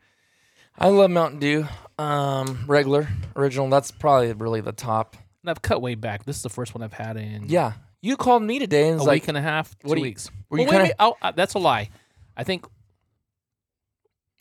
I 0.77 0.87
love 0.89 1.11
Mountain 1.11 1.39
Dew, 1.39 1.67
um, 1.99 2.65
regular, 2.67 3.07
original. 3.35 3.69
That's 3.69 3.91
probably 3.91 4.31
really 4.33 4.61
the 4.61 4.71
top. 4.71 5.15
And 5.41 5.49
I've 5.49 5.61
cut 5.61 5.81
way 5.81 5.95
back. 5.95 6.25
This 6.25 6.37
is 6.37 6.43
the 6.43 6.49
first 6.49 6.73
one 6.73 6.81
I've 6.83 6.93
had 6.93 7.17
in 7.17 7.45
Yeah, 7.47 7.73
you 8.01 8.17
called 8.17 8.43
me 8.43 8.59
today 8.59 8.87
and 8.89 8.95
a 8.95 8.97
was 8.97 9.07
like, 9.07 9.23
week 9.23 9.27
and 9.29 9.37
a 9.37 9.41
half, 9.41 9.75
what 9.83 9.95
two 9.95 9.99
you- 9.99 10.03
weeks. 10.03 10.29
were 10.49 10.59
you 10.59 10.67
Well, 10.67 10.83
wait, 10.83 10.93
oh, 10.99 11.15
uh, 11.21 11.31
that's 11.31 11.53
a 11.53 11.59
lie. 11.59 11.89
I 12.35 12.43
think 12.43 12.65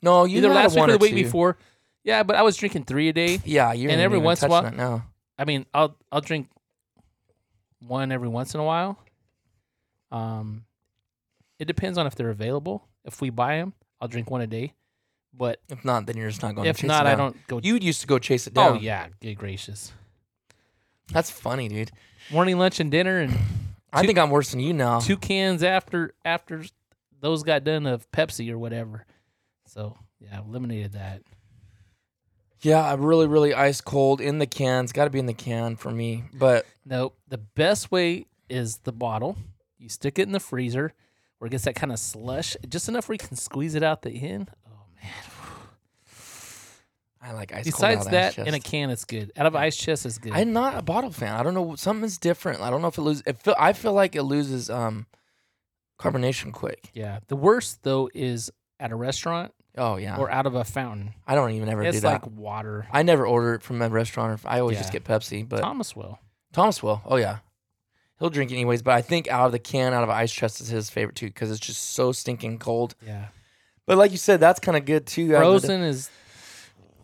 "No, 0.00 0.24
you 0.24 0.38
either 0.38 0.48
last 0.48 0.74
week 0.74 0.85
or 0.85 0.92
the 0.92 0.98
week 0.98 1.11
two. 1.12 1.22
before. 1.24 1.57
Yeah, 2.05 2.22
but 2.24 2.37
I 2.37 2.42
was 2.42 2.57
drinking 2.57 2.85
three 2.85 3.09
a 3.09 3.12
day. 3.12 3.40
Yeah, 3.44 3.72
you're 3.72 3.90
And 3.90 4.00
every 4.00 4.18
once 4.18 4.42
in 4.42 4.48
a 4.48 4.50
while- 4.50 4.70
now. 4.72 5.07
I 5.38 5.44
mean, 5.44 5.66
I'll 5.72 5.96
I'll 6.11 6.20
drink 6.20 6.48
one 7.81 8.12
every 8.12 8.28
once 8.28 8.55
in 8.55 8.61
a 8.61 8.64
while. 8.64 8.98
Um, 10.11 10.64
it 11.59 11.64
depends 11.66 11.98
on 11.98 12.07
if 12.07 12.14
they're 12.14 12.31
available. 12.31 12.87
If 13.05 13.20
we 13.20 13.31
buy 13.31 13.57
them, 13.57 13.72
I'll 14.00 14.09
drink 14.09 14.31
one 14.31 14.40
a 14.40 14.46
day. 14.46 14.74
But 15.35 15.61
If 15.70 15.85
not, 15.85 16.05
then 16.07 16.16
you're 16.18 16.28
just 16.28 16.42
not 16.42 16.55
going. 16.55 16.68
if 16.68 16.76
to 16.76 16.83
chase 16.83 16.88
not, 16.88 17.07
it 17.07 17.11
I 17.11 17.14
don't 17.14 17.37
go. 17.46 17.61
You 17.62 17.76
used 17.76 18.02
to 18.02 18.07
go 18.07 18.18
chase 18.18 18.46
it 18.46 18.52
down. 18.55 18.70
oh 18.72 18.74
down. 18.74 18.83
yeah, 18.83 19.07
good 19.20 19.35
gracious! 19.37 19.92
that's 21.11 21.31
funny, 21.31 21.68
dude. 21.68 21.90
Morning, 22.31 22.59
lunch, 22.59 22.81
and 22.81 22.90
dinner, 22.90 23.18
and 23.20 23.37
I 23.92 24.05
think 24.05 24.18
I'm 24.18 24.28
worse 24.31 24.50
than 24.50 24.61
you 24.61 24.74
now. 24.74 25.00
two 25.00 25.16
cans 25.16 25.62
after 25.62 26.14
after 26.24 26.64
those 27.22 27.42
got 27.42 27.64
done 27.64 27.87
of 27.87 28.11
Pepsi 28.12 28.50
or 28.50 28.58
whatever. 28.58 29.06
So 29.66 29.96
yeah, 30.20 30.40
eliminated 30.46 30.92
that. 30.92 31.22
Yeah, 32.61 32.85
I'm 32.92 33.02
really, 33.02 33.26
really 33.26 33.54
ice 33.54 33.80
cold 33.80 34.20
in 34.20 34.38
the 34.38 34.46
cans. 34.46 34.92
Got 34.92 35.04
to 35.04 35.11
be 35.11 35.18
in 35.18 35.26
the 35.26 35.32
can 35.32 35.76
for 35.76 35.90
me. 35.90 36.24
But 36.35 36.66
no, 36.85 37.14
The 37.28 37.38
best 37.38 37.90
way 37.90 38.26
is 38.48 38.78
the 38.78 38.92
bottle. 38.92 39.37
You 39.78 39.88
stick 39.88 40.18
it 40.18 40.22
in 40.22 40.32
the 40.32 40.40
freezer 40.40 40.92
where 41.38 41.46
it 41.46 41.50
gets 41.50 41.64
that 41.64 41.74
kind 41.74 41.90
of 41.90 41.98
slush, 41.98 42.56
just 42.68 42.88
enough 42.88 43.08
where 43.08 43.14
you 43.14 43.18
can 43.18 43.37
squeeze 43.37 43.74
it 43.74 43.82
out 43.82 44.02
the 44.02 44.11
end. 44.11 44.50
Oh 44.68 44.85
man. 45.02 45.12
I 47.20 47.32
like 47.32 47.52
ice 47.52 47.64
Besides 47.64 48.06
that, 48.08 48.37
in 48.37 48.52
a 48.54 48.61
can, 48.61 48.90
it's 48.90 49.04
good. 49.04 49.30
Out 49.37 49.46
of 49.46 49.54
ice 49.54 49.76
chest, 49.76 50.06
it's 50.06 50.18
good. 50.18 50.32
I'm 50.32 50.52
not 50.52 50.76
a 50.76 50.82
bottle 50.82 51.11
fan. 51.11 51.35
I 51.35 51.44
don't 51.44 51.54
know. 51.54 51.76
Something's 51.76 52.18
different. 52.18 52.61
I 52.61 52.70
don't 52.70 52.82
know 52.82 52.88
if 52.88 52.98
it 52.98 53.02
loses. 53.02 53.22
It 53.26 53.38
feel, 53.38 53.54
I 53.58 53.72
feel 53.72 53.92
like 53.92 54.16
it 54.16 54.24
loses 54.24 54.68
um 54.70 55.06
carbonation 56.02 56.52
quick. 56.52 56.90
yeah. 56.94 57.20
The 57.28 57.36
worst 57.36 57.82
though 57.82 58.10
is 58.14 58.50
at 58.80 58.90
a 58.92 58.96
restaurant 58.96 59.52
Oh 59.78 59.96
yeah. 59.96 60.16
or 60.18 60.30
out 60.30 60.46
of 60.46 60.54
a 60.54 60.64
fountain. 60.64 61.14
I 61.26 61.34
don't 61.34 61.52
even 61.52 61.68
ever 61.68 61.82
do 61.82 61.90
that. 61.90 61.94
It's 61.94 62.02
that. 62.02 62.22
like 62.24 62.26
water. 62.36 62.86
I 62.92 63.02
never 63.02 63.26
order 63.26 63.54
it 63.54 63.62
from 63.62 63.80
a 63.80 63.88
restaurant. 63.88 64.40
I 64.44 64.60
always 64.60 64.78
just 64.78 64.92
Yeah. 64.92 65.00
get 65.00 65.04
Pepsi. 65.04 65.48
But 65.48 65.60
Thomas 65.60 65.94
will. 65.96 66.18
Thomas 66.52 66.82
will. 66.82 67.00
Oh 67.06 67.16
yeah, 67.16 67.38
he'll 68.18 68.28
drink 68.30 68.50
it 68.50 68.54
anyways. 68.54 68.82
But 68.82 68.94
I 68.94 69.02
think 69.02 69.28
out 69.28 69.46
of 69.46 69.52
the 69.52 69.58
can, 69.58 69.94
out 69.94 70.02
of 70.04 70.10
ice 70.10 70.32
chest 70.32 70.60
is 70.60 70.68
his 70.68 70.90
favorite 70.90 71.16
too 71.16 71.26
because 71.28 71.50
it's 71.50 71.60
just 71.60 71.92
so 71.92 72.12
stinking 72.12 72.58
cold. 72.58 72.94
Yeah. 73.06 73.28
But 73.86 73.98
like 73.98 74.10
you 74.10 74.16
said, 74.18 74.40
that's 74.40 74.60
kind 74.60 74.76
of 74.76 74.84
good 74.84 75.06
too. 75.06 75.34
out 75.36 75.42
of 75.44 75.62
the- 75.62 75.66
Frozen 75.68 75.82
is 75.82 76.10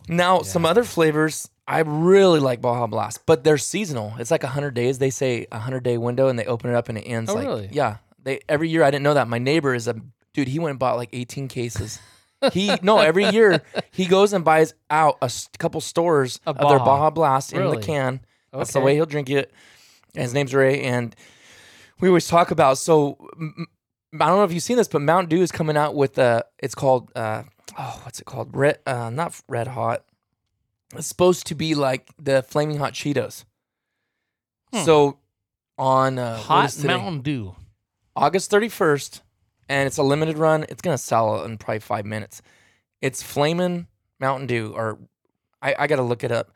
Now 0.07 0.41
some 0.41 0.65
other 0.65 0.83
flavors. 0.83 1.49
I 1.67 1.79
really 1.81 2.39
like 2.39 2.61
Baja 2.61 2.87
Blast, 2.87 3.25
but 3.27 3.43
they're 3.43 3.59
seasonal. 3.59 4.13
It's 4.17 4.31
like 4.31 4.41
hundred 4.43 4.73
days. 4.73 4.97
They 4.97 5.11
say 5.11 5.45
a 5.51 5.59
hundred 5.59 5.83
day 5.83 5.97
window, 5.99 6.27
and 6.27 6.37
they 6.39 6.45
open 6.45 6.69
it 6.71 6.75
up 6.75 6.89
and 6.89 6.97
it 6.97 7.01
ends 7.01 7.29
Oh, 7.29 7.35
like 7.35 7.45
really? 7.45 7.69
yeah. 7.71 7.97
They 8.29 8.39
every 8.47 8.69
year. 8.69 8.83
I 8.83 8.91
didn't 8.91 9.03
know 9.03 9.15
that. 9.15 9.27
My 9.27 9.39
neighbor 9.39 9.73
is 9.73 9.87
a 9.87 9.95
dude. 10.33 10.47
He 10.47 10.59
went 10.59 10.71
and 10.71 10.79
bought 10.79 10.97
like 10.97 11.09
eighteen 11.13 11.47
cases. 11.47 11.99
he 12.53 12.71
no 12.81 12.99
every 12.99 13.25
year 13.29 13.61
he 13.91 14.05
goes 14.05 14.31
and 14.33 14.45
buys 14.45 14.73
out 14.89 15.17
a 15.21 15.25
s- 15.25 15.49
couple 15.57 15.81
stores 15.81 16.39
Of 16.45 16.57
of 16.57 16.69
their 16.69 16.79
Baja. 16.79 16.85
Baja 16.85 17.09
Blast 17.09 17.51
in 17.53 17.59
Really? 17.59 17.77
the 17.77 17.83
can. 17.83 18.21
That's 18.53 18.71
the 18.71 18.79
Okay. 18.79 18.85
way 18.85 18.95
he'll 18.95 19.05
drink 19.05 19.29
it. 19.29 19.51
And 20.15 20.23
his 20.23 20.33
name's 20.33 20.53
Ray, 20.53 20.81
and 20.83 21.15
we 21.99 22.07
always 22.07 22.27
talk 22.27 22.49
about. 22.51 22.77
So 22.77 23.17
m- 23.37 23.53
m- 24.13 24.21
I 24.21 24.27
don't 24.27 24.37
know 24.37 24.43
if 24.43 24.53
you've 24.53 24.63
seen 24.63 24.77
this, 24.77 24.87
but 24.87 25.01
Mountain 25.01 25.29
Dew 25.29 25.41
is 25.41 25.51
coming 25.51 25.75
out 25.75 25.95
with 25.95 26.17
uh 26.19 26.43
It's 26.59 26.75
called 26.75 27.11
uh 27.15 27.43
oh, 27.77 27.99
what's 28.03 28.19
it 28.21 28.25
called? 28.25 28.55
Red, 28.55 28.79
uh, 28.87 29.09
not 29.09 29.39
Red 29.49 29.67
Hot. 29.67 30.03
It's 30.95 31.07
supposed 31.07 31.45
to 31.47 31.55
be 31.55 31.75
like 31.75 32.09
the 32.17 32.41
flaming 32.41 32.77
hot 32.77 32.93
Cheetos. 32.93 33.43
Hmm. 34.73 34.83
So 34.85 35.17
on 35.77 36.17
uh, 36.19 36.35
what 36.37 36.45
hot 36.45 36.65
is 36.65 36.75
today? 36.77 36.87
Mountain 36.95 37.21
Dew. 37.21 37.55
August 38.15 38.51
31st, 38.51 39.21
and 39.67 39.87
it's 39.87 39.97
a 39.97 40.03
limited 40.03 40.37
run. 40.37 40.65
It's 40.69 40.81
gonna 40.81 40.97
sell 40.97 41.43
in 41.43 41.57
probably 41.57 41.79
five 41.79 42.05
minutes. 42.05 42.41
It's 43.01 43.21
Flamin' 43.23 43.87
Mountain 44.19 44.47
Dew, 44.47 44.73
or 44.75 44.99
I, 45.61 45.75
I 45.79 45.87
gotta 45.87 46.01
look 46.03 46.23
it 46.23 46.31
up. 46.31 46.51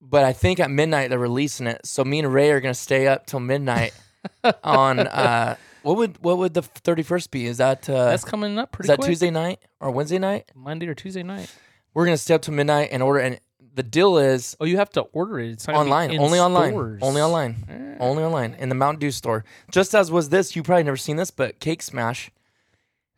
But 0.00 0.24
I 0.24 0.32
think 0.32 0.60
at 0.60 0.70
midnight 0.70 1.10
they're 1.10 1.18
releasing 1.18 1.66
it. 1.66 1.84
So 1.84 2.04
me 2.04 2.20
and 2.20 2.32
Ray 2.32 2.50
are 2.50 2.60
gonna 2.60 2.74
stay 2.74 3.06
up 3.08 3.26
till 3.26 3.40
midnight 3.40 3.92
on 4.64 5.00
uh 5.00 5.56
what 5.82 5.96
would 5.96 6.18
what 6.22 6.38
would 6.38 6.54
the 6.54 6.62
31st 6.62 7.30
be? 7.30 7.46
Is 7.46 7.58
that 7.58 7.88
uh 7.88 8.06
That's 8.06 8.24
coming 8.24 8.58
up 8.58 8.72
pretty? 8.72 8.86
is 8.86 8.88
that 8.88 8.98
quick. 8.98 9.08
Tuesday 9.08 9.30
night 9.30 9.60
or 9.80 9.90
Wednesday 9.90 10.18
night? 10.18 10.50
Monday 10.54 10.86
or 10.86 10.94
Tuesday 10.94 11.22
night. 11.22 11.52
We're 11.94 12.04
gonna 12.04 12.16
stay 12.16 12.34
up 12.34 12.42
till 12.42 12.54
midnight 12.54 12.90
and 12.92 13.02
order 13.02 13.20
and 13.20 13.40
the 13.78 13.82
deal 13.82 14.18
is 14.18 14.56
Oh, 14.60 14.64
you 14.66 14.76
have 14.76 14.90
to 14.90 15.02
order 15.12 15.38
it. 15.40 15.50
It's 15.52 15.66
not 15.66 15.72
gonna 15.74 15.84
be 15.86 15.90
online, 15.90 16.10
in 16.12 16.20
only 16.20 16.38
online, 16.38 16.70
stores. 16.72 17.00
only 17.02 17.20
online, 17.22 17.52
Eh. 17.68 17.96
only 18.00 18.22
online 18.22 18.54
in 18.54 18.68
the 18.68 18.74
Mountain 18.74 19.00
Dew 19.00 19.10
store. 19.10 19.44
Just 19.70 19.94
as 19.94 20.10
was 20.12 20.28
this, 20.28 20.54
you 20.54 20.62
probably 20.62 20.82
never 20.84 20.96
seen 20.96 21.16
this, 21.16 21.30
but 21.30 21.58
Cake 21.60 21.80
Smash. 21.82 22.30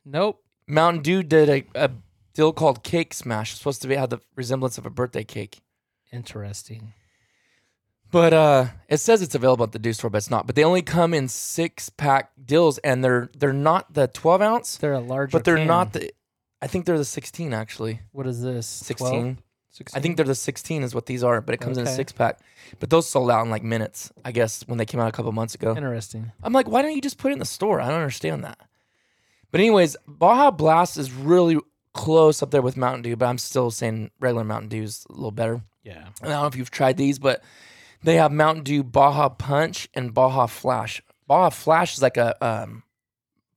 Nope. 0.04 0.42
Mountain 0.68 1.02
Dew 1.02 1.22
did 1.22 1.48
a, 1.48 1.64
a 1.74 1.90
deal 2.34 2.52
called 2.52 2.82
Cake 2.84 3.12
Smash. 3.12 3.50
It's 3.50 3.58
supposed 3.58 3.82
to 3.82 3.88
be 3.88 3.96
have 3.96 4.10
the 4.10 4.20
resemblance 4.36 4.78
of 4.78 4.86
a 4.86 4.90
birthday 4.90 5.24
cake. 5.24 5.60
Interesting. 6.12 6.92
But 8.10 8.32
uh 8.32 8.66
it 8.88 8.98
says 8.98 9.22
it's 9.22 9.34
available 9.36 9.64
at 9.64 9.72
the 9.72 9.78
Dew 9.78 9.92
store, 9.92 10.10
but 10.10 10.18
it's 10.18 10.30
not. 10.30 10.46
But 10.46 10.56
they 10.56 10.64
only 10.64 10.82
come 10.82 11.14
in 11.14 11.28
six 11.28 11.88
pack 11.90 12.32
deals 12.44 12.78
and 12.78 13.04
they're 13.04 13.30
they're 13.36 13.52
not 13.52 13.94
the 13.94 14.08
twelve 14.08 14.42
ounce, 14.42 14.76
They're 14.76 14.94
a 14.94 15.00
larger. 15.00 15.32
but 15.36 15.44
they're 15.44 15.56
can. 15.58 15.66
not 15.68 15.92
the 15.92 16.12
I 16.62 16.66
think 16.66 16.86
they're 16.86 16.98
the 16.98 17.04
sixteen 17.04 17.54
actually. 17.54 18.00
What 18.12 18.26
is 18.26 18.42
this? 18.42 18.66
16. 19.70 19.98
I 19.98 20.02
think 20.02 20.16
they're 20.16 20.26
the 20.26 20.34
16 20.34 20.82
is 20.82 20.94
what 20.94 21.06
these 21.06 21.22
are, 21.22 21.40
but 21.40 21.54
it 21.54 21.60
comes 21.60 21.78
in 21.78 21.86
a 21.86 21.90
six 21.90 22.12
pack. 22.12 22.40
But 22.80 22.90
those 22.90 23.08
sold 23.08 23.30
out 23.30 23.44
in 23.44 23.50
like 23.50 23.62
minutes, 23.62 24.12
I 24.24 24.32
guess, 24.32 24.62
when 24.66 24.78
they 24.78 24.84
came 24.84 25.00
out 25.00 25.08
a 25.08 25.12
couple 25.12 25.30
months 25.32 25.54
ago. 25.54 25.76
Interesting. 25.76 26.32
I'm 26.42 26.52
like, 26.52 26.68
why 26.68 26.82
don't 26.82 26.94
you 26.94 27.00
just 27.00 27.18
put 27.18 27.30
it 27.30 27.34
in 27.34 27.38
the 27.38 27.44
store? 27.44 27.80
I 27.80 27.88
don't 27.88 28.00
understand 28.00 28.44
that. 28.44 28.58
But 29.50 29.60
anyways, 29.60 29.96
Baja 30.06 30.50
Blast 30.50 30.96
is 30.96 31.12
really 31.12 31.58
close 31.92 32.42
up 32.42 32.50
there 32.50 32.62
with 32.62 32.76
Mountain 32.76 33.02
Dew, 33.02 33.16
but 33.16 33.26
I'm 33.26 33.38
still 33.38 33.70
saying 33.70 34.10
regular 34.20 34.44
Mountain 34.44 34.68
Dew 34.68 34.82
is 34.82 35.06
a 35.08 35.12
little 35.12 35.30
better. 35.30 35.62
Yeah. 35.82 36.08
I 36.22 36.28
don't 36.28 36.40
know 36.40 36.46
if 36.46 36.56
you've 36.56 36.70
tried 36.70 36.96
these, 36.96 37.18
but 37.18 37.42
they 38.02 38.16
have 38.16 38.32
Mountain 38.32 38.64
Dew 38.64 38.82
Baja 38.82 39.28
Punch 39.28 39.88
and 39.94 40.12
Baja 40.14 40.46
Flash. 40.46 41.02
Baja 41.26 41.50
Flash 41.50 41.94
is 41.94 42.02
like 42.02 42.16
a 42.16 42.44
um, 42.44 42.82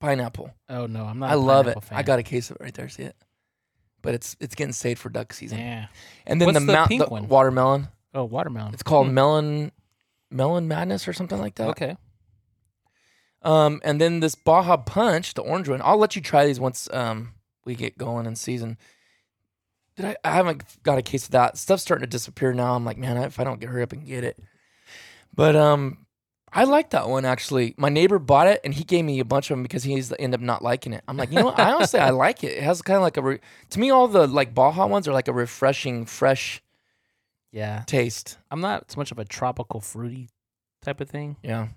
pineapple. 0.00 0.52
Oh 0.68 0.86
no, 0.86 1.04
I'm 1.04 1.18
not. 1.18 1.30
I 1.30 1.34
love 1.34 1.66
it. 1.66 1.76
I 1.90 2.02
got 2.02 2.18
a 2.18 2.22
case 2.22 2.50
of 2.50 2.56
it 2.56 2.62
right 2.62 2.74
there. 2.74 2.88
See 2.88 3.04
it? 3.04 3.16
But 4.04 4.14
it's 4.14 4.36
it's 4.38 4.54
getting 4.54 4.72
saved 4.74 5.00
for 5.00 5.08
duck 5.08 5.32
season. 5.32 5.58
Yeah. 5.58 5.86
And 6.26 6.40
then 6.40 6.46
What's 6.46 6.60
the, 6.60 6.66
the 6.66 6.72
mount, 6.72 6.88
pink 6.90 7.02
the 7.02 7.08
one? 7.10 7.26
watermelon. 7.26 7.88
Oh, 8.14 8.24
watermelon. 8.24 8.72
It's 8.74 8.82
called 8.84 9.08
Hmm. 9.08 9.14
melon 9.14 9.72
melon 10.30 10.68
madness 10.68 11.08
or 11.08 11.12
something 11.12 11.38
like 11.40 11.56
that. 11.56 11.70
Okay. 11.70 11.96
Um, 13.42 13.80
and 13.84 14.00
then 14.00 14.20
this 14.20 14.34
Baja 14.34 14.76
Punch, 14.76 15.34
the 15.34 15.42
orange 15.42 15.68
one. 15.68 15.80
I'll 15.82 15.98
let 15.98 16.16
you 16.16 16.22
try 16.22 16.46
these 16.46 16.60
once 16.60 16.88
um 16.92 17.32
we 17.64 17.74
get 17.74 17.98
going 17.98 18.26
in 18.26 18.36
season. 18.36 18.78
Did 19.96 20.06
I? 20.06 20.16
I 20.24 20.30
haven't 20.34 20.62
got 20.82 20.98
a 20.98 21.02
case 21.02 21.24
of 21.24 21.30
that. 21.32 21.56
Stuff's 21.58 21.82
starting 21.82 22.04
to 22.06 22.10
disappear 22.10 22.52
now. 22.52 22.74
I'm 22.74 22.84
like, 22.84 22.98
man, 22.98 23.16
if 23.18 23.40
I 23.40 23.44
don't 23.44 23.60
get 23.60 23.70
hurry 23.70 23.82
up 23.82 23.92
and 23.92 24.06
get 24.06 24.22
it. 24.24 24.38
But 25.34 25.56
um, 25.56 26.03
I 26.56 26.64
like 26.64 26.90
that 26.90 27.08
one 27.08 27.24
actually. 27.24 27.74
My 27.76 27.88
neighbor 27.88 28.18
bought 28.20 28.46
it 28.46 28.60
and 28.64 28.72
he 28.72 28.84
gave 28.84 29.04
me 29.04 29.18
a 29.18 29.24
bunch 29.24 29.50
of 29.50 29.56
them 29.56 29.62
because 29.64 29.82
he's 29.82 30.12
ended 30.18 30.40
up 30.40 30.44
not 30.44 30.62
liking 30.62 30.92
it. 30.92 31.02
I'm 31.08 31.16
like, 31.16 31.30
you 31.30 31.36
know 31.40 31.46
what? 31.46 31.58
I 31.58 31.72
honestly 31.72 31.98
I 32.00 32.10
like 32.24 32.44
it. 32.44 32.52
It 32.58 32.62
has 32.62 32.80
kind 32.80 32.96
of 32.96 33.02
like 33.02 33.16
a 33.16 33.22
re- 33.22 33.40
to 33.70 33.80
me 33.80 33.90
all 33.90 34.06
the 34.08 34.26
like 34.28 34.54
Baja 34.54 34.86
ones 34.86 35.08
are 35.08 35.12
like 35.12 35.26
a 35.28 35.32
refreshing, 35.32 36.06
fresh 36.06 36.62
Yeah. 37.50 37.82
taste. 37.86 38.38
I'm 38.50 38.60
not 38.60 38.90
so 38.92 38.98
much 38.98 39.10
of 39.10 39.18
a 39.18 39.24
tropical 39.24 39.80
fruity 39.80 40.28
type 40.82 41.00
of 41.00 41.10
thing. 41.10 41.36
Yeah. 41.42 41.68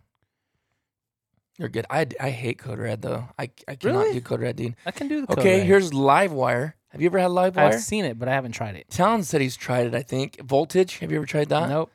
You're 1.57 1.69
good. 1.69 1.87
I, 1.89 2.05
I 2.21 2.29
hate 2.29 2.59
Code 2.59 2.77
Red 2.77 3.01
though. 3.01 3.29
I 3.39 3.49
I 3.67 3.75
cannot 3.75 4.01
Really? 4.01 4.13
do 4.13 4.21
Code 4.21 4.41
Red, 4.41 4.55
dude. 4.57 4.75
I 4.85 4.91
can 4.91 5.07
do 5.07 5.25
the. 5.25 5.31
Okay, 5.33 5.41
Code 5.41 5.45
Red. 5.59 5.65
here's 5.65 5.91
Livewire. 5.91 6.73
Have 6.89 7.01
you 7.01 7.07
ever 7.07 7.17
had 7.19 7.31
Livewire? 7.31 7.73
I've 7.73 7.81
seen 7.81 8.05
it, 8.05 8.19
but 8.19 8.27
I 8.29 8.33
haven't 8.33 8.51
tried 8.51 8.75
it. 8.75 8.89
Talon 8.91 9.23
said 9.23 9.41
he's 9.41 9.57
tried 9.57 9.87
it. 9.87 9.95
I 9.95 10.03
think 10.03 10.39
Voltage. 10.41 10.99
Have 10.99 11.11
you 11.11 11.17
ever 11.17 11.25
tried 11.25 11.49
that? 11.49 11.67
Nope. 11.67 11.91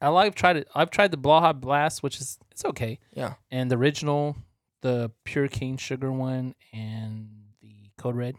I 0.00 0.08
like 0.08 0.34
tried 0.34 0.56
it. 0.56 0.68
I've 0.74 0.90
tried 0.90 1.10
the 1.10 1.16
Baja 1.16 1.52
Blast, 1.52 2.02
which 2.02 2.20
is 2.20 2.38
it's 2.50 2.64
okay, 2.64 2.98
Yeah. 3.14 3.34
and 3.50 3.70
the 3.70 3.76
original, 3.76 4.36
the 4.82 5.10
pure 5.24 5.48
cane 5.48 5.76
sugar 5.78 6.12
one, 6.12 6.54
and 6.72 7.28
the 7.62 7.90
Code 7.98 8.16
Red. 8.16 8.34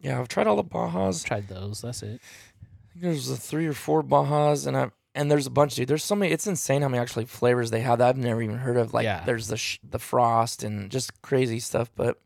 Yeah, 0.00 0.20
I've 0.20 0.28
tried 0.28 0.46
all 0.46 0.56
the 0.56 0.64
Bajas. 0.64 1.24
Tried 1.24 1.48
those. 1.48 1.80
That's 1.80 2.02
it. 2.02 2.20
I 2.62 2.92
think 2.92 3.02
there's 3.02 3.30
a 3.30 3.36
three 3.36 3.66
or 3.66 3.72
four 3.72 4.02
Bajas, 4.02 4.66
and 4.66 4.76
I 4.76 4.90
and 5.14 5.30
there's 5.30 5.46
a 5.46 5.50
bunch, 5.50 5.74
dude. 5.74 5.88
There's 5.88 6.04
so 6.04 6.14
many. 6.14 6.30
It's 6.30 6.46
insane 6.46 6.82
how 6.82 6.88
many 6.88 7.00
actually 7.00 7.24
flavors 7.24 7.70
they 7.70 7.80
have 7.80 7.98
that 7.98 8.08
I've 8.10 8.16
never 8.16 8.40
even 8.42 8.58
heard 8.58 8.76
of. 8.76 8.94
Like 8.94 9.04
Yeah. 9.04 9.24
there's 9.24 9.48
the 9.48 9.56
sh- 9.56 9.78
the 9.82 9.98
frost 9.98 10.62
and 10.62 10.90
just 10.90 11.20
crazy 11.22 11.58
stuff. 11.58 11.90
But 11.96 12.20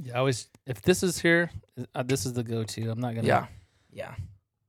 Yeah, 0.00 0.14
I 0.14 0.18
always 0.18 0.48
if 0.66 0.82
this 0.82 1.02
is 1.02 1.18
here, 1.20 1.50
uh, 1.94 2.02
this 2.04 2.26
is 2.26 2.34
the 2.34 2.44
go-to. 2.44 2.90
I'm 2.90 3.00
not 3.00 3.14
gonna. 3.14 3.26
yeah, 3.26 3.46
yeah. 3.90 4.14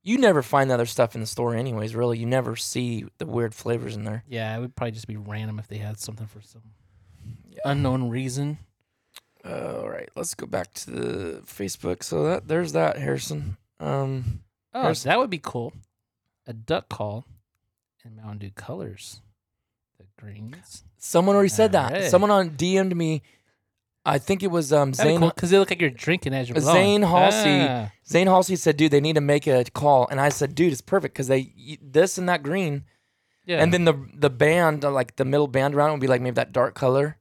You 0.07 0.17
never 0.17 0.41
find 0.41 0.69
the 0.69 0.73
other 0.75 0.85
stuff 0.85 1.15
in 1.15 1.21
the 1.21 1.27
store, 1.27 1.53
anyways. 1.55 1.93
Really, 1.95 2.17
you 2.17 2.25
never 2.25 2.55
see 2.55 3.05
the 3.17 3.25
weird 3.25 3.53
flavors 3.53 3.95
in 3.95 4.03
there. 4.05 4.23
Yeah, 4.27 4.55
it 4.55 4.59
would 4.61 4.75
probably 4.75 4.91
just 4.93 5.07
be 5.07 5.17
random 5.17 5.59
if 5.59 5.67
they 5.67 5.77
had 5.79 5.99
something 5.99 6.27
for 6.27 6.41
some 6.41 6.61
unknown 7.65 8.09
reason. 8.09 8.59
all 9.45 9.89
right, 9.89 10.09
let's 10.15 10.33
go 10.33 10.45
back 10.45 10.73
to 10.75 10.91
the 10.91 11.41
Facebook. 11.45 12.03
So 12.03 12.23
that 12.23 12.47
there's 12.47 12.71
that 12.73 12.97
Harrison. 12.97 13.57
Um, 13.79 14.41
Oh, 14.73 14.81
Here's- 14.83 15.03
that 15.03 15.17
would 15.17 15.29
be 15.29 15.39
cool. 15.39 15.73
A 16.45 16.53
duck 16.53 16.87
call 16.89 17.25
and 18.03 18.15
Mountain 18.15 18.37
Dew 18.39 18.51
colors. 18.51 19.21
The 19.97 20.05
greens. 20.21 20.83
someone 20.97 21.35
already 21.35 21.49
said 21.49 21.71
that. 21.73 21.91
Alright. 21.93 22.11
Someone 22.11 22.29
on 22.31 22.51
DM'd 22.51 22.95
me. 22.95 23.23
I 24.07 24.17
think 24.19 24.41
it 24.43 24.47
was 24.51 24.71
um 24.71 24.93
Zane. 24.93 25.19
cool 25.19 25.29
because 25.29 25.49
they 25.51 25.59
look 25.59 25.69
like 25.69 25.81
you're 25.81 25.89
drinking 25.89 26.33
as 26.33 26.47
you're 26.49 26.59
blowing. 26.59 26.75
Zane 26.75 27.01
Halsey. 27.03 27.67
Ah, 27.69 27.91
Zane 28.07 28.27
Halsey 28.27 28.55
said, 28.55 28.77
"Dude, 28.77 28.91
they 28.91 29.01
need 29.01 29.15
to 29.15 29.21
make 29.21 29.45
a 29.47 29.63
call," 29.65 30.07
and 30.09 30.19
I 30.21 30.29
said, 30.29 30.55
"Dude, 30.55 30.71
it's 30.71 30.81
perfect 30.81 31.13
because 31.13 31.27
they 31.27 31.77
this 31.81 32.17
and 32.17 32.27
that 32.29 32.41
green 32.43 32.85
Yeah. 33.45 33.61
And 33.63 33.73
then 33.73 33.85
the 33.85 33.93
the 34.13 34.29
band, 34.29 34.83
uh, 34.85 34.91
like 34.91 35.15
the 35.15 35.25
middle 35.25 35.47
band 35.47 35.73
around, 35.75 35.89
it 35.89 35.93
would 35.93 36.01
be 36.01 36.07
like 36.07 36.21
maybe 36.21 36.35
that 36.35 36.51
dark 36.51 36.73
color. 36.75 37.17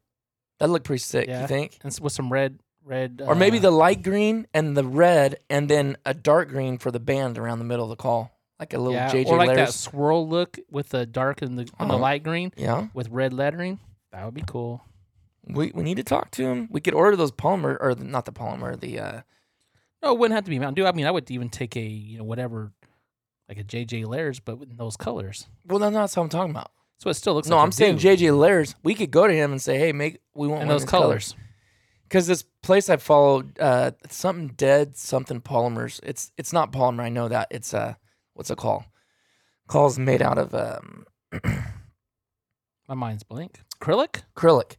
That'd 0.59 0.73
look 0.73 0.85
pretty 0.85 1.01
sick. 1.03 1.29
Yeah. 1.29 1.43
You 1.43 1.47
think? 1.49 1.79
and 1.85 1.99
with 2.01 2.13
some 2.13 2.33
red, 2.33 2.59
red, 2.85 3.23
Or 3.25 3.35
maybe 3.35 3.59
uh, 3.59 3.63
the 3.63 3.71
light 3.71 4.03
green 4.03 4.47
and 4.55 4.77
the 4.77 4.85
red, 4.85 5.37
and 5.51 5.69
then 5.69 5.97
a 6.05 6.15
dark 6.15 6.49
green 6.49 6.79
for 6.79 6.91
the 6.91 6.99
band 7.01 7.37
around 7.39 7.59
the 7.59 7.65
middle 7.65 7.85
of 7.85 7.91
the 7.91 7.97
call, 8.03 8.31
like 8.59 8.73
a 8.75 8.79
little 8.79 8.95
yeah, 8.95 9.11
JJ 9.13 9.27
or 9.27 9.37
like 9.39 9.55
that 9.55 9.73
swirl 9.75 10.27
look 10.29 10.59
with 10.71 10.89
the 10.91 11.05
dark 11.07 11.43
and 11.43 11.59
the 11.59 11.63
and 11.79 11.91
the 11.91 11.95
Uh-huh. 11.95 11.99
light 11.99 12.23
green 12.25 12.53
Yeah, 12.57 12.89
with 12.95 13.09
red 13.11 13.33
lettering. 13.33 13.79
That 14.13 14.25
would 14.25 14.35
be 14.35 14.45
cool. 14.47 14.83
We 15.49 15.73
we 15.75 15.83
need 15.83 15.97
to 15.97 16.05
talk 16.05 16.31
to 16.33 16.45
him. 16.45 16.69
We 16.71 16.81
could 16.81 16.95
order 16.95 17.17
those 17.17 17.33
polymer, 17.33 17.77
or 17.81 17.95
the, 17.95 18.05
not 18.05 18.25
the 18.25 18.33
polymer, 18.33 18.79
the 18.79 18.99
uh, 18.99 19.21
No, 20.03 20.13
it 20.13 20.19
wouldn't 20.19 20.35
have 20.35 20.45
to 20.45 20.51
be 20.51 20.59
Mountain 20.59 20.75
Dew. 20.83 20.87
I 20.87 20.93
mean, 20.93 21.07
I 21.07 21.11
would 21.11 21.31
even 21.31 21.49
take 21.49 21.77
a 21.77 21.81
you 21.81 22.19
know 22.19 22.25
whatever, 22.25 22.73
like 23.49 23.59
a 23.59 23.65
JJ 23.65 24.07
Lares, 24.07 24.41
but 24.41 24.59
with 24.59 24.77
those 24.77 24.97
colors. 24.97 25.47
well, 25.67 25.79
that's 25.79 25.93
not 25.93 26.11
what 26.11 26.19
I'm 26.19 26.29
talking 26.29 26.51
about. 26.51 26.71
So 26.99 27.11
it 27.11 27.15
still 27.15 27.35
looks. 27.35 27.47
Like 27.49 27.51
No, 27.51 27.57
like 27.59 27.65
I'm 27.65 27.73
saying 27.73 27.97
Dew. 27.99 28.09
JJ 28.09 28.39
Lares. 28.39 28.75
We 28.83 28.95
could 28.95 29.11
go 29.11 29.27
to 29.27 29.33
him 29.35 29.53
and 29.53 29.61
say, 29.63 29.79
hey, 29.79 29.93
make 29.93 30.19
we 30.35 30.49
want 30.49 30.63
of 30.63 30.69
those 30.69 30.85
colors. 30.85 31.35
because 32.05 32.27
this 32.27 32.43
place 32.63 32.89
I 32.89 32.97
followed, 32.97 33.59
uh, 33.61 33.93
something 34.11 34.49
dead, 34.57 34.97
something 34.97 35.41
polymers. 35.41 36.01
It's 36.03 36.33
it's 36.37 36.53
not 36.53 36.73
polymer. 36.73 37.03
I 37.03 37.09
know 37.11 37.29
that. 37.29 37.49
It's 37.51 37.73
uh, 37.75 37.95
what's 38.35 38.51
it 38.51 38.59
called? 38.59 38.85
Calls 39.69 39.99
made 39.99 40.23
out 40.23 40.39
of 40.39 40.55
um, 40.55 41.07
My 42.89 42.95
mind's 42.95 43.25
blank. 43.25 43.61
Acrylic. 43.81 44.23
acrylic. 44.37 44.77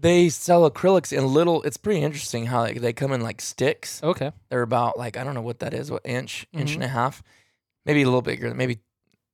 They 0.00 0.28
sell 0.28 0.70
acrylics 0.70 1.12
in 1.12 1.26
little. 1.26 1.62
It's 1.62 1.76
pretty 1.76 2.02
interesting 2.02 2.46
how 2.46 2.60
like, 2.60 2.80
they 2.80 2.92
come 2.92 3.12
in 3.12 3.20
like 3.20 3.40
sticks. 3.40 4.00
Okay. 4.02 4.30
They're 4.48 4.62
about 4.62 4.96
like 4.96 5.16
I 5.16 5.24
don't 5.24 5.34
know 5.34 5.42
what 5.42 5.58
that 5.60 5.74
is, 5.74 5.90
what 5.90 6.02
inch, 6.04 6.46
inch 6.52 6.70
Mhm. 6.70 6.74
and 6.76 6.84
a 6.84 6.88
half, 6.88 7.22
maybe 7.84 8.02
a 8.02 8.04
little 8.04 8.22
bigger, 8.22 8.54
maybe 8.54 8.78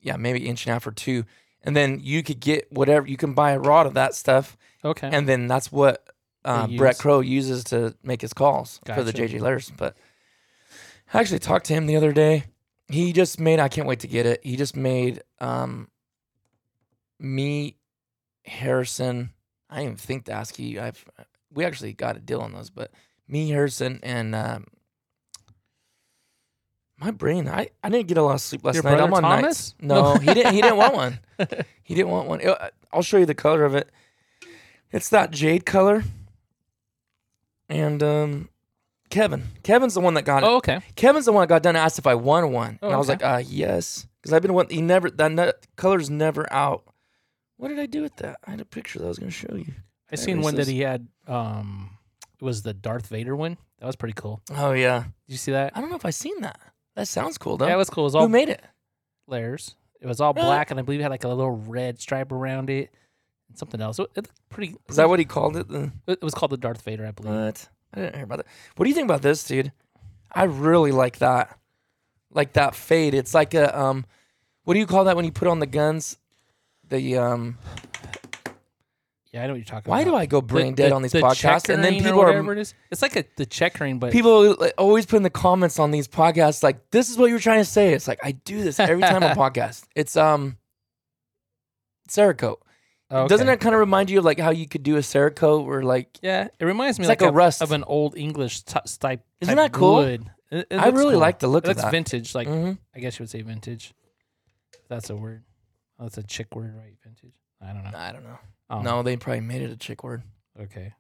yeah, 0.01 0.17
maybe 0.17 0.47
inch 0.49 0.65
and 0.65 0.71
a 0.71 0.73
half 0.75 0.87
or 0.87 0.93
two. 0.93 1.25
And 1.63 1.75
then 1.77 2.01
you 2.03 2.23
could 2.23 2.41
get 2.41 2.71
whatever 2.73 3.07
you 3.07 3.17
can 3.17 3.35
buy 3.35 3.53
a 3.53 3.59
rod 3.59 3.87
of 3.87 3.95
that 3.95 4.15
stuff, 4.15 4.57
Okay. 4.85 5.09
and 5.13 5.29
then 5.29 5.47
that's 5.49 5.71
what 5.73 6.07
uh, 6.45 6.67
They 6.67 6.77
Brett 6.77 6.95
use. 6.95 7.01
Crow 7.01 7.21
uses 7.21 7.65
to 7.65 7.95
make 8.03 8.21
his 8.21 8.33
calls 8.35 8.81
for 8.87 9.03
the 9.03 9.13
Gotcha. 9.13 9.29
JJ 9.29 9.41
Lares. 9.41 9.73
But 9.75 9.97
I 11.13 11.21
actually 11.21 11.39
talked 11.39 11.65
to 11.67 11.73
him 11.75 11.87
the 11.87 11.97
other 11.97 12.13
day. 12.13 12.45
He 12.89 13.13
just 13.15 13.41
made. 13.41 13.61
I 13.61 13.69
can't 13.69 13.87
wait 13.89 14.01
to 14.01 14.09
get 14.09 14.27
it. 14.27 14.41
He 14.45 14.57
just 14.57 14.77
made 14.77 15.23
um, 15.41 15.89
me, 17.19 17.77
Harrison. 18.45 19.31
I 19.71 19.77
didn't 19.77 19.85
even 19.87 19.97
think 19.97 20.25
to 20.27 20.33
ask 20.33 20.59
you. 20.59 20.81
I've 20.81 21.05
we 21.53 21.65
actually 21.65 21.93
got 21.93 22.17
a 22.17 22.21
deal 22.21 22.41
on 22.41 22.53
those, 22.53 22.71
but 22.71 22.91
me, 23.29 23.49
Harrison, 23.51 24.01
and 24.03 24.35
um, 24.35 24.67
my 26.99 27.11
brain. 27.11 27.49
I, 27.49 27.69
I 27.83 27.89
didn't 27.89 28.07
get 28.09 28.19
a 28.19 28.23
lot 28.23 28.35
of 28.35 28.41
sleep 28.41 28.65
last 28.65 28.75
Your 28.75 28.85
night. 28.85 29.01
I'm 29.01 29.13
on 29.15 29.23
Thomas? 29.23 29.43
nights. 29.43 29.75
No, 29.81 30.15
he 30.17 30.33
didn't. 30.35 30.55
He 30.55 30.61
didn't 30.63 30.77
want 30.79 30.95
one. 30.95 31.19
He 31.87 31.95
didn't 31.95 32.09
want 32.13 32.29
one. 32.29 32.41
I'll 32.95 33.03
show 33.03 33.19
you 33.19 33.27
the 33.27 33.35
color 33.35 33.65
of 33.67 33.75
it. 33.75 33.91
It's 34.91 35.11
that 35.11 35.31
jade 35.33 35.67
color. 35.67 36.03
And 37.69 38.03
um, 38.03 38.49
Kevin. 39.11 39.43
Kevin's 39.63 39.93
the 39.93 40.01
one 40.01 40.15
that 40.15 40.23
got 40.25 40.43
it. 40.43 40.47
oh, 40.47 40.57
okay. 40.57 40.81
Kevin's 40.97 41.27
the 41.27 41.33
one 41.33 41.43
that 41.43 41.49
got 41.49 41.63
done. 41.63 41.77
and 41.77 41.85
Asked 41.85 41.99
if 41.99 42.07
I 42.07 42.15
won 42.15 42.53
one, 42.53 42.79
Oh, 42.81 42.87
and 42.87 42.95
I 42.95 42.99
was 42.99 43.11
okay. 43.11 43.23
like, 43.23 43.35
uh, 43.35 43.43
yes, 43.47 44.07
because 44.23 44.33
I've 44.33 44.41
been. 44.41 44.55
want- 44.55 44.73
He 44.73 44.81
never. 44.81 45.11
That 45.11 45.31
nut, 45.33 45.67
color's 45.77 46.09
never 46.09 46.51
out. 46.51 46.85
What 47.57 47.69
did 47.69 47.79
I 47.79 47.87
do 47.87 48.03
with 48.03 48.17
that? 48.17 48.39
I 48.47 48.51
had 48.53 48.61
a 48.61 48.65
picture 48.65 48.99
that 48.99 49.05
I 49.05 49.09
was 49.09 49.19
going 49.19 49.31
to 49.31 49.37
show 49.37 49.55
you. 49.55 49.73
I 50.11 50.17
seen 50.17 50.43
one 50.43 50.55
that 50.57 50.69
he 50.69 50.81
had. 50.81 51.07
Um, 51.27 51.99
it 52.41 52.45
was 52.45 52.63
the 52.63 52.75
Darth 52.75 53.07
Vader 53.09 53.35
one. 53.35 53.57
That 53.81 53.87
was 53.87 53.97
pretty 53.97 54.15
cool. 54.15 54.41
Oh 54.55 54.73
yeah. 54.73 55.01
Did 55.27 55.33
you 55.33 55.37
see 55.37 55.53
that? 55.53 55.73
I 55.77 55.81
don't 55.81 55.91
know 55.91 55.97
if 55.97 56.05
I 56.05 56.11
seen 56.11 56.41
that. 56.43 56.59
That 56.97 57.09
sounds 57.09 57.39
cool 57.39 57.57
though. 57.57 57.67
Yeah, 57.67 57.75
it 57.75 57.79
was 57.79 57.91
cool. 57.91 58.05
It 58.05 58.07
was 58.07 58.13
Who 58.15 58.21
all 58.21 58.29
made 58.29 58.49
it? 58.49 58.63
Lares. 59.27 59.75
It 60.01 60.07
was 60.07 60.21
all 60.21 60.33
Really? 60.35 60.47
black, 60.47 60.71
and 60.71 60.79
I 60.79 60.83
believe 60.83 61.01
it 61.01 61.03
had 61.05 61.11
like 61.11 61.25
a 61.25 61.29
little 61.29 61.51
red 61.51 62.01
stripe 62.01 62.31
around 62.31 62.69
it, 62.71 62.91
and 63.49 63.59
something 63.59 63.81
else. 63.81 63.99
It, 63.99 64.09
it 64.17 64.29
pretty. 64.51 64.77
Is 64.89 64.97
that 64.97 65.09
what 65.09 65.19
he 65.19 65.25
called 65.25 65.57
it? 65.57 65.69
The, 65.69 65.91
It 66.07 66.23
was 66.23 66.35
called 66.35 66.53
the 66.53 66.57
Darth 66.57 66.83
Vader, 66.83 67.07
I 67.07 67.11
believe. 67.11 67.33
what? 67.35 67.69
I 67.95 68.01
didn't 68.01 68.15
hear 68.17 68.25
about 68.25 68.39
that. 68.39 68.47
What 68.77 68.85
do 68.85 68.89
you 68.91 68.95
think 68.95 69.07
about 69.07 69.23
this, 69.23 69.45
dude? 69.45 69.73
I 70.33 70.45
really 70.45 70.93
like 70.93 71.19
that. 71.19 71.59
Like 72.31 72.53
that 72.55 72.75
fade. 72.75 73.15
It's 73.15 73.33
like 73.35 73.55
a 73.55 73.77
um. 73.79 74.05
What 74.65 74.75
do 74.75 74.81
you 74.81 74.87
call 74.87 75.05
that 75.05 75.17
when 75.17 75.25
you 75.25 75.33
put 75.33 75.49
on 75.49 75.59
the 75.61 75.67
guns? 75.67 76.19
The 76.89 77.17
um. 77.19 77.59
yeah, 79.33 79.43
I 79.43 79.47
know 79.47 79.53
what 79.55 79.57
you're 79.57 79.65
talking 79.65 79.79
about. 79.79 79.91
Why 79.91 80.01
about. 80.03 80.11
do 80.11 80.17
I 80.17 80.27
go 80.27 80.41
The- 80.41 80.47
brain 80.47 80.75
dead 80.75 80.91
the- 80.91 80.95
on 80.95 81.03
these 81.03 81.13
the 81.13 81.21
podcasts? 81.21 81.69
And 81.73 81.83
then 81.83 81.95
checkering 81.95 81.97
or 81.97 82.05
people 82.05 82.21
are 82.23 82.27
whatever 82.27 82.53
it 82.53 82.59
is. 82.59 82.75
It's 82.91 83.03
like 83.03 83.17
a 83.17 83.25
the 83.37 83.47
checkering, 83.47 83.99
but 83.99 84.13
people 84.13 84.55
like, 84.59 84.75
always 84.79 85.07
put 85.07 85.17
in 85.17 85.23
the 85.23 85.31
comments 85.31 85.79
on 85.79 85.91
these 85.91 86.07
podcasts 86.09 86.63
like 86.63 86.91
this 86.91 87.11
is 87.11 87.17
what 87.19 87.27
you 87.27 87.35
were 87.35 87.41
trying 87.41 87.61
to 87.61 87.65
say 87.65 87.93
it's 87.95 88.07
like 88.07 88.21
i 88.23 88.31
do 88.33 88.63
this 88.63 88.79
every 88.79 89.03
time 89.03 89.23
on 89.25 89.35
podcast 89.37 89.85
it's 89.97 90.17
um 90.17 90.57
cerakote 92.09 92.59
Oh, 93.11 93.29
doesn't 93.29 93.47
that 93.47 93.61
kind 93.61 93.75
of 93.75 93.79
remind 93.81 94.11
you 94.11 94.19
of 94.19 94.25
like 94.25 94.41
how 94.41 94.51
you 94.51 94.67
could 94.67 94.83
do 94.83 94.97
a 94.97 95.01
cerakote 95.01 95.67
or 95.67 95.83
like 95.83 96.19
Yeah, 96.23 96.49
it 96.59 96.65
reminds 96.65 96.99
me 96.99 97.05
It's 97.05 97.09
like, 97.09 97.21
like 97.21 97.27
a 97.27 97.29
of, 97.29 97.35
rust. 97.35 97.63
of 97.63 97.71
an 97.71 97.85
old 97.85 98.17
English 98.17 98.63
t- 98.63 98.79
type. 98.99 99.21
Isn't 99.41 99.55
type 99.57 99.73
that 99.73 99.79
cool? 99.79 99.97
Wood. 99.97 100.31
It- 100.51 100.67
it 100.71 100.77
I 100.79 100.87
looks 100.87 100.99
really 100.99 101.13
cool. 101.13 101.21
like 101.21 101.39
the 101.39 101.47
look 101.47 101.65
It 101.65 101.71
of 101.71 101.77
looks 101.77 101.83
that. 101.85 101.91
vintage. 101.93 102.35
Like 102.35 102.49
Mhm. 102.49 102.79
I 102.97 102.99
guess 103.01 103.19
you 103.19 103.23
would 103.25 103.31
say 103.31 103.43
vintage. 103.43 103.93
That's 104.89 105.11
a 105.11 105.17
word. 105.17 105.45
Oh, 106.05 106.07
that's 106.07 106.19
a 106.19 106.23
chick 106.23 106.55
word, 106.55 106.75
right? 106.77 106.95
Vintage. 107.03 107.33
I 107.63 107.73
don't 107.73 107.83
know. 107.85 107.91
i 107.95 108.13
don't 108.13 108.25
know 108.25 108.39
Oh, 108.69 108.83
no 108.83 109.03
they 109.03 109.17
probably 109.17 109.41
made 109.41 109.63
it 109.63 109.71
a 109.71 109.77
chick 109.77 110.05
word 110.05 110.23
Okay. 110.61 110.93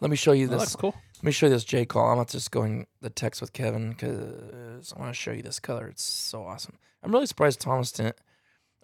let 0.00 0.10
me 0.10 0.16
show 0.16 0.32
you 0.32 0.46
oh, 0.46 0.48
That 0.48 0.54
this 0.58 0.60
looks 0.74 0.76
cool. 0.76 0.94
let 1.18 1.24
me 1.24 1.30
show 1.30 1.46
you 1.46 1.50
this 1.52 1.62
j 1.64 1.84
call 1.84 2.10
i'm 2.10 2.18
not 2.18 2.28
just 2.28 2.50
going 2.50 2.86
the 3.00 3.10
text 3.10 3.40
with 3.40 3.52
kevin 3.52 3.90
because 3.90 4.92
i 4.96 5.00
want 5.00 5.10
to 5.14 5.20
show 5.20 5.30
you 5.30 5.42
this 5.42 5.60
color 5.60 5.86
it's 5.86 6.02
so 6.02 6.44
awesome 6.44 6.76
i'm 7.04 7.12
really 7.12 7.26
surprised 7.26 7.60
thomas 7.60 7.92
didn't 7.92 8.16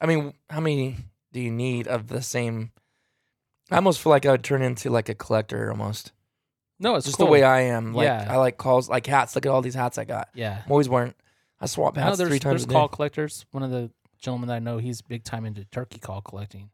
i 0.01 0.07
mean 0.07 0.33
how 0.49 0.61
many 0.61 0.97
do 1.33 1.41
you 1.41 1.51
need 1.51 1.89
of 1.89 2.07
the 2.07 2.23
same 2.23 2.71
i 3.71 3.77
almost 3.77 4.01
feel 4.01 4.11
like 4.11 4.27
i 4.27 4.31
would 4.31 4.45
turn 4.45 4.63
into 4.63 4.91
like 4.91 5.09
a 5.09 5.15
collector 5.15 5.71
almost 5.71 6.13
No, 6.79 6.95
it's 6.95 7.07
just 7.07 7.17
cool. 7.19 7.27
the 7.27 7.33
way 7.33 7.43
I 7.43 7.61
am. 7.75 7.93
Like 7.95 8.05
Yeah. 8.07 8.27
I 8.31 8.37
like 8.37 8.57
calls, 8.57 8.89
like 8.89 9.05
hats. 9.07 9.35
Look 9.35 9.45
at 9.47 9.51
all 9.51 9.63
these 9.63 9.75
hats 9.75 9.99
I 9.99 10.05
got. 10.05 10.29
Yeah. 10.35 10.63
I'm 10.65 10.71
always 10.71 10.89
wearing. 10.89 11.13
I 11.61 11.67
swap 11.67 11.97
hats 11.97 12.19
there's 12.19 12.29
three 12.31 12.39
times 12.39 12.65
there's 12.67 12.73
call 12.73 12.87
collectors. 12.87 13.45
One 13.51 13.65
of 13.65 13.73
the 13.73 13.91
gentlemen 14.19 14.49
that 14.49 14.57
I 14.57 14.59
know, 14.59 14.79
he's 14.79 15.01
big 15.03 15.25
time 15.25 15.45
into 15.45 15.65
turkey 15.67 15.99
call 15.99 16.21
collecting. 16.21 16.71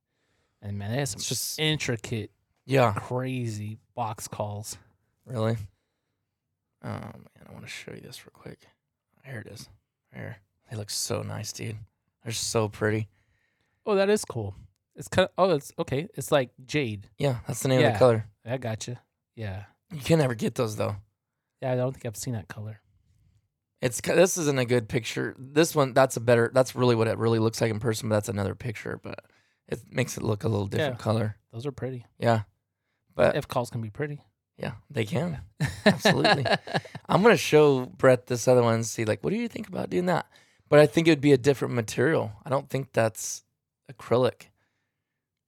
And 0.62 0.78
man, 0.78 0.90
they 0.92 0.98
have 0.98 1.09
some 1.09 1.18
It's 1.18 1.28
just 1.28 1.59
intricate, 1.59 2.30
yeah, 2.64 2.92
crazy 2.96 3.78
box 3.94 4.26
calls. 4.28 4.78
really. 5.26 5.57
Oh 6.83 6.88
man, 6.88 7.46
I 7.48 7.52
want 7.52 7.64
to 7.64 7.70
show 7.70 7.92
you 7.92 8.00
this 8.00 8.24
real 8.26 8.33
quick. 8.35 8.61
Here 9.24 9.42
it 9.46 9.52
is. 9.52 9.68
Here, 10.14 10.37
they 10.70 10.76
look 10.76 10.90
so 10.90 11.22
nice, 11.22 11.52
dude. 11.52 11.76
They're 12.22 12.33
so 12.33 12.68
pretty. 12.68 13.09
Oh, 13.87 13.94
that 13.94 14.09
is 14.11 14.24
cool. 14.24 14.54
It's 14.96 15.09
kind 15.09 15.28
of 15.28 15.33
oh, 15.37 15.54
it's 15.54 15.72
okay. 15.78 16.09
It's 16.14 16.30
like 16.33 16.50
jade. 16.66 17.09
Yeah, 17.18 17.38
that's 17.46 17.61
the 17.62 17.68
name 17.68 17.78
of 17.78 17.83
Yeah. 17.85 17.92
the 17.92 17.98
color. 17.98 18.26
I 18.46 18.57
got 18.59 18.87
you. 18.87 18.96
Yeah. 19.35 19.64
You 19.92 20.00
can 20.00 20.18
never 20.18 20.35
get 20.35 20.54
those 20.54 20.76
though. 20.76 20.96
Yeah, 21.61 21.72
I 21.72 21.76
don't 21.76 21.92
think 21.92 22.04
I've 22.07 22.16
seen 22.16 22.35
that 22.35 22.48
color. 22.48 22.80
It's 23.85 24.01
this 24.01 24.38
isn't 24.38 24.59
a 24.59 24.64
good 24.64 24.88
picture. 24.88 25.35
This 25.38 25.75
one, 25.75 25.92
that's 25.92 26.16
a 26.16 26.20
better. 26.20 26.51
That's 26.55 26.75
really 26.75 26.94
what 26.94 27.07
it 27.09 27.18
really 27.18 27.38
looks 27.38 27.61
like 27.61 27.70
in 27.70 27.81
person. 27.81 28.09
But 28.09 28.14
that's 28.16 28.29
another 28.31 28.55
picture. 28.55 28.99
But 29.03 29.25
it 29.68 29.81
makes 29.90 30.16
it 30.16 30.23
look 30.23 30.44
a 30.44 30.49
little 30.49 30.66
different 30.66 30.94
Yeah. 30.99 31.03
color. 31.03 31.37
Those 31.53 31.66
are 31.66 31.73
pretty. 31.73 32.07
Yeah, 32.18 32.42
but 33.14 33.37
if 33.37 33.47
calls 33.47 33.68
can 33.70 33.83
be 33.83 33.90
pretty. 33.90 34.20
yeah, 34.57 34.73
they 34.90 35.05
can. 35.05 35.40
Absolutely. 35.85 36.47
I'm 37.09 37.23
gonna 37.23 37.37
show 37.37 37.87
Brett 37.87 38.27
this 38.27 38.49
other 38.49 38.62
one 38.62 38.75
and 38.75 38.87
see 38.87 39.05
like, 39.05 39.23
what 39.23 39.31
do 39.31 39.37
you 39.37 39.49
think 39.49 39.68
about 39.68 39.90
doing 39.90 40.07
that? 40.07 40.27
But 40.70 40.79
I 40.79 40.87
think 40.87 41.07
it 41.07 41.11
would 41.11 41.20
be 41.20 41.33
a 41.33 41.37
different 41.38 41.75
material. 41.75 42.33
I 42.44 42.49
don't 42.51 42.70
think 42.70 42.92
that's 42.92 43.42
acrylic 43.92 44.49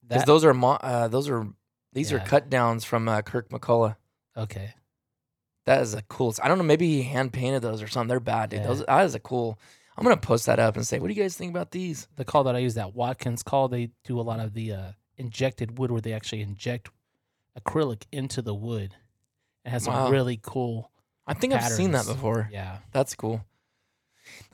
because 0.03 0.23
That- 0.23 0.27
those 0.27 0.45
are 0.45 0.53
mo- 0.55 0.79
uh, 0.83 1.09
those 1.09 1.29
are 1.29 1.47
these 1.93 2.13
are 2.13 2.19
Yeah. 2.19 2.25
cut 2.27 2.51
downs 2.51 2.85
from 2.85 3.09
uh, 3.09 3.23
Kirk 3.23 3.49
McCullough. 3.49 3.97
okay. 4.37 4.75
That 5.67 5.83
is 5.83 5.95
a 5.95 6.03
cool. 6.03 6.35
I 6.43 6.49
don't 6.49 6.59
know. 6.59 6.65
Maybe 6.65 6.87
he 6.89 7.03
hand 7.03 7.33
painted 7.33 7.61
those 7.63 7.83
or 7.83 7.89
something. 7.89 8.09
They're 8.09 8.21
bad, 8.21 8.51
dude. 8.51 8.61
Yeah. 8.61 8.67
Those 8.69 8.85
that 8.87 9.05
is 9.05 9.15
a 9.15 9.21
cool. 9.21 9.59
I'm 9.97 10.05
gonna 10.05 10.17
post 10.17 10.47
that 10.47 10.59
up 10.59 10.77
and 10.77 10.87
say, 10.87 10.99
what 10.99 11.09
do 11.09 11.15
you 11.15 11.23
guys 11.23 11.37
think 11.37 11.51
about 11.51 11.71
these? 11.71 12.07
The 12.17 12.25
call 12.25 12.45
that 12.45 12.55
I 12.55 12.59
use, 12.59 12.75
that 12.75 12.95
Watkins 12.95 13.43
call, 13.43 13.69
they 13.69 13.91
do 14.05 14.21
a 14.21 14.23
lot 14.23 14.41
of 14.41 14.53
the 14.55 14.73
uh, 14.73 14.93
injected 15.17 15.79
wood 15.79 15.91
where 15.91 16.01
they 16.03 16.13
actually 16.13 16.43
inject 16.43 16.91
acrylic 17.59 18.03
into 18.13 18.43
the 18.43 18.55
wood. 18.55 18.95
It 19.65 19.71
has 19.71 19.85
some 19.85 19.95
Wow. 19.95 20.11
really 20.11 20.39
cool. 20.43 20.91
I 21.27 21.35
think 21.35 21.53
I've 21.55 21.65
seen 21.73 21.93
that 21.93 22.07
before. 22.07 22.49
Yeah. 22.53 22.79
That's 22.93 23.15
cool. 23.15 23.45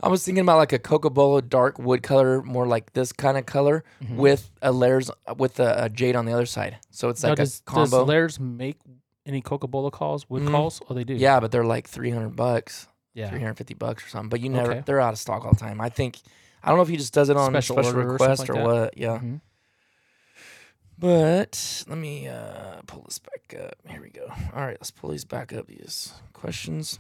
I 0.02 0.08
was 0.08 0.24
thinking 0.24 0.42
about 0.42 0.58
like 0.58 0.72
a 0.72 0.78
Coca-Cola 0.78 1.42
dark 1.42 1.78
wood 1.78 2.02
color, 2.02 2.42
more 2.42 2.66
like 2.66 2.92
this 2.92 3.12
kind 3.12 3.36
of 3.36 3.44
color 3.46 3.84
Mhm. 4.04 4.16
with 4.16 4.50
a 4.62 4.70
Lares 4.70 5.10
with 5.36 5.58
a, 5.60 5.84
a 5.84 5.88
jade 5.88 6.14
on 6.14 6.24
the 6.24 6.32
other 6.32 6.46
side. 6.46 6.78
So 6.90 7.08
it's 7.08 7.22
Now, 7.22 7.30
like 7.30 7.38
does, 7.38 7.60
a 7.60 7.62
combo. 7.70 7.98
does 7.98 8.08
Lares 8.08 8.38
make 8.40 8.78
any 9.26 9.40
Coca 9.40 9.68
Cola 9.68 9.90
calls, 9.90 10.28
wood 10.28 10.42
Mhm. 10.42 10.50
calls? 10.50 10.80
Oh, 10.88 10.94
they 10.94 11.04
do. 11.04 11.14
yeah, 11.14 11.38
but 11.40 11.50
they're 11.52 11.64
like 11.64 11.88
300 11.88 12.34
bucks, 12.36 12.88
Yeah. 13.14 13.28
350 13.30 13.74
bucks 13.74 14.04
or 14.04 14.08
something. 14.08 14.28
But 14.30 14.40
you 14.40 14.48
never, 14.48 14.70
Okay. 14.72 14.82
they're 14.86 15.00
out 15.00 15.12
of 15.12 15.18
stock 15.18 15.44
all 15.44 15.52
the 15.52 15.58
time. 15.60 15.80
I 15.80 15.88
think, 15.88 16.18
I 16.62 16.68
don't 16.68 16.76
know 16.78 16.82
if 16.82 16.88
he 16.88 16.96
just 16.96 17.12
does 17.14 17.28
it 17.28 17.36
on 17.36 17.50
Special 17.52 17.76
special, 17.76 17.96
order 17.96 18.08
or 18.08 18.12
request 18.12 18.42
or, 18.42 18.46
something 18.46 18.64
like 18.64 18.74
that. 18.74 18.80
what. 18.84 18.98
Yeah. 18.98 19.18
Mhm. 19.18 19.40
But 20.98 21.84
let 21.88 21.98
me 21.98 22.28
uh, 22.28 22.82
pull 22.86 23.02
this 23.02 23.18
back 23.18 23.60
up. 23.60 23.74
Here 23.88 24.00
we 24.00 24.10
go. 24.10 24.26
All 24.54 24.60
right, 24.66 24.76
let's 24.80 24.90
pull 24.92 25.10
these 25.10 25.24
back 25.24 25.52
up. 25.52 25.66
These 25.66 26.12
questions. 26.32 26.98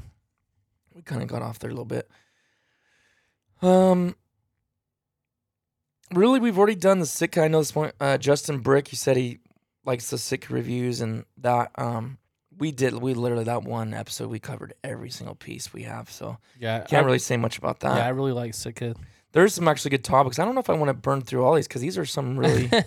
We 0.94 1.02
kind 1.02 1.22
of 1.22 1.28
got 1.28 1.42
off 1.42 1.58
there 1.58 1.70
a 1.70 1.72
little 1.72 1.84
bit. 1.84 2.10
Um, 3.62 4.16
really, 6.12 6.40
we've 6.40 6.58
already 6.58 6.74
done 6.74 6.98
the 6.98 7.06
sick. 7.06 7.38
I 7.38 7.46
know 7.48 7.58
this 7.60 7.70
point. 7.72 7.94
Uh, 8.00 8.18
Justin 8.18 8.58
Brick, 8.58 8.90
you 8.90 8.96
said 8.96 9.16
he 9.16 9.38
likes 9.84 10.10
the 10.10 10.18
Sitka 10.18 10.52
reviews, 10.52 11.00
and 11.00 11.24
that 11.38 11.70
um, 11.76 12.18
we 12.58 12.70
did. 12.70 12.94
We 12.94 13.14
literally 13.14 13.44
that 13.44 13.64
one 13.64 13.94
episode 13.94 14.30
we 14.30 14.38
covered 14.38 14.74
every 14.84 15.10
single 15.10 15.34
piece 15.34 15.72
we 15.72 15.82
have. 15.84 16.10
So 16.10 16.38
Yeah, 16.58 16.80
can't 16.80 17.04
I, 17.04 17.06
really 17.06 17.18
say 17.18 17.36
much 17.36 17.58
about 17.58 17.80
that. 17.80 17.96
Yeah, 17.96 18.06
I 18.06 18.10
really 18.10 18.32
like 18.32 18.54
Sitka. 18.54 18.94
There's 19.32 19.54
some 19.54 19.66
actually 19.66 19.92
good 19.92 20.04
topics. 20.04 20.38
I 20.38 20.44
don't 20.44 20.54
know 20.54 20.60
if 20.60 20.70
I 20.70 20.74
want 20.74 20.90
to 20.90 20.94
burn 20.94 21.22
through 21.22 21.44
all 21.44 21.54
these 21.54 21.66
because 21.66 21.80
these 21.80 21.98
are 21.98 22.04
some 22.04 22.38
really. 22.38 22.70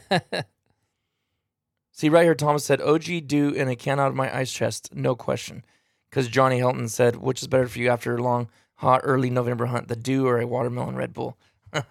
See 1.92 2.10
right 2.10 2.24
here, 2.24 2.36
Thomas 2.36 2.66
said, 2.66 2.82
"OG 2.82 3.28
Dew 3.28 3.50
in 3.50 3.70
a 3.70 3.76
can 3.76 4.00
out 4.00 4.10
of 4.10 4.16
my 4.16 4.36
ice 4.36 4.52
chest, 4.52 4.94
no 4.94 5.16
question." 5.16 5.64
Because 6.10 6.28
Johnny 6.28 6.58
Hilton 6.58 6.90
said, 6.90 7.16
"Which 7.16 7.42
is 7.42 7.48
better 7.48 7.68
for 7.68 7.80
you 7.80 7.90
after 7.90 8.16
a 8.16 8.22
long, 8.22 8.50
hot, 8.76 9.02
early 9.04 9.30
November 9.30 9.68
hunt, 9.68 9.88
the 9.88 9.96
Dew 9.96 10.28
or 10.28 10.40
a 10.40 10.48
watermelon 10.48 10.96
Red 10.96 11.14
Bull?" 11.14 11.38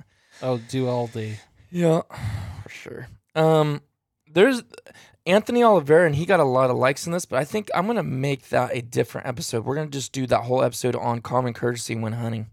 Oh, 0.42 0.58
Dew 0.58 0.88
all 0.88 1.06
day. 1.06 1.38
Yeah, 1.70 2.02
for 2.64 2.68
sure. 2.68 3.06
Um, 3.36 3.82
there's 4.34 4.62
Anthony 5.26 5.64
Oliveira, 5.64 6.06
and 6.06 6.14
he 6.14 6.26
got 6.26 6.40
a 6.40 6.44
lot 6.44 6.70
of 6.70 6.76
likes 6.76 7.06
in 7.06 7.12
this, 7.12 7.24
but 7.24 7.38
I 7.38 7.44
think 7.44 7.70
I'm 7.74 7.86
gonna 7.86 8.02
make 8.02 8.50
that 8.50 8.76
a 8.76 8.82
different 8.82 9.26
episode. 9.26 9.64
We're 9.64 9.76
gonna 9.76 9.88
just 9.88 10.12
do 10.12 10.26
that 10.26 10.42
whole 10.42 10.62
episode 10.62 10.94
on 10.96 11.22
common 11.22 11.54
courtesy 11.54 11.94
when 11.94 12.12
hunting. 12.12 12.50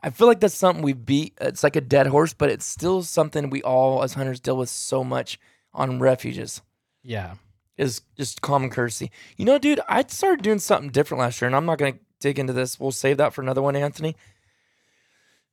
I 0.00 0.10
feel 0.10 0.28
like 0.28 0.38
that's 0.38 0.54
something 0.54 0.82
we 0.82 0.92
beat. 0.92 1.36
It's 1.40 1.64
like 1.64 1.74
a 1.74 1.80
dead 1.80 2.06
horse, 2.06 2.32
but 2.32 2.50
it's 2.50 2.64
still 2.64 3.02
something 3.02 3.50
we 3.50 3.62
all 3.62 4.04
as 4.04 4.14
hunters 4.14 4.38
deal 4.38 4.56
with 4.56 4.68
so 4.68 5.02
much 5.02 5.40
on 5.74 5.98
refuges. 5.98 6.62
Yeah. 7.02 7.34
Is 7.76 8.02
just 8.16 8.42
common 8.42 8.70
courtesy. 8.70 9.10
You 9.36 9.44
know, 9.44 9.58
dude, 9.58 9.80
I 9.88 10.04
started 10.06 10.42
doing 10.42 10.60
something 10.60 10.90
different 10.90 11.20
last 11.20 11.40
year, 11.40 11.46
and 11.46 11.56
I'm 11.56 11.66
not 11.66 11.78
gonna 11.78 11.98
dig 12.20 12.38
into 12.38 12.52
this. 12.52 12.78
We'll 12.78 12.92
save 12.92 13.16
that 13.16 13.32
for 13.34 13.42
another 13.42 13.62
one, 13.62 13.74
Anthony. 13.74 14.14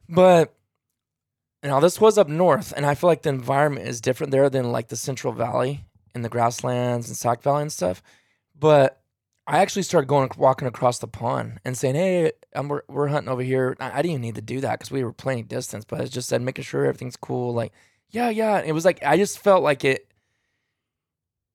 But 0.08 0.54
now 1.66 1.80
this 1.80 2.00
was 2.00 2.18
up 2.18 2.28
north, 2.28 2.74
and 2.76 2.86
I 2.86 2.96
feel 2.96 3.10
like 3.10 3.22
the 3.24 3.30
environment 3.30 3.88
is 3.88 4.02
different 4.02 4.32
there 4.32 4.50
than 4.50 4.72
like 4.72 4.88
the 4.90 4.96
Central 4.96 5.34
Valley 5.34 5.86
and 6.14 6.24
the 6.24 6.30
grasslands 6.30 7.08
and 7.08 7.18
Sac 7.18 7.42
Valley 7.42 7.64
and 7.64 7.72
stuff. 7.72 8.02
But 8.58 9.02
I 9.48 9.60
actually 9.60 9.84
started 9.84 10.08
going 10.08 10.30
walking 10.38 10.68
across 10.68 11.00
the 11.00 11.08
pond 11.08 11.60
and 11.66 11.78
saying, 11.78 11.96
"Hey, 11.96 12.32
I'm, 12.54 12.68
we're, 12.68 12.82
we're 12.88 13.08
hunting 13.08 13.30
over 13.32 13.42
here." 13.44 13.76
I, 13.80 13.92
I 13.92 13.96
didn't 13.98 14.12
even 14.12 14.22
need 14.22 14.36
to 14.36 14.42
do 14.42 14.62
that 14.62 14.80
because 14.80 14.92
we 14.92 15.04
were 15.04 15.14
plenty 15.14 15.44
distance, 15.44 15.86
but 15.86 16.02
I 16.02 16.06
just 16.06 16.30
said 16.30 16.42
making 16.42 16.64
sure 16.66 16.86
everything's 16.86 17.18
cool. 17.18 17.54
Like, 17.54 17.72
yeah, 18.10 18.30
yeah. 18.30 18.62
It 18.62 18.72
was 18.72 18.86
like 18.86 19.04
I 19.04 19.18
just 19.18 19.40
felt 19.40 19.64
like 19.64 19.84
it. 19.86 20.08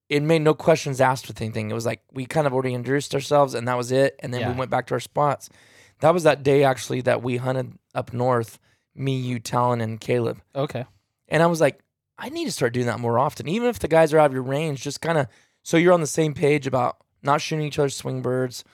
It 0.08 0.22
made 0.24 0.42
no 0.42 0.54
questions 0.54 1.00
asked 1.00 1.28
with 1.28 1.40
anything. 1.40 1.70
It 1.70 1.74
was 1.74 1.86
like 1.86 2.02
we 2.12 2.26
kind 2.26 2.46
of 2.46 2.52
already 2.52 2.74
introduced 2.74 3.14
ourselves, 3.14 3.54
and 3.54 3.68
that 3.68 3.76
was 3.76 3.92
it. 3.92 4.16
And 4.20 4.34
then 4.34 4.40
Yeah. 4.40 4.52
we 4.52 4.58
went 4.58 4.70
back 4.70 4.86
to 4.88 4.94
our 4.94 5.00
spots. 5.00 5.48
That 6.00 6.12
was 6.14 6.24
that 6.24 6.42
day 6.42 6.64
actually 6.64 7.00
that 7.02 7.22
we 7.22 7.36
hunted 7.36 7.78
up 7.94 8.12
north. 8.12 8.58
Me, 9.00 9.16
you, 9.16 9.38
Talon, 9.38 9.80
and 9.80 10.00
Caleb. 10.00 10.40
Okay. 10.54 10.84
And 11.28 11.42
I 11.42 11.46
was 11.46 11.60
like, 11.60 11.80
I 12.18 12.28
need 12.28 12.44
to 12.44 12.52
start 12.52 12.74
doing 12.74 12.86
that 12.86 13.00
more 13.00 13.18
often. 13.18 13.48
Even 13.48 13.68
if 13.68 13.78
the 13.78 13.88
guys 13.88 14.12
are 14.12 14.18
out 14.18 14.26
of 14.26 14.34
your 14.34 14.42
range, 14.42 14.82
just 14.82 15.00
kind 15.00 15.18
of 15.18 15.26
so 15.62 15.76
you're 15.76 15.92
on 15.92 16.00
the 16.00 16.06
same 16.06 16.34
page 16.34 16.66
about 16.66 16.98
not 17.22 17.40
shooting 17.40 17.66
each 17.66 17.78
other's 17.78 17.96
swing 17.96 18.22
birds, 18.22 18.64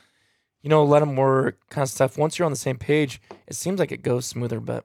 you 0.62 0.71
know, 0.71 0.85
let 0.85 1.01
them 1.01 1.17
work, 1.17 1.59
kind 1.71 1.83
of 1.83 1.89
stuff. 1.89 2.19
Once 2.19 2.39
you're 2.39 2.47
on 2.47 2.53
the 2.53 2.57
same 2.57 2.79
page, 2.79 3.21
it 3.47 3.55
seems 3.55 3.79
like 3.79 3.93
it 3.93 4.03
goes 4.03 4.27
smoother, 4.27 4.61
but 4.61 4.85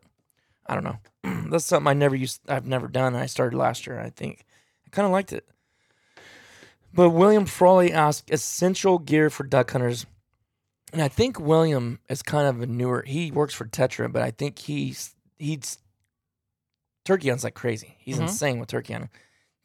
I 0.65 0.75
don't 0.75 0.84
know. 0.84 0.99
That's 1.49 1.65
something 1.65 1.88
I 1.88 1.93
never 1.93 2.15
used, 2.15 2.41
I've 2.47 2.65
never 2.65 2.88
done. 2.88 3.15
I 3.15 3.25
started 3.25 3.58
last 3.58 3.86
year. 3.88 3.99
I 3.99 4.10
think 4.10 4.45
I 4.86 4.89
kind 4.89 5.06
of 5.06 5.12
liked 5.12 5.34
it. 5.34 5.47
But 6.93 7.12
William 7.12 7.45
Frawley 7.45 7.91
asked 7.91 8.32
essential 8.32 8.99
gear 8.99 9.30
for 9.30 9.43
duck 9.43 9.71
hunters. 9.71 10.06
And 10.91 11.01
I 11.01 11.08
think 11.08 11.39
William 11.39 11.99
is 12.10 12.21
kind 12.21 12.47
of 12.47 12.62
a 12.62 12.65
newer, 12.65 13.04
he 13.08 13.32
works 13.32 13.54
for 13.54 13.65
Tetra, 13.65 14.12
but 14.12 14.21
I 14.21 14.32
think 14.32 14.60
he's, 14.60 15.15
he's 15.41 15.77
turkey 17.06 17.30
hunts 17.30 17.43
like 17.43 17.56
crazy. 17.56 17.95
He's 17.99 18.17
Mhm. 18.17 18.21
insane 18.23 18.60
with 18.60 18.69
turkey 18.69 18.93
hunting, 18.93 19.10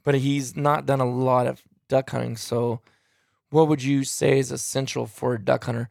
but 0.05 0.15
he's 0.15 0.57
not 0.57 0.87
done 0.87 1.01
a 1.01 1.05
lot 1.09 1.47
of 1.47 1.63
duck 1.89 2.11
hunting. 2.11 2.37
So, 2.37 2.81
what 3.51 3.69
would 3.69 3.83
you 3.83 4.05
say 4.05 4.39
is 4.39 4.51
essential 4.51 5.07
for 5.07 5.35
a 5.35 5.43
duck 5.45 5.65
hunter? 5.65 5.89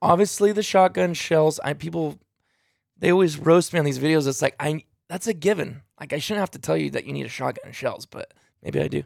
Obviously, 0.00 0.52
the 0.52 0.62
shotgun 0.62 1.14
shells. 1.14 1.58
I 1.60 1.72
people 1.74 2.18
they 2.96 3.10
always 3.10 3.38
roast 3.38 3.72
me 3.72 3.78
on 3.80 3.84
these 3.84 3.98
videos. 3.98 4.26
It's 4.28 4.40
like 4.42 4.56
I 4.60 4.84
that's 5.08 5.26
a 5.26 5.34
given. 5.34 5.82
Like 6.00 6.12
I 6.12 6.18
shouldn't 6.18 6.40
have 6.42 6.50
to 6.52 6.58
tell 6.58 6.76
you 6.76 6.90
that 6.90 7.04
you 7.06 7.12
need 7.12 7.26
a 7.26 7.30
shotgun 7.30 7.72
shells, 7.72 8.06
but 8.06 8.32
maybe 8.62 8.80
I 8.80 8.88
do. 8.88 9.04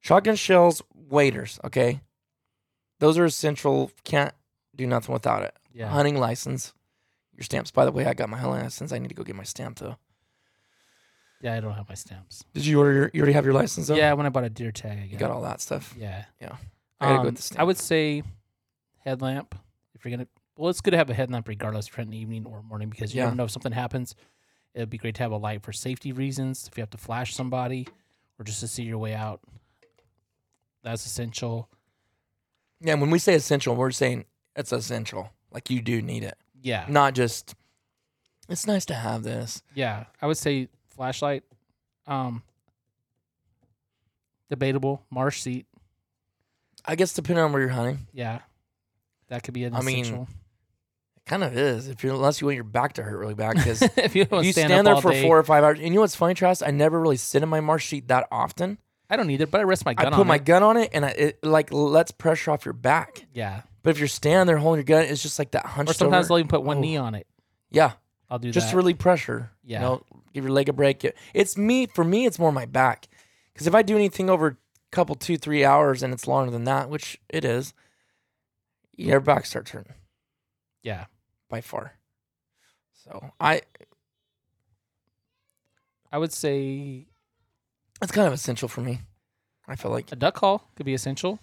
Shotgun 0.00 0.36
shells, 0.36 0.82
waders. 0.94 1.58
Okay, 1.64 2.00
those 3.00 3.16
are 3.18 3.24
essential. 3.24 3.90
Can't 4.04 4.34
do 4.76 4.86
nothing 4.86 5.12
without 5.12 5.42
it. 5.44 5.54
Yeah. 5.72 5.88
Hunting 5.88 6.16
license, 6.18 6.72
your 7.36 7.44
stamps. 7.44 7.70
By 7.70 7.84
the 7.84 7.92
way, 7.92 8.06
I 8.06 8.14
got 8.14 8.28
my 8.28 8.42
license. 8.44 8.92
I 8.92 8.98
need 8.98 9.08
to 9.08 9.14
go 9.14 9.22
get 9.24 9.36
my 9.36 9.42
stamp 9.44 9.78
though. 9.78 9.96
Yeah, 11.40 11.54
I 11.54 11.60
don't 11.60 11.74
have 11.74 11.88
my 11.88 11.94
stamps. 11.94 12.44
Did 12.54 12.64
you 12.64 12.78
order? 12.78 12.92
Your, 12.92 13.10
you 13.12 13.20
already 13.20 13.32
have 13.34 13.44
your 13.44 13.54
license 13.54 13.88
though? 13.88 13.94
Yeah, 13.96 14.12
when 14.14 14.24
I 14.24 14.30
bought 14.30 14.44
a 14.44 14.50
deer 14.50 14.72
tag, 14.72 14.98
I 14.98 15.04
you 15.04 15.18
got, 15.18 15.30
all 15.30 15.42
that 15.42 15.60
stuff. 15.60 15.94
Yeah. 15.98 16.24
Yeah. 16.40 16.56
I 17.00 17.06
gotta 17.06 17.14
go 17.16 17.20
Um, 17.20 17.26
with 17.26 17.36
the 17.36 17.42
stamp. 17.42 17.60
I 17.60 17.64
would 17.64 17.76
say 17.78 18.22
headlamp. 19.04 19.54
If 19.94 20.04
you're 20.04 20.10
gonna, 20.16 20.28
well, 20.56 20.70
it's 20.70 20.80
good 20.80 20.92
to 20.92 20.96
have 20.96 21.10
a 21.10 21.14
headlamp 21.14 21.48
regardless 21.48 21.88
if 21.88 21.96
you're 21.96 22.02
in 22.02 22.10
the 22.10 22.16
evening 22.18 22.46
or 22.46 22.62
morning 22.62 22.88
because 22.88 23.14
you 23.14 23.18
Yeah. 23.18 23.24
never 23.24 23.36
know 23.36 23.44
if 23.44 23.50
something 23.50 23.72
happens. 23.72 24.14
It'd 24.74 24.90
be 24.90 24.98
great 24.98 25.14
to 25.16 25.22
have 25.22 25.32
a 25.32 25.36
light 25.36 25.62
for 25.62 25.72
safety 25.72 26.12
reasons. 26.12 26.66
If 26.70 26.76
you 26.78 26.82
have 26.82 26.90
to 26.90 26.98
flash 26.98 27.34
somebody 27.34 27.86
or 28.38 28.44
just 28.44 28.60
to 28.60 28.68
see 28.68 28.82
your 28.84 28.98
way 28.98 29.14
out, 29.14 29.40
that's 30.82 31.06
essential. 31.06 31.68
Yeah, 32.80 32.92
and 32.92 33.00
when 33.00 33.10
we 33.10 33.18
say 33.18 33.34
essential, 33.34 33.74
we're 33.76 33.90
saying 33.90 34.24
it's 34.56 34.72
essential. 34.72 35.30
Like 35.52 35.70
you 35.70 35.80
do 35.80 36.02
need 36.02 36.24
it, 36.24 36.36
Yeah. 36.64 36.86
not 36.88 37.14
just. 37.14 37.54
It's 38.48 38.66
nice 38.66 38.84
to 38.86 38.94
have 38.94 39.22
this. 39.22 39.62
Yeah, 39.74 40.04
I 40.20 40.26
would 40.26 40.36
say 40.36 40.68
flashlight. 40.90 41.44
Um, 42.06 42.42
debatable. 44.50 45.02
Marsh 45.10 45.40
seat. 45.40 45.66
I 46.84 46.96
guess 46.96 47.14
depending 47.14 47.42
on 47.44 47.52
where 47.52 47.62
you're 47.62 47.70
hunting, 47.70 48.06
Yeah, 48.12 48.40
that 49.28 49.42
could 49.42 49.54
be 49.54 49.64
an 49.64 49.74
I 49.74 49.80
mean, 49.80 50.00
essential. 50.00 50.28
it 51.16 51.24
kind 51.24 51.42
of 51.42 51.56
is. 51.56 51.88
If 51.88 52.04
you're 52.04 52.14
unless 52.14 52.40
you 52.42 52.46
want 52.46 52.56
your 52.56 52.64
back 52.64 52.92
to 52.94 53.02
hurt 53.02 53.16
really 53.16 53.34
bad, 53.34 53.56
because 53.56 53.80
if 53.96 54.14
you, 54.14 54.26
don't 54.26 54.44
you 54.44 54.52
stand, 54.52 54.68
stand, 54.68 54.86
there 54.86 54.96
for 55.00 55.12
day- 55.12 55.22
four 55.22 55.38
or 55.38 55.42
five 55.44 55.64
hours. 55.64 55.78
And 55.78 55.88
you 55.88 55.94
know 55.94 56.00
what's 56.02 56.14
funny, 56.16 56.34
Travis? 56.34 56.60
I 56.60 56.70
never 56.72 57.00
really 57.00 57.16
sit 57.16 57.42
in 57.42 57.48
my 57.48 57.60
marsh 57.60 57.88
seat 57.88 58.08
that 58.08 58.28
often. 58.30 58.76
I 59.08 59.16
don't 59.16 59.26
need 59.26 59.40
it, 59.40 59.50
but 59.50 59.60
I 59.60 59.64
rest 59.64 59.86
my 59.86 59.94
gun. 59.94 60.12
I 60.12 60.16
put 60.16 60.26
my 60.26 60.36
it. 60.36 60.44
gun 60.44 60.62
on 60.62 60.76
it, 60.76 60.90
and 60.92 61.04
I, 61.06 61.08
it 61.10 61.42
like 61.44 61.72
lets 61.72 62.10
pressure 62.10 62.50
off 62.50 62.66
your 62.66 62.74
back. 62.74 63.24
Yeah, 63.32 63.62
But 63.84 63.90
if 63.90 63.98
you're 64.00 64.08
standing 64.08 64.46
there 64.48 64.56
holding 64.56 64.78
your 64.78 64.84
gun, 65.00 65.08
it's 65.08 65.22
just 65.22 65.38
like 65.38 65.52
that 65.52 65.64
hunched 65.66 65.90
or 65.92 65.94
sometimes 65.94 66.24
over. 66.26 66.28
they'll 66.30 66.38
even 66.40 66.48
put 66.48 66.64
one 66.64 66.78
Oh. 66.78 66.80
knee 66.80 66.96
on 66.96 67.14
it. 67.14 67.28
Yeah, 67.70 67.92
I'll 68.28 68.40
do 68.40 68.48
that. 68.48 68.52
just 68.54 68.66
that. 68.66 68.70
to 68.72 68.76
relieve 68.78 68.98
pressure. 68.98 69.52
Yeah. 69.62 69.78
You 69.80 69.84
know, 69.86 70.02
give 70.32 70.42
your 70.44 70.52
leg 70.52 70.68
a 70.68 70.72
break. 70.72 71.04
It's 71.32 71.56
me 71.56 71.86
for 71.86 72.02
me. 72.02 72.24
It's 72.26 72.38
more 72.40 72.50
my 72.50 72.64
back 72.66 73.06
because 73.52 73.66
if 73.68 73.74
I 73.74 73.82
do 73.82 73.94
anything 73.94 74.28
over 74.28 74.46
a 74.48 74.56
couple 74.90 75.14
two 75.14 75.36
three 75.36 75.64
hours 75.64 76.02
and 76.02 76.12
it's 76.12 76.26
longer 76.26 76.50
than 76.50 76.64
that, 76.64 76.88
which 76.90 77.20
it 77.28 77.44
is, 77.44 77.72
your 78.96 79.20
back 79.20 79.46
starts 79.46 79.70
hurting 79.70 79.94
yeah, 80.82 81.04
by 81.48 81.60
far. 81.60 81.92
So 83.04 83.32
I, 83.38 83.60
I 86.10 86.18
would 86.18 86.32
say 86.32 87.06
it's 88.00 88.12
kind 88.12 88.26
of 88.26 88.32
essential 88.32 88.68
for 88.68 88.80
me. 88.80 89.00
I 89.66 89.76
feel 89.76 89.90
like. 89.90 90.10
a 90.12 90.16
duck 90.16 90.34
call 90.34 90.70
could 90.76 90.86
be 90.86 90.94
essential. 90.94 91.38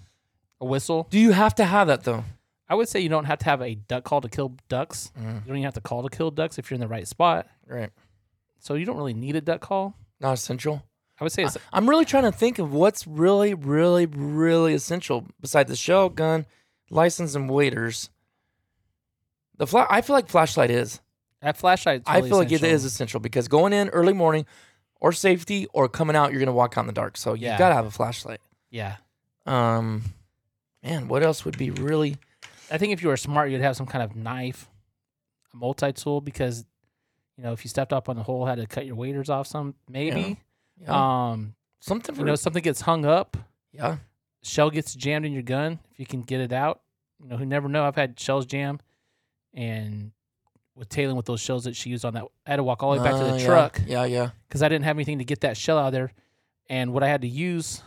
A 0.61 0.65
whistle. 0.65 1.07
Do 1.09 1.19
you 1.19 1.31
have 1.31 1.55
to 1.55 1.65
have 1.65 1.87
that 1.87 2.03
though? 2.05 2.23
I 2.69 2.75
would 2.75 2.87
say 2.87 3.01
you 3.01 3.09
don't 3.09 3.25
have 3.25 3.39
to 3.39 3.45
have 3.45 3.61
a 3.61 3.75
duck 3.75 4.05
call 4.05 4.21
to 4.21 4.29
kill 4.29 4.55
ducks. 4.69 5.11
Mm, 5.19 5.23
You 5.25 5.47
don't 5.47 5.57
even 5.57 5.63
have 5.63 5.73
to 5.73 5.81
call 5.81 6.03
to 6.07 6.15
kill 6.15 6.31
ducks 6.31 6.57
if 6.57 6.69
you're 6.71 6.75
in 6.75 6.81
the 6.81 6.87
right 6.87 7.05
spot. 7.07 7.47
right. 7.67 7.89
So 8.59 8.75
you 8.75 8.85
don't 8.85 8.95
really 8.95 9.13
need 9.15 9.35
a 9.35 9.41
duck 9.41 9.59
call. 9.59 9.95
Not 10.21 10.33
essential. 10.33 10.83
I 11.19 11.23
would 11.23 11.31
say 11.33 11.43
it's 11.43 11.57
I'm 11.73 11.89
really 11.89 12.05
trying 12.05 12.23
to 12.23 12.31
think 12.31 12.59
of 12.59 12.71
what's 12.73 13.05
really, 13.07 13.53
really, 13.55 14.05
really 14.05 14.73
essential 14.75 15.25
besides 15.41 15.67
the 15.69 15.75
shell, 15.75 16.09
gun, 16.09 16.45
license, 16.91 17.33
and 17.35 17.49
waiters. 17.49 18.09
The 19.57 19.67
fla- 19.67 19.87
I 19.89 20.01
feel 20.01 20.15
like 20.15 20.29
flashlight 20.29 20.69
is. 20.71 21.01
that 21.41 21.57
flashlight. 21.57 22.03
I 22.05 22.21
feel 22.21 22.37
like 22.37 22.51
it 22.51 22.63
is 22.63 22.85
essential 22.85 23.19
because 23.19 23.47
going 23.47 23.73
in 23.73 23.89
early 23.89 24.13
morning, 24.13 24.45
or 24.99 25.11
safety, 25.11 25.67
or 25.73 25.89
coming 25.89 26.15
out, 26.15 26.31
you're 26.31 26.39
gonna 26.39 26.53
walk 26.53 26.77
out 26.77 26.81
in 26.81 26.87
the 26.87 26.93
dark. 26.93 27.17
So 27.17 27.33
you 27.33 27.47
Yeah. 27.47 27.57
gotta 27.57 27.73
have 27.75 27.85
a 27.87 27.91
flashlight. 27.91 28.39
Yeah, 28.69 28.97
Um, 29.47 30.03
man, 30.83 31.07
what 31.07 31.23
else 31.23 31.45
would 31.45 31.57
be 31.57 31.71
really? 31.71 32.17
I 32.71 32.77
think 32.77 32.93
if 32.93 33.01
you 33.01 33.09
were 33.09 33.17
smart, 33.17 33.51
you'd 33.51 33.61
have 33.61 33.75
some 33.75 33.85
kind 33.85 34.03
of 34.03 34.15
knife, 34.15 34.69
a 35.53 35.57
multi 35.57 35.91
tool, 35.93 36.21
because 36.21 36.65
you 37.37 37.43
know 37.43 37.51
if 37.51 37.63
you 37.65 37.69
stepped 37.69 37.91
up 37.93 38.07
on 38.09 38.15
the 38.15 38.23
hole, 38.23 38.45
had 38.45 38.57
to 38.57 38.67
cut 38.67 38.85
your 38.85 38.95
waders 38.95 39.29
off 39.29 39.47
some, 39.47 39.75
maybe. 39.89 40.37
Yeah, 40.81 41.29
Um, 41.31 41.55
something 41.79 42.15
for 42.15 42.21
you 42.21 42.25
know, 42.27 42.35
something 42.35 42.63
gets 42.63 42.81
hung 42.81 43.05
up, 43.05 43.37
yeah. 43.71 43.97
shell 44.43 44.69
gets 44.71 44.95
jammed 44.95 45.25
in 45.25 45.33
your 45.33 45.43
gun. 45.43 45.79
If 45.91 45.99
you 45.99 46.05
can 46.05 46.21
get 46.21 46.39
it 46.41 46.53
out, 46.53 46.81
you 47.21 47.27
know, 47.29 47.37
who 47.37 47.45
never 47.45 47.67
know. 47.69 47.83
I've 47.85 47.95
had 47.95 48.19
shells 48.19 48.45
jam, 48.45 48.79
and 49.53 50.11
with 50.75 50.87
Taylor 50.89 51.13
with 51.13 51.25
those 51.25 51.41
shells 51.41 51.65
that 51.65 51.75
she 51.75 51.89
used 51.89 52.05
on 52.05 52.13
that, 52.13 52.23
I 52.47 52.51
had 52.51 52.55
to 52.55 52.63
walk 52.63 52.81
all 52.81 52.93
the 52.95 53.01
way 53.01 53.03
back 53.03 53.19
to 53.19 53.25
Uh, 53.27 53.33
the 53.33 53.39
yeah, 53.39 53.45
truck 53.45 53.81
Yeah, 53.85 54.05
yeah. 54.05 54.29
because 54.47 54.63
I 54.63 54.69
didn't 54.69 54.85
have 54.85 54.95
anything 54.95 55.19
to 55.19 55.25
get 55.25 55.41
that 55.41 55.57
shell 55.57 55.77
out 55.77 55.87
of 55.87 55.93
there. 55.93 56.11
And 56.69 56.93
what 56.93 57.03
I 57.03 57.09
had 57.09 57.21
to 57.21 57.27
use 57.27 57.83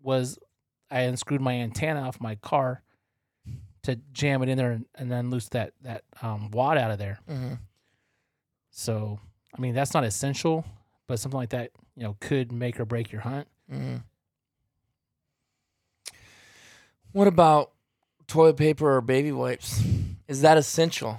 was 0.00 0.38
I 0.92 1.00
unscrewed 1.00 1.40
my 1.40 1.54
antenna 1.54 2.02
off 2.02 2.20
my 2.20 2.34
car 2.36 2.82
to 3.82 3.96
jam 4.12 4.42
it 4.42 4.48
in 4.48 4.58
there 4.58 4.72
and, 4.72 4.86
and 4.94 5.10
then 5.10 5.30
loose 5.30 5.48
that 5.48 5.72
that 5.82 6.04
um, 6.20 6.50
wad 6.50 6.78
out 6.78 6.90
of 6.90 6.98
there. 6.98 7.18
hmm 7.26 7.54
So 8.70 9.18
I 9.56 9.60
mean, 9.60 9.74
that's 9.74 9.94
not 9.94 10.04
essential, 10.04 10.64
but 11.06 11.18
something 11.18 11.38
like 11.38 11.50
that, 11.50 11.70
you 11.96 12.04
know, 12.04 12.16
could 12.20 12.52
make 12.52 12.78
or 12.78 12.84
break 12.84 13.12
your 13.12 13.22
hunt. 13.22 13.48
Mm. 13.70 14.02
What 17.12 17.26
about 17.26 17.72
toilet 18.26 18.56
paper 18.56 18.96
or 18.96 19.00
baby 19.00 19.32
wipes? 19.32 19.82
Is 20.28 20.40
that 20.42 20.56
essential? 20.56 21.18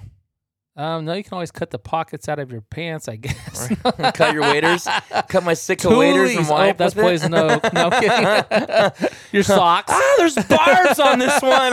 Um, 0.76 1.04
no, 1.04 1.12
you 1.12 1.22
can 1.22 1.34
always 1.34 1.52
cut 1.52 1.70
the 1.70 1.78
pockets 1.78 2.28
out 2.28 2.40
of 2.40 2.50
your 2.50 2.60
pants, 2.62 3.06
I 3.08 3.14
guess. 3.14 3.68
Cut 4.14 4.32
your 4.34 4.42
waders. 4.42 4.88
Cut 5.28 5.44
my 5.44 5.54
Sitka 5.54 5.88
waders 5.88 6.34
and. 6.34 6.46
Oh, 6.48 6.50
wipe 6.50 6.78
that's 6.78 6.96
with 6.96 7.04
it? 7.04 7.08
poison. 7.08 7.30
No, 7.30 7.60
no, 7.72 7.90
kidding. 7.90 9.08
your 9.32 9.44
socks. 9.44 9.92
Ah, 9.94 10.14
there's 10.18 10.34
bars 10.34 10.98
on 10.98 11.20
this 11.20 11.40
one. 11.40 11.72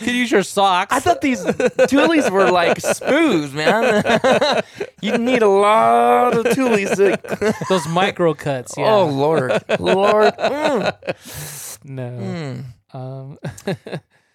You 0.00 0.06
can 0.06 0.14
use 0.16 0.30
your 0.32 0.42
socks. 0.42 0.92
I 0.92 0.98
thought 0.98 1.20
these 1.20 1.44
tules 1.86 2.28
were 2.32 2.50
like 2.50 2.80
smooth, 2.80 3.54
man. 3.54 4.62
you 5.00 5.16
need 5.16 5.42
a 5.42 5.48
lot 5.48 6.36
of 6.36 6.52
tules. 6.52 6.90
To... 6.96 7.54
those 7.68 7.86
micro 7.86 8.34
cuts. 8.34 8.74
Yeah. 8.76 8.92
Oh 8.92 9.06
Lord, 9.06 9.52
Lord, 9.78 10.34
Mm. 10.36 11.78
no. 11.84 12.10
Mm. 12.10 12.64
Um, 12.92 13.38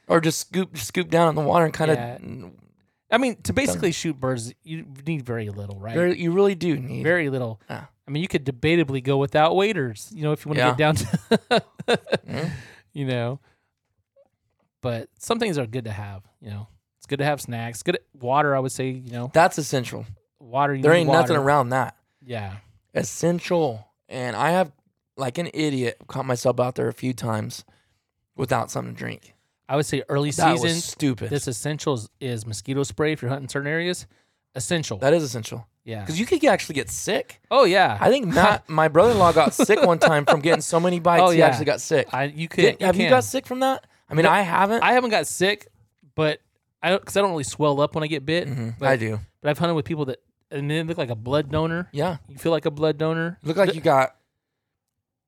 or 0.07 0.21
just 0.21 0.39
scoop 0.39 0.78
scoop 0.78 1.09
down 1.09 1.28
in 1.28 1.36
the 1.36 1.41
water 1.41 1.65
and 1.65 1.73
kind 1.73 1.91
of. 1.91 1.97
Yeah. 1.97 2.17
I 3.12 3.18
mean, 3.18 3.36
to 3.43 3.53
basically 3.53 3.91
shoot 3.91 4.20
birds, 4.20 4.53
you 4.64 4.86
need 5.06 5.24
very 5.26 5.49
little, 5.49 5.80
right? 5.80 5.93
Very, 5.93 6.20
you 6.20 6.32
really 6.32 6.56
do 6.56 6.78
need. 6.78 7.03
Very 7.03 7.30
little. 7.30 7.62
I 7.70 7.86
mean, 8.12 8.22
you 8.22 8.28
could 8.28 8.45
debatably 8.45 9.03
go 9.03 9.18
without 9.18 9.56
waiters, 9.56 10.12
you 10.14 10.24
know, 10.24 10.32
if 10.32 10.45
you 10.45 10.49
want 10.49 10.58
to 10.60 10.66
Yeah. 10.66 10.70
get 10.72 10.78
down 10.78 10.95
to, 10.95 11.64
Mm. 12.28 12.51
you 12.93 13.06
know. 13.06 13.39
But 14.82 15.10
some 15.20 15.39
things 15.39 15.58
are 15.58 15.66
good 15.68 15.86
to 15.86 15.91
have, 15.91 16.24
you 16.41 16.49
know. 16.49 16.68
It's 16.97 17.08
good 17.08 17.20
to 17.20 17.26
have 17.26 17.41
snacks. 17.41 17.84
Good 17.84 17.99
water, 18.20 18.56
I 18.56 18.60
would 18.60 18.72
say, 18.72 18.89
you 18.89 19.12
know. 19.12 19.30
That's 19.34 19.58
essential. 19.58 20.06
Water. 20.39 20.74
You 20.74 20.82
There 20.82 20.93
ain't 20.93 21.10
nothing 21.12 21.36
around 21.38 21.70
that. 21.70 21.95
Yeah. 22.24 22.58
Essential. 22.93 23.88
And 24.10 24.36
I 24.36 24.51
have, 24.51 24.72
like 25.18 25.38
an 25.38 25.49
idiot, 25.53 25.97
caught 26.08 26.26
myself 26.26 26.60
out 26.60 26.76
there 26.76 26.88
a 26.88 26.93
few 26.93 27.14
times 27.14 27.64
without 28.36 28.70
something 28.72 28.93
to 28.95 28.97
drink. 28.99 29.34
I 29.68 29.76
would 29.76 29.86
say 29.86 30.03
early 30.09 30.32
That 30.32 30.53
season. 30.57 30.68
was 30.76 30.84
stupid. 30.84 31.30
This 31.30 31.47
essential 31.47 31.99
is, 32.20 32.45
mosquito 32.45 32.84
spray 32.84 33.13
if 33.13 33.22
you're 33.22 33.30
hunting 33.30 33.49
certain 33.49 33.70
areas. 33.72 34.05
Essential. 34.57 34.97
that 34.99 35.13
is 35.13 35.22
essential 35.22 35.68
yeah. 35.84 35.99
because 35.99 36.18
you 36.18 36.26
could 36.26 36.41
actually 36.45 36.76
get 36.76 36.89
sick. 36.89 37.41
Oh 37.51 37.66
yeah. 37.66 37.97
I 37.99 38.09
think 38.09 38.26
Matt, 38.28 38.70
my 38.70 38.88
brother-in-law, 38.88 39.34
got 39.34 39.53
sick 39.53 39.82
one 39.84 39.99
time 39.99 40.24
from 40.26 40.39
getting 40.39 40.61
so 40.61 40.80
many 40.80 40.99
bites. 41.01 41.24
Oh, 41.26 41.30
yeah. 41.32 41.36
He 41.36 41.41
actually 41.41 41.66
got 41.66 41.82
sick. 41.82 42.07
I 42.13 42.24
you 42.26 42.47
could 42.47 42.61
Did- 42.61 42.82
have 42.82 42.95
you 42.95 43.09
got 43.09 43.26
sick 43.26 43.45
from 43.45 43.59
that? 43.59 43.86
I 44.09 44.13
mean, 44.13 44.24
No, 44.24 44.30
I 44.32 44.41
haven't. 44.41 44.82
I 44.82 44.93
haven't 44.93 45.09
got 45.09 45.28
sick, 45.28 45.68
but 46.16 46.39
I 46.82 46.89
don't 46.91 47.01
because 47.01 47.18
I 47.18 47.22
don't 47.22 47.32
really 47.32 47.43
swell 47.43 47.82
up 47.82 47.95
when 47.95 48.03
I 48.05 48.07
get 48.07 48.26
bit. 48.26 48.47
Mhm, 48.47 48.76
but, 48.80 48.88
I 48.88 48.95
do. 48.95 49.20
But 49.41 49.49
I've 49.49 49.57
hunted 49.57 49.74
with 49.74 49.84
people 49.86 50.05
that 50.05 50.20
and 50.51 50.72
they 50.72 50.82
look 50.84 50.97
like 50.97 51.09
a 51.09 51.16
blood 51.16 51.51
donor. 51.51 51.89
Yeah, 51.91 52.18
You 52.30 52.38
feel 52.38 52.53
like 52.53 52.66
a 52.66 52.72
blood 52.72 52.97
donor. 52.97 53.39
look 53.43 53.57
like 53.57 53.76
you 53.76 53.82
got 53.82 54.16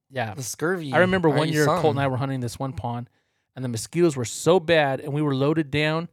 Yeah. 0.10 0.34
the 0.36 0.44
scurvy. 0.44 0.94
I 0.94 1.00
remember 1.00 1.30
one 1.30 1.50
you 1.50 1.56
year 1.56 1.66
Colt 1.66 1.86
and. 1.86 2.00
I 2.00 2.08
were 2.08 2.18
hunting 2.18 2.40
this 2.40 2.58
one 2.58 2.72
pond, 2.74 3.10
and 3.58 3.66
the 3.66 3.70
mosquitoes 3.70 4.16
were 4.16 4.24
so 4.24 4.60
bad, 4.60 5.02
and 5.02 5.12
we 5.12 5.22
were 5.22 5.36
loaded 5.36 5.72
down. 5.72 6.08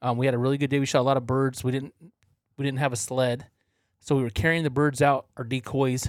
Um, 0.00 0.16
we 0.16 0.26
had 0.26 0.34
a 0.34 0.38
really 0.38 0.56
good 0.56 0.70
day. 0.70 0.78
We 0.78 0.86
shot 0.86 1.00
a 1.00 1.02
lot 1.02 1.16
of 1.18 1.26
birds. 1.26 1.62
We 1.64 1.72
didn't 1.72 1.92
we 2.56 2.64
didn't 2.64 2.78
have 2.78 2.92
a 2.92 2.96
sled, 2.96 3.46
so 4.00 4.14
we 4.14 4.22
were 4.22 4.30
carrying 4.30 4.62
the 4.62 4.70
birds 4.70 5.02
out, 5.02 5.26
our 5.36 5.42
decoys, 5.44 6.08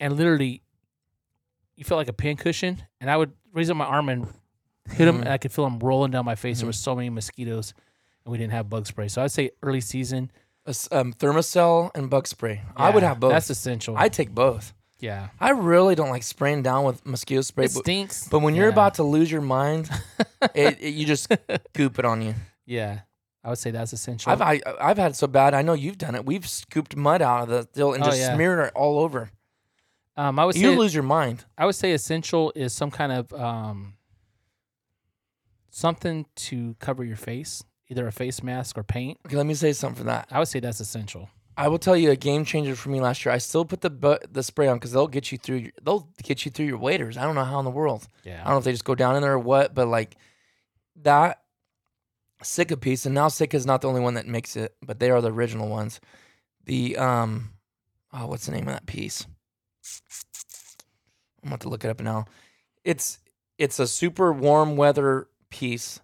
and 0.00 0.16
literally, 0.16 0.62
you 1.76 1.84
felt 1.84 1.98
like 1.98 2.08
a 2.08 2.12
pincushion. 2.12 2.82
And 3.00 3.08
I 3.08 3.16
would 3.16 3.32
raise 3.52 3.70
up 3.70 3.76
my 3.76 3.84
arm 3.84 4.08
and 4.08 4.26
hit 4.90 5.04
them, 5.04 5.18
Mhm. 5.18 5.20
and 5.20 5.28
I 5.28 5.38
could 5.38 5.52
feel 5.52 5.64
them 5.64 5.78
rolling 5.78 6.10
down 6.10 6.24
my 6.24 6.34
face. 6.34 6.58
There 6.58 6.64
Mhm. 6.64 6.70
were 6.70 6.72
so 6.72 6.96
many 6.96 7.08
mosquitoes, 7.08 7.72
and 8.24 8.32
we 8.32 8.38
didn't 8.38 8.52
have 8.52 8.68
bug 8.68 8.86
spray. 8.88 9.06
So 9.06 9.22
I'd 9.22 9.30
say 9.30 9.50
early 9.62 9.80
season. 9.80 10.30
Um, 10.90 11.12
Thermacell 11.12 11.90
and 11.94 12.10
bug 12.10 12.26
spray. 12.26 12.62
I 12.76 12.90
would 12.90 13.02
have 13.04 13.20
both. 13.20 13.30
That's 13.32 13.50
essential. 13.50 13.96
I 13.96 14.08
take 14.08 14.34
both. 14.34 14.74
Yeah. 15.04 15.28
I 15.40 15.50
really 15.50 15.94
don't 15.94 16.10
like 16.10 16.22
spraying 16.22 16.62
down 16.62 16.84
with 16.84 17.04
mosquito 17.04 17.42
spray, 17.42 17.66
It 17.66 17.74
but, 17.74 17.80
stinks. 17.84 18.28
but 18.28 18.40
when 18.40 18.54
you're 18.54 18.66
Yeah. 18.66 18.72
about 18.72 18.94
to 18.94 19.02
lose 19.02 19.30
your 19.30 19.42
mind, 19.42 19.90
it, 20.54 20.78
it- 20.80 20.94
you 20.94 21.04
just 21.06 21.28
goop 21.74 21.98
it 21.98 22.04
on 22.04 22.22
you. 22.22 22.34
yeah, 22.66 23.00
I 23.44 23.48
would 23.50 23.58
say 23.58 23.70
that's 23.70 23.92
essential. 23.92 24.32
I've 24.32 24.40
I, 24.40 24.60
I've 24.80 24.96
had 24.98 25.10
it 25.12 25.16
so 25.16 25.26
bad. 25.26 25.52
I 25.54 25.62
know 25.62 25.74
you've 25.74 25.98
done 25.98 26.14
it. 26.14 26.24
We've 26.24 26.48
scooped 26.48 26.96
mud 26.96 27.20
out 27.22 27.42
of 27.42 27.48
the 27.48 27.68
deal 27.74 27.92
and 27.94 28.02
Oh, 28.02 28.06
just 28.06 28.18
yeah. 28.18 28.34
smeared 28.34 28.66
it 28.68 28.72
all 28.74 28.98
over. 29.00 29.30
um, 30.16 30.38
I 30.38 30.44
would 30.46 30.56
You 30.56 30.70
lose 30.72 30.94
your 30.94 31.02
mind. 31.02 31.44
I 31.58 31.66
would 31.66 31.74
say 31.74 31.92
essential 31.92 32.52
is 32.56 32.72
some 32.72 32.90
kind 32.90 33.12
of 33.12 33.32
um, 33.34 33.94
something 35.70 36.26
to 36.36 36.76
cover 36.78 37.04
your 37.04 37.16
face, 37.16 37.62
either 37.88 38.06
a 38.06 38.12
face 38.12 38.42
mask 38.42 38.78
or 38.78 38.82
paint. 38.82 39.18
Okay, 39.26 39.36
let 39.36 39.46
me 39.46 39.54
say 39.54 39.72
something 39.72 39.98
for 39.98 40.04
that. 40.04 40.28
I 40.30 40.38
would 40.38 40.48
say 40.48 40.60
that's 40.60 40.80
essential. 40.80 41.28
I 41.56 41.68
will 41.68 41.78
tell 41.78 41.96
you 41.96 42.10
a 42.10 42.16
game 42.16 42.44
changer 42.44 42.74
for 42.74 42.88
me 42.88 43.00
last 43.00 43.24
year. 43.24 43.32
I 43.32 43.38
still 43.38 43.64
put 43.64 43.80
the 43.80 43.90
bu- 43.90 44.18
the 44.30 44.42
spray 44.42 44.66
on 44.66 44.76
because 44.76 44.92
they'll 44.92 45.06
get 45.06 45.30
you 45.30 45.38
through. 45.38 45.56
Your, 45.56 45.72
they'll 45.82 46.08
get 46.22 46.44
you 46.44 46.50
through 46.50 46.66
your 46.66 46.78
waders. 46.78 47.16
I 47.16 47.22
don't 47.22 47.34
know 47.34 47.44
how 47.44 47.58
in 47.58 47.64
the 47.64 47.70
world. 47.70 48.08
Yeah. 48.24 48.40
I 48.40 48.44
don't 48.44 48.54
know 48.54 48.58
if 48.58 48.64
they 48.64 48.72
just 48.72 48.84
go 48.84 48.94
down 48.94 49.16
in 49.16 49.22
there 49.22 49.34
or 49.34 49.38
what, 49.38 49.74
but 49.74 49.86
like 49.86 50.16
that 51.02 51.42
Sitka 52.42 52.76
piece, 52.76 53.06
and 53.06 53.14
now 53.14 53.28
Sitka 53.28 53.56
is 53.56 53.66
not 53.66 53.80
the 53.80 53.88
only 53.88 54.00
one 54.00 54.14
that 54.14 54.26
makes 54.26 54.56
it, 54.56 54.74
but 54.82 54.98
they 54.98 55.10
are 55.10 55.20
the 55.20 55.32
original 55.32 55.68
ones. 55.68 56.00
The 56.64 56.96
um, 56.96 57.50
oh, 58.12 58.26
what's 58.26 58.46
the 58.46 58.52
name 58.52 58.68
of 58.68 58.74
that 58.74 58.86
piece? 58.86 59.26
I'm 61.42 61.48
about 61.48 61.60
to 61.60 61.68
look 61.68 61.84
it 61.84 61.90
up 61.90 62.00
now. 62.00 62.24
It's 62.84 63.18
it's 63.58 63.78
a 63.78 63.86
super 63.86 64.32
warm 64.32 64.76
weather 64.76 65.28
piece, 65.50 66.00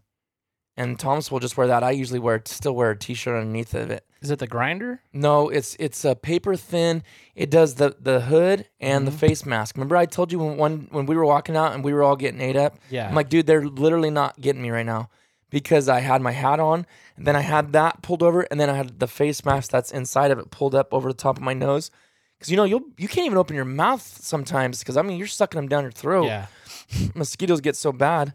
and 0.80 0.98
Thomas 0.98 1.30
will 1.30 1.40
just 1.40 1.58
wear 1.58 1.66
that. 1.66 1.82
I 1.82 1.90
usually 1.90 2.18
wear 2.18 2.40
still 2.46 2.74
wear 2.74 2.92
a 2.92 2.96
t-shirt 2.96 3.36
underneath 3.36 3.74
of 3.74 3.90
it. 3.90 4.06
Is 4.22 4.30
it 4.30 4.38
the 4.38 4.46
grinder? 4.46 5.02
No, 5.12 5.50
it's 5.50 5.76
it's 5.78 6.06
a 6.06 6.14
paper 6.14 6.56
thin. 6.56 7.02
It 7.34 7.50
does 7.50 7.74
the 7.74 7.96
the 8.00 8.22
hood 8.22 8.66
and 8.80 9.06
the 9.06 9.12
face 9.12 9.44
mask. 9.44 9.76
Remember 9.76 9.96
I 9.96 10.06
told 10.06 10.32
you 10.32 10.38
when 10.38 10.56
one 10.56 10.88
when 10.90 11.04
we 11.04 11.16
were 11.16 11.26
walking 11.26 11.54
out 11.54 11.74
and 11.74 11.84
we 11.84 11.92
were 11.92 12.02
all 12.02 12.16
getting 12.16 12.40
ate 12.40 12.56
up. 12.56 12.78
Yeah. 12.88 13.06
I'm 13.06 13.14
like, 13.14 13.28
dude, 13.28 13.46
they're 13.46 13.66
literally 13.66 14.08
not 14.08 14.40
getting 14.40 14.62
me 14.62 14.70
right 14.70 14.86
now 14.86 15.10
because 15.50 15.86
I 15.86 16.00
had 16.00 16.22
my 16.22 16.32
hat 16.32 16.60
on 16.60 16.86
and 17.16 17.26
then 17.26 17.36
I 17.36 17.42
had 17.42 17.72
that 17.74 18.00
pulled 18.00 18.22
over 18.22 18.42
and 18.50 18.58
then 18.58 18.70
I 18.70 18.74
had 18.74 19.00
the 19.00 19.08
face 19.08 19.44
mask 19.44 19.70
that's 19.70 19.92
inside 19.92 20.30
of 20.30 20.38
it 20.38 20.50
pulled 20.50 20.74
up 20.74 20.94
over 20.94 21.10
the 21.10 21.18
top 21.18 21.36
of 21.36 21.42
my 21.42 21.52
nose. 21.52 21.90
Because 22.38 22.50
you 22.50 22.56
know 22.56 22.64
you'll 22.64 22.84
you 22.96 23.06
can't 23.06 23.26
even 23.26 23.36
open 23.36 23.54
your 23.54 23.66
mouth 23.66 24.00
sometimes 24.22 24.78
because 24.78 24.96
I 24.96 25.02
mean 25.02 25.18
you're 25.18 25.26
sucking 25.26 25.58
them 25.58 25.68
down 25.68 25.82
your 25.82 25.92
throat. 25.92 26.24
Yeah. 26.24 26.46
Mosquitoes 27.14 27.60
get 27.60 27.76
so 27.76 27.92
bad. 27.92 28.32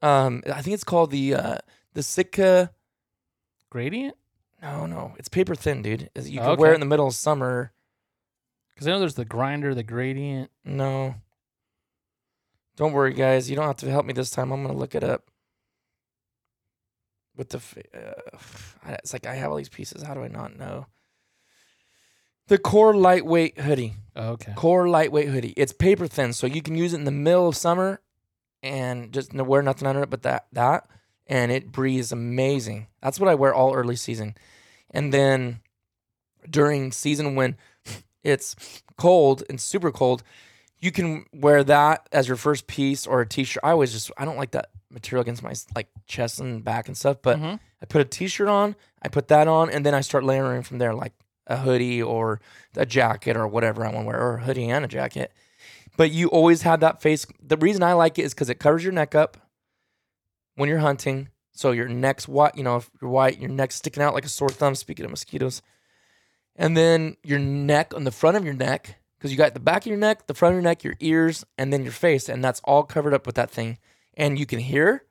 Um, 0.00 0.42
I 0.52 0.62
think 0.62 0.74
it's 0.74 0.84
called 0.84 1.10
the 1.10 1.34
uh, 1.34 1.58
the 1.94 2.02
Sitka. 2.02 2.72
Gradient? 3.70 4.16
No, 4.60 4.86
no, 4.86 5.14
it's 5.18 5.28
paper 5.28 5.54
thin, 5.54 5.82
dude. 5.82 6.10
You 6.14 6.38
can 6.40 6.50
Oh, 6.50 6.54
wear 6.54 6.72
it 6.72 6.74
in 6.74 6.80
the 6.80 6.86
middle 6.86 7.06
of 7.08 7.14
summer. 7.14 7.72
Because 8.74 8.86
I 8.86 8.90
know 8.90 9.00
there's 9.00 9.14
the 9.14 9.24
grinder, 9.24 9.74
the 9.74 9.82
gradient. 9.82 10.50
No. 10.64 11.16
Don't 12.76 12.92
worry, 12.92 13.12
guys. 13.12 13.50
You 13.50 13.56
don't 13.56 13.66
have 13.66 13.76
to 13.76 13.90
help 13.90 14.06
me 14.06 14.12
this 14.12 14.30
time. 14.30 14.52
I'm 14.52 14.62
gonna 14.62 14.78
look 14.78 14.94
it 14.94 15.02
up. 15.04 15.30
With 17.36 17.48
the, 17.48 17.58
uh, 17.94 18.92
it's 19.02 19.12
like 19.12 19.26
I 19.26 19.34
have 19.34 19.50
all 19.50 19.56
these 19.56 19.68
pieces. 19.68 20.02
How 20.02 20.14
do 20.14 20.22
I 20.22 20.28
not 20.28 20.56
know? 20.58 20.86
The 22.48 22.58
Core 22.58 22.94
Lightweight 22.94 23.58
Hoodie. 23.60 23.94
Oh, 24.14 24.30
okay. 24.32 24.52
Core 24.54 24.88
Lightweight 24.88 25.28
Hoodie. 25.28 25.54
It's 25.56 25.72
paper 25.72 26.06
thin, 26.06 26.32
so 26.34 26.46
you 26.46 26.60
can 26.60 26.76
use 26.76 26.92
it 26.92 26.98
in 26.98 27.04
the 27.04 27.10
middle 27.10 27.48
of 27.48 27.56
summer, 27.56 28.00
and 28.62 29.12
just 29.12 29.32
wear 29.32 29.62
nothing 29.62 29.88
under 29.88 30.02
it 30.02 30.10
but 30.10 30.22
that 30.22 30.46
that, 30.52 30.86
and 31.26 31.50
it 31.52 31.72
breathes 31.72 32.12
amazing. 32.12 32.86
That's 33.02 33.18
what 33.20 33.28
I 33.28 33.34
wear 33.34 33.54
all 33.54 33.74
early 33.74 33.96
season, 33.96 34.34
and 34.90 35.12
then 35.12 35.60
during 36.48 36.92
season 36.92 37.34
when 37.34 37.56
it's 38.24 38.56
cold 38.96 39.42
and 39.48 39.60
super 39.60 39.90
cold, 39.90 40.22
you 40.80 40.90
can 40.90 41.24
wear 41.32 41.62
that 41.64 42.08
as 42.12 42.26
your 42.28 42.36
first 42.36 42.66
piece 42.66 43.06
or 43.06 43.20
a 43.20 43.26
t-shirt. 43.26 43.62
I 43.64 43.70
always 43.70 43.92
just 43.92 44.10
I 44.18 44.24
don't 44.24 44.36
like 44.36 44.50
that 44.52 44.70
material 44.90 45.22
against 45.22 45.42
my 45.42 45.54
like 45.74 45.88
chest 46.06 46.40
and 46.40 46.62
back 46.64 46.88
and 46.88 46.96
stuff, 46.96 47.18
but 47.22 47.38
Mhm. 47.38 47.60
I 47.80 47.86
put 47.86 48.00
a 48.00 48.04
t-shirt 48.04 48.48
on, 48.48 48.76
I 49.02 49.08
put 49.08 49.28
that 49.28 49.48
on, 49.48 49.70
and 49.70 49.84
then 49.86 49.94
I 49.94 50.00
start 50.00 50.24
layering 50.24 50.62
from 50.62 50.78
there, 50.78 50.94
like 50.94 51.12
a 51.46 51.56
hoodie 51.56 52.02
or 52.02 52.40
a 52.76 52.86
jacket 52.86 53.36
or 53.36 53.46
whatever 53.48 53.84
I 53.84 53.88
want 53.92 54.04
to 54.04 54.06
wear, 54.08 54.20
or 54.20 54.36
a 54.36 54.40
hoodie 54.44 54.68
and 54.70 54.84
a 54.84 54.88
jacket. 54.88 55.32
But 55.96 56.10
you 56.10 56.28
always 56.28 56.62
have 56.62 56.80
that 56.80 57.02
face. 57.02 57.26
The 57.40 57.56
reason 57.56 57.82
I 57.82 57.92
like 57.94 58.18
it 58.18 58.22
is 58.22 58.34
because 58.34 58.48
it 58.48 58.60
covers 58.60 58.82
your 58.84 58.92
neck 58.92 59.14
up 59.14 59.36
when 60.54 60.68
you're 60.68 60.78
hunting. 60.78 61.28
So 61.52 61.72
your 61.72 61.88
neck's 61.88 62.26
white, 62.26 62.56
you 62.56 62.62
know, 62.64 62.76
if 62.76 62.90
you're 63.00 63.10
white, 63.10 63.38
your 63.38 63.50
neck's 63.50 63.74
sticking 63.76 64.02
out 64.02 64.14
like 64.14 64.24
a 64.24 64.28
sore 64.28 64.48
thumb, 64.48 64.74
speaking 64.74 65.04
of 65.04 65.10
mosquitoes. 65.10 65.60
And 66.56 66.76
then 66.76 67.16
your 67.22 67.38
neck 67.38 67.92
on 67.94 68.04
the 68.04 68.10
front 68.10 68.36
of 68.36 68.44
your 68.44 68.54
neck, 68.54 68.96
because 69.18 69.30
you 69.30 69.36
got 69.38 69.54
the 69.54 69.60
back 69.60 69.82
of 69.82 69.86
your 69.86 69.98
neck, 69.98 70.26
the 70.26 70.34
front 70.34 70.54
of 70.54 70.56
your 70.56 70.62
neck, 70.62 70.82
your 70.82 70.96
ears, 71.00 71.44
and 71.58 71.72
then 71.72 71.82
your 71.82 71.92
face. 71.92 72.28
And 72.28 72.42
that's 72.42 72.60
all 72.64 72.82
covered 72.82 73.14
up 73.14 73.26
with 73.26 73.34
that 73.36 73.50
thing. 73.50 73.78
And 74.14 74.38
you 74.38 74.46
can 74.46 74.58
hear 74.60 75.04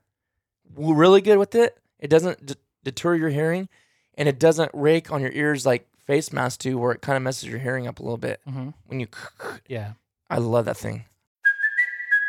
w- 0.73 0.93
really 0.95 1.21
good 1.21 1.37
with 1.37 1.55
it. 1.55 1.77
It 1.99 2.09
doesn't 2.09 2.45
d- 2.45 2.55
deter 2.83 3.15
your 3.15 3.29
hearing 3.29 3.69
and 4.15 4.27
it 4.27 4.39
doesn't 4.39 4.71
rake 4.73 5.11
on 5.11 5.21
your 5.21 5.31
ears 5.31 5.65
like 5.65 5.87
face 5.97 6.33
masks 6.33 6.57
do, 6.57 6.77
where 6.77 6.91
it 6.91 7.01
kind 7.01 7.17
of 7.17 7.23
messes 7.23 7.47
your 7.49 7.59
hearing 7.59 7.87
up 7.87 7.99
a 7.99 8.03
little 8.03 8.17
bit 8.17 8.41
hmm 8.47 8.69
when 8.87 8.99
you. 8.99 9.07
Yeah. 9.67 9.93
I 10.29 10.37
love 10.37 10.65
that 10.65 10.77
thing. 10.77 11.05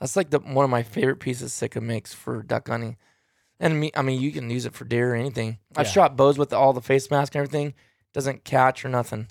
That's 0.00 0.16
like 0.16 0.30
the 0.30 0.38
one 0.40 0.64
of 0.64 0.70
my 0.70 0.82
favorite 0.82 1.20
pieces 1.20 1.52
Sitka 1.52 1.80
makes 1.80 2.12
for 2.14 2.42
duck 2.42 2.68
hunting. 2.68 2.96
And 3.60 3.78
me, 3.78 3.90
I 3.94 4.00
mean, 4.00 4.20
you 4.20 4.32
can 4.32 4.48
use 4.48 4.64
it 4.64 4.72
for 4.72 4.84
deer 4.86 5.12
or 5.12 5.16
anything. 5.16 5.58
I've 5.76 5.86
Yeah. 5.86 5.92
shot 5.92 6.16
bows 6.16 6.38
with 6.38 6.52
all 6.52 6.72
the 6.72 6.80
face 6.80 7.10
mask 7.10 7.34
and 7.34 7.40
everything. 7.44 7.74
Doesn't 8.14 8.42
catch 8.44 8.84
or 8.84 8.88
nothing. 8.88 9.28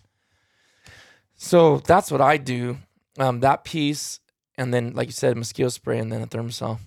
So 1.36 1.78
that's 1.80 2.12
what 2.12 2.22
I 2.22 2.38
do. 2.38 2.78
Um, 3.18 3.40
that 3.40 3.64
piece, 3.64 4.20
and 4.58 4.72
then 4.74 4.94
like 4.94 5.08
you 5.08 5.12
said, 5.14 5.36
mosquito 5.36 5.70
spray, 5.70 5.98
and 5.98 6.12
then 6.12 6.22
a 6.22 6.28
Thermacell. 6.28 6.78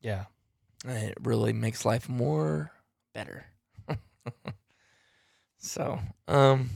Yeah. 0.00 0.24
And 0.84 0.96
It 1.10 1.18
really 1.22 1.52
makes 1.52 1.84
life 1.84 2.08
more 2.08 2.72
better. 3.14 3.46
so, 5.58 6.00
um, 6.26 6.70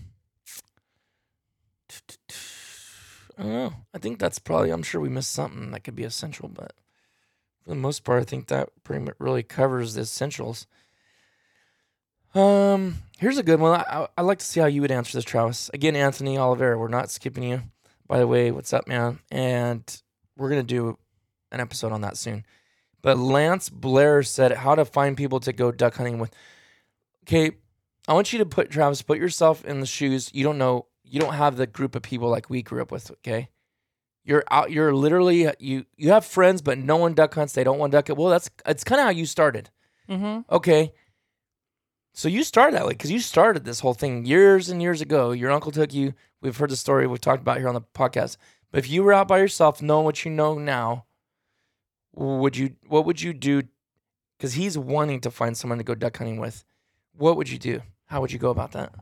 I 3.38 3.42
don't 3.42 3.52
know. 3.52 3.72
I 3.94 3.98
think 3.98 4.18
that's 4.18 4.38
probably. 4.38 4.70
I'm 4.70 4.82
sure 4.82 5.00
we 5.00 5.08
missed 5.08 5.32
something 5.32 5.70
that 5.70 5.84
could 5.84 5.96
be 5.96 6.04
essential, 6.04 6.48
but 6.48 6.74
for 7.62 7.70
the 7.70 7.76
most 7.76 8.04
part, 8.04 8.20
I 8.20 8.24
think 8.24 8.48
that 8.48 8.70
pretty 8.84 9.04
much 9.04 9.14
really 9.18 9.42
covers 9.42 9.94
the 9.94 10.02
essentials. 10.02 10.66
Um, 12.34 12.96
here's 13.18 13.38
a 13.38 13.42
good 13.42 13.60
one. 13.60 13.80
I, 13.80 13.84
I 14.02 14.08
I'd 14.18 14.22
like 14.22 14.38
to 14.38 14.44
see 14.44 14.60
how 14.60 14.66
you 14.66 14.80
would 14.80 14.90
answer 14.90 15.16
this, 15.16 15.24
Travis. 15.24 15.70
Again, 15.74 15.96
Anthony 15.96 16.38
Oliveira. 16.38 16.78
We're 16.78 16.88
not 16.88 17.10
skipping 17.10 17.44
you. 17.44 17.62
By 18.06 18.18
the 18.18 18.26
way, 18.26 18.50
what's 18.50 18.72
up, 18.72 18.86
man? 18.88 19.20
And 19.30 19.82
we're 20.36 20.48
gonna 20.48 20.62
do 20.62 20.98
an 21.50 21.60
episode 21.60 21.92
on 21.92 22.00
that 22.02 22.16
soon. 22.16 22.44
But 23.02 23.18
Lance 23.18 23.68
Blair 23.68 24.22
said 24.22 24.52
how 24.52 24.74
to 24.74 24.84
find 24.84 25.16
people 25.16 25.40
to 25.40 25.52
go 25.52 25.72
duck 25.72 25.96
hunting 25.96 26.18
with. 26.18 26.32
Okay, 27.24 27.52
I 28.08 28.14
want 28.14 28.32
you 28.32 28.38
to 28.38 28.46
put 28.46 28.70
Travis, 28.70 29.02
put 29.02 29.18
yourself 29.18 29.64
in 29.64 29.80
the 29.80 29.86
shoes. 29.86 30.30
You 30.32 30.44
don't 30.44 30.58
know, 30.58 30.86
you 31.12 31.20
don't 31.20 31.34
have 31.34 31.58
the 31.58 31.66
group 31.66 31.94
of 31.94 32.00
people 32.00 32.30
like 32.30 32.48
we 32.48 32.62
grew 32.62 32.80
up 32.80 32.90
with. 32.90 33.10
Okay, 33.10 33.50
you're 34.24 34.44
out. 34.50 34.72
You're 34.72 34.94
literally 34.94 35.46
you. 35.58 35.84
You 35.96 36.10
have 36.10 36.24
friends, 36.24 36.62
but 36.62 36.78
no 36.78 36.96
one 36.96 37.12
duck 37.12 37.34
hunts. 37.34 37.52
They 37.52 37.64
don't 37.64 37.78
want 37.78 37.92
to 37.92 37.98
duck 37.98 38.08
hunt. 38.08 38.18
Well, 38.18 38.30
that's 38.30 38.48
it's 38.64 38.82
kind 38.82 38.98
of 38.98 39.04
how 39.04 39.10
you 39.10 39.26
started. 39.26 39.68
Mm-hmm. 40.08 40.52
Okay. 40.52 40.94
So 42.14 42.28
you 42.28 42.42
started 42.44 42.76
that 42.76 42.86
way 42.86 42.92
because 42.92 43.10
you 43.10 43.20
started 43.20 43.64
this 43.64 43.80
whole 43.80 43.92
thing 43.92 44.24
years 44.24 44.70
and 44.70 44.80
years 44.80 45.02
ago. 45.02 45.32
Your 45.32 45.50
uncle 45.50 45.70
took 45.70 45.92
you. 45.92 46.14
We've 46.40 46.56
heard 46.56 46.70
the 46.70 46.76
story. 46.76 47.06
We've 47.06 47.20
talked 47.20 47.42
about 47.42 47.58
here 47.58 47.68
on 47.68 47.74
the 47.74 47.82
podcast. 47.82 48.38
But 48.70 48.78
if 48.78 48.90
you 48.90 49.02
were 49.02 49.12
out 49.12 49.28
by 49.28 49.38
yourself, 49.38 49.82
knowing 49.82 50.06
what 50.06 50.24
you 50.24 50.30
know 50.30 50.58
now, 50.58 51.04
would 52.14 52.56
you? 52.56 52.76
What 52.88 53.04
would 53.04 53.20
you 53.20 53.34
do? 53.34 53.64
Because 54.38 54.54
he's 54.54 54.78
wanting 54.78 55.20
to 55.20 55.30
find 55.30 55.58
someone 55.58 55.76
to 55.76 55.84
go 55.84 55.94
duck 55.94 56.16
hunting 56.16 56.40
with. 56.40 56.64
What 57.14 57.36
would 57.36 57.50
you 57.50 57.58
do? 57.58 57.82
How 58.06 58.22
would 58.22 58.32
you 58.32 58.38
go 58.38 58.50
about 58.50 58.72
that? 58.72 58.94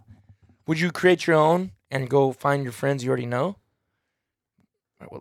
Would 0.67 0.81
you 0.81 0.91
create 0.91 1.29
your 1.29 1.37
own 1.37 1.71
and 1.91 2.09
go 2.09 2.33
find 2.33 2.63
your 2.63 2.73
friends 2.73 3.03
you 3.05 3.09
already 3.11 3.27
know? 3.27 3.57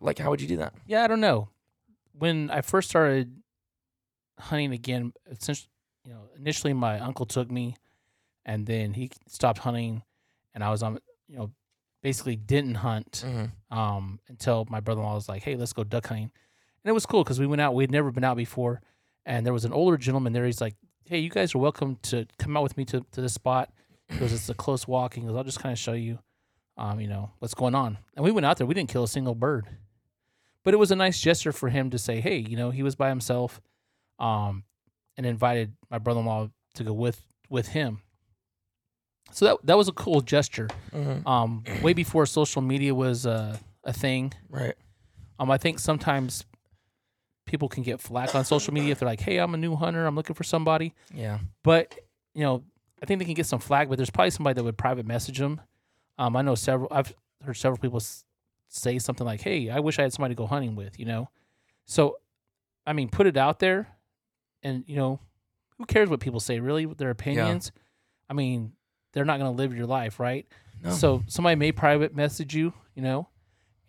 Like, 0.02 0.20
how 0.20 0.30
would 0.30 0.42
you 0.42 0.48
do 0.48 0.58
that? 0.58 0.74
Yeah, 0.86 1.04
I 1.04 1.08
don't 1.08 1.22
know. 1.22 1.50
When 2.12 2.50
I 2.50 2.62
first 2.62 2.90
started 2.90 3.34
hunting 4.38 4.74
again, 4.74 5.14
essentially, 5.30 5.70
you 6.04 6.12
know, 6.14 6.30
initially 6.38 6.74
my 6.74 7.00
uncle 7.00 7.26
took 7.26 7.50
me, 7.50 7.76
and 8.46 8.66
then 8.66 8.94
he 8.94 9.12
stopped 9.28 9.60
hunting, 9.60 10.04
and 10.54 10.64
I 10.64 10.70
was 10.70 10.84
on, 10.84 11.00
you 11.28 11.38
know, 11.38 11.52
basically 12.04 12.36
didn't 12.36 12.76
hunt 12.76 13.24
Mm-hmm. 13.26 13.78
um, 13.78 14.20
until 14.28 14.66
my 14.70 14.80
brother-in-law 14.80 15.16
was 15.16 15.30
like, 15.30 15.44
"Hey, 15.44 15.56
let's 15.56 15.72
go 15.74 15.84
duck 15.86 16.08
hunting," 16.08 16.32
and 16.84 16.90
it 16.90 16.94
was 16.94 17.06
cool 17.06 17.24
because 17.24 17.40
we 17.40 17.48
went 17.48 17.62
out. 17.62 17.74
We'd 17.74 17.92
never 17.92 18.12
been 18.12 18.24
out 18.26 18.38
before, 18.38 18.82
and 19.26 19.46
there 19.46 19.54
was 19.54 19.64
an 19.66 19.72
older 19.74 19.98
gentleman 19.98 20.34
there. 20.34 20.46
He's 20.46 20.62
like, 20.62 20.76
"Hey, 21.06 21.20
you 21.20 21.30
guys 21.30 21.56
are 21.56 21.60
welcome 21.60 21.98
to 22.04 22.26
come 22.38 22.58
out 22.58 22.64
with 22.64 22.76
me 22.78 22.84
to 22.86 23.06
to 23.12 23.22
this 23.22 23.34
spot." 23.34 23.72
Because 24.10 24.34
it's 24.34 24.50
a 24.50 24.56
close 24.56 24.88
walk. 24.88 25.14
He 25.14 25.22
goes, 25.22 25.36
"I'll 25.36 25.44
just 25.44 25.60
kind 25.60 25.72
of 25.72 25.78
show 25.80 25.94
you, 25.94 26.20
um, 26.80 27.00
you 27.00 27.08
know, 27.08 27.32
what's 27.40 27.54
going 27.54 27.76
on." 27.76 28.00
And 28.16 28.26
we 28.26 28.32
went 28.32 28.46
out 28.46 28.58
there. 28.58 28.66
We 28.66 28.74
didn't 28.74 28.90
kill 28.90 29.04
a 29.04 29.08
single 29.08 29.36
bird, 29.36 29.68
but 30.64 30.74
it 30.74 30.78
was 30.78 30.92
a 30.92 30.96
nice 30.96 31.20
gesture 31.20 31.52
for 31.52 31.70
him 31.70 31.92
to 31.92 32.00
say, 32.00 32.22
"Hey, 32.22 32.38
you 32.38 32.58
know, 32.58 32.72
he 32.72 32.82
was 32.82 32.96
by 32.96 33.10
himself," 33.10 33.62
um, 34.18 34.64
and 35.18 35.26
invited 35.26 35.74
my 35.92 36.00
brother-in-law 36.00 36.50
to 36.76 36.84
go 36.84 36.94
with 36.94 37.22
with 37.50 37.68
him. 37.68 38.02
So 39.32 39.46
that 39.46 39.58
that 39.66 39.78
was 39.78 39.88
a 39.88 39.92
cool 39.92 40.22
gesture. 40.22 40.70
Mm-hmm. 40.92 41.28
Um, 41.28 41.64
way 41.82 41.94
before 41.94 42.26
social 42.26 42.62
media 42.62 42.96
was 42.96 43.26
uh, 43.26 43.58
a 43.84 43.94
thing. 43.94 44.34
Right. 44.50 44.76
Um, 45.40 45.52
I 45.52 45.58
think 45.58 45.80
sometimes 45.80 46.46
people 47.46 47.70
can 47.70 47.84
get 47.84 48.02
flack 48.02 48.36
on 48.36 48.46
social 48.46 48.74
media 48.74 48.92
if 48.92 49.00
they're 49.00 49.08
like, 49.08 49.22
"Hey, 49.22 49.38
I'm 49.38 49.54
a 49.54 49.58
new 49.58 49.76
hunter. 49.76 50.06
I'm 50.06 50.16
looking 50.16 50.36
for 50.36 50.44
somebody." 50.44 50.94
Yeah. 51.14 51.40
But 51.64 51.96
you 52.34 52.44
know, 52.44 52.64
I 53.02 53.06
think 53.06 53.20
they 53.20 53.26
can 53.26 53.34
get 53.34 53.46
some 53.46 53.60
flack. 53.60 53.90
But 53.90 53.98
there's 53.98 54.10
probably 54.10 54.32
somebody 54.32 54.56
that 54.56 54.64
would 54.64 54.78
private 54.78 55.06
message 55.06 55.38
them. 55.38 55.62
Um, 56.20 56.36
I 56.36 56.42
know 56.44 56.54
several. 56.56 56.90
I've 56.92 57.14
heard 57.44 57.56
several 57.58 57.78
people 57.80 58.02
say 58.68 59.00
something 59.00 59.26
like, 59.26 59.42
"Hey, 59.42 59.70
I 59.70 59.80
wish 59.80 59.98
I 59.98 60.04
had 60.04 60.14
somebody 60.14 60.36
to 60.36 60.38
go 60.38 60.46
hunting 60.46 60.76
with." 60.76 61.00
You 61.00 61.06
know, 61.06 61.30
so 61.86 62.18
I 62.86 62.94
mean, 62.94 63.10
put 63.10 63.26
it 63.26 63.38
out 63.38 63.60
there, 63.60 63.88
and 64.62 64.84
you 64.88 64.96
know, 64.98 65.20
who 65.78 65.86
cares 65.86 66.10
what 66.10 66.20
people 66.20 66.40
say? 66.40 66.60
Really, 66.60 66.86
their 66.86 67.10
opinions. 67.10 67.72
I 68.30 68.34
mean, 68.34 68.74
they're 69.14 69.26
not 69.26 69.40
going 69.40 69.52
to 69.52 69.58
live 69.58 69.74
your 69.76 69.88
life, 69.88 70.20
right? 70.20 70.46
No. 70.84 70.92
So 70.92 71.24
somebody 71.28 71.56
may 71.56 71.72
private 71.72 72.16
message 72.16 72.54
you, 72.54 72.74
you 72.96 73.02
know, 73.02 73.28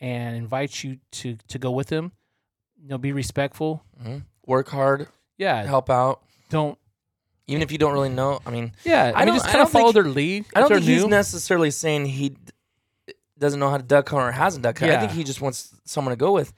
and 0.01 0.37
invite 0.37 0.83
you 0.85 0.99
to 1.13 1.37
to 1.49 1.59
go 1.59 1.73
with 1.73 1.89
them. 1.89 2.13
You 2.81 2.89
know, 2.89 2.99
be 2.99 3.13
respectful. 3.13 3.85
hmm 4.03 4.19
Work 4.47 4.69
hard. 4.71 5.09
Yeah, 5.37 5.63
Help 5.65 5.91
out. 5.91 6.23
don't. 6.49 6.79
Even 7.47 7.63
if 7.63 7.73
you 7.73 7.79
don't 7.79 7.93
really 7.93 8.09
know. 8.11 8.41
I 8.47 8.51
mean, 8.51 8.73
Yeah, 8.85 9.13
I, 9.15 9.23
I 9.23 9.25
mean, 9.25 9.35
just 9.35 9.47
kind 9.47 9.57
of 9.61 9.67
don't 9.67 9.73
think- 9.73 9.83
follow 9.83 9.93
their 9.93 10.05
lead. 10.05 10.45
I 10.55 10.61
don't 10.61 10.69
think 10.69 10.83
he's 10.85 11.03
new. 11.03 11.09
necessarily 11.11 11.71
saying 11.73 12.07
he 12.07 12.31
d- 12.31 12.37
doesn't 13.39 13.59
know 13.59 13.71
how 13.71 13.77
to 13.77 13.83
duck 13.83 14.09
hunt 14.09 14.23
or 14.23 14.33
hasn't 14.33 14.63
duck 14.63 14.79
hunt. 14.79 14.93
I 14.93 14.99
think 15.01 15.13
he 15.13 15.25
just 15.25 15.41
wants 15.41 15.75
someone 15.85 16.13
to 16.13 16.17
go 16.17 16.33
with. 16.33 16.53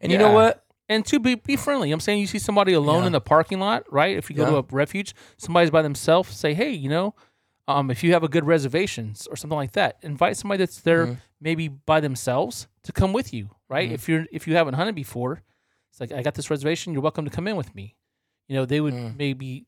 And 0.00 0.12
you 0.12 0.18
know 0.18 0.32
what? 0.32 0.62
and 0.88 1.04
to 1.06 1.18
be 1.18 1.34
be 1.34 1.56
friendly. 1.56 1.90
I'm 1.90 1.98
saying 1.98 2.20
you 2.20 2.28
see 2.28 2.38
somebody 2.38 2.72
alone 2.72 3.00
Yeah. 3.00 3.06
in 3.08 3.12
the 3.12 3.20
parking 3.20 3.58
lot, 3.58 3.90
right? 3.92 4.16
If 4.16 4.30
you 4.30 4.36
go 4.36 4.46
to 4.48 4.56
a 4.58 4.64
refuge, 4.70 5.14
somebody's 5.36 5.70
by 5.72 5.82
themselves. 5.82 6.36
Say, 6.36 6.54
hey, 6.54 6.70
you 6.70 6.88
know, 6.88 7.14
um, 7.66 7.90
if 7.90 8.04
you 8.04 8.12
have 8.12 8.22
a 8.22 8.28
good 8.28 8.44
reservations 8.44 9.26
or 9.28 9.34
something 9.34 9.56
like 9.56 9.72
that, 9.72 9.96
invite 10.02 10.36
somebody 10.36 10.58
that's 10.58 10.80
there 10.82 11.06
Mhm. 11.08 11.16
maybe 11.40 11.66
by 11.66 11.98
themselves 11.98 12.68
to 12.84 12.92
come 12.92 13.12
with 13.12 13.34
you, 13.34 13.50
right? 13.68 13.90
Mhm. 13.90 13.94
If 13.94 14.08
you're 14.08 14.26
if 14.30 14.46
you 14.46 14.54
haven't 14.54 14.74
hunted 14.74 14.94
before, 14.94 15.42
it's 15.90 15.98
like 15.98 16.12
I 16.12 16.22
got 16.22 16.34
this 16.34 16.50
reservation. 16.50 16.92
You're 16.92 17.02
welcome 17.02 17.24
to 17.24 17.32
come 17.32 17.48
in 17.48 17.56
with 17.56 17.74
me. 17.74 17.96
You 18.46 18.54
know, 18.54 18.64
they 18.64 18.80
would 18.80 18.94
Mm. 18.94 19.16
maybe 19.16 19.66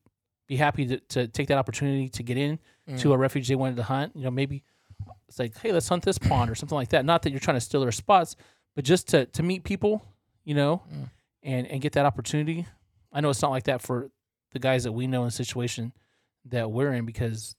be 0.49 0.57
happy 0.57 0.85
to, 0.87 0.99
to 0.99 1.27
take 1.29 1.47
that 1.47 1.57
opportunity 1.57 2.09
to 2.09 2.23
get 2.23 2.35
in 2.37 2.59
to 2.97 3.07
Mm. 3.09 3.13
a 3.13 3.17
refuge 3.17 3.47
they 3.47 3.55
wanted 3.55 3.75
to 3.77 3.83
hunt. 3.83 4.15
You 4.15 4.23
know, 4.23 4.31
maybe 4.31 4.63
it's 5.27 5.37
like, 5.39 5.55
hey, 5.59 5.71
let's 5.71 5.87
hunt 5.87 6.03
this 6.03 6.17
pond 6.17 6.49
or 6.49 6.55
something 6.55 6.75
like 6.75 6.89
that. 6.89 7.05
Not 7.05 7.21
that 7.21 7.29
you're 7.29 7.39
trying 7.39 7.55
to 7.57 7.61
steal 7.61 7.79
their 7.81 7.91
spots, 7.91 8.35
but 8.75 8.83
just 8.83 9.07
to 9.09 9.25
to 9.27 9.43
meet 9.43 9.63
people, 9.63 10.03
you 10.43 10.55
know, 10.55 10.81
Mm. 10.91 11.09
and 11.43 11.67
and 11.67 11.81
get 11.81 11.93
that 11.93 12.05
opportunity. 12.05 12.65
I 13.13 13.21
know 13.21 13.29
it's 13.29 13.41
not 13.41 13.51
like 13.51 13.63
that 13.65 13.81
for 13.81 14.09
the 14.51 14.59
guys 14.59 14.83
that 14.83 14.91
we 14.91 15.05
know 15.07 15.21
in 15.21 15.27
the 15.27 15.31
situation 15.31 15.93
that 16.45 16.71
we're 16.71 16.93
in 16.93 17.05
because 17.05 17.55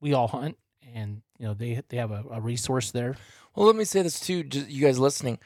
we 0.00 0.12
all 0.12 0.28
hunt 0.28 0.56
and 0.94 1.22
you 1.38 1.46
know 1.46 1.54
they 1.54 1.80
they 1.88 1.96
have 1.98 2.10
a, 2.10 2.24
a 2.32 2.40
resource 2.40 2.90
there. 2.90 3.16
Well, 3.54 3.66
let 3.66 3.76
me 3.76 3.84
say 3.84 4.02
this 4.02 4.18
too, 4.20 4.42
just 4.42 4.68
you 4.68 4.84
guys 4.84 4.98
listening. 4.98 5.38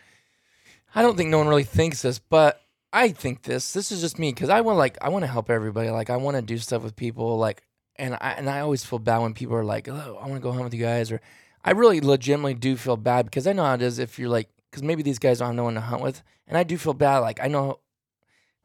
I 0.94 1.02
don't 1.02 1.16
think 1.16 1.30
no 1.30 1.38
one 1.38 1.48
really 1.48 1.64
thinks 1.64 2.02
this, 2.02 2.18
but 2.18 2.60
I 2.92 3.08
think 3.08 3.42
this. 3.42 3.72
This 3.72 3.90
is 3.90 4.00
just 4.00 4.18
me 4.18 4.32
because 4.32 4.50
I 4.50 4.60
want 4.60 4.78
like 4.78 4.98
I 5.00 5.08
want 5.08 5.22
to 5.22 5.30
help 5.30 5.48
everybody. 5.48 5.90
Like 5.90 6.10
I 6.10 6.16
want 6.16 6.36
to 6.36 6.42
do 6.42 6.58
stuff 6.58 6.82
with 6.82 6.94
people. 6.94 7.38
Like 7.38 7.62
and 7.96 8.14
I 8.20 8.32
and 8.32 8.50
I 8.50 8.60
always 8.60 8.84
feel 8.84 8.98
bad 8.98 9.18
when 9.18 9.34
people 9.34 9.56
are 9.56 9.64
like, 9.64 9.88
"Oh, 9.88 10.18
I 10.20 10.26
want 10.28 10.34
to 10.34 10.40
go 10.40 10.52
hunt 10.52 10.64
with 10.64 10.74
you 10.74 10.80
guys," 10.80 11.10
or 11.10 11.20
I 11.64 11.70
really 11.72 12.00
legitimately 12.00 12.54
do 12.54 12.76
feel 12.76 12.96
bad 12.96 13.26
because 13.26 13.46
I 13.46 13.52
know 13.52 13.64
how 13.64 13.74
it 13.74 13.82
is 13.82 13.98
if 13.98 14.18
you're 14.18 14.28
like 14.28 14.48
because 14.70 14.82
maybe 14.82 15.02
these 15.02 15.18
guys 15.18 15.38
don't 15.38 15.48
have 15.48 15.56
no 15.56 15.64
one 15.64 15.74
to 15.74 15.80
hunt 15.80 16.02
with, 16.02 16.22
and 16.46 16.56
I 16.58 16.64
do 16.64 16.76
feel 16.76 16.94
bad. 16.94 17.18
Like 17.18 17.40
I 17.42 17.48
know, 17.48 17.78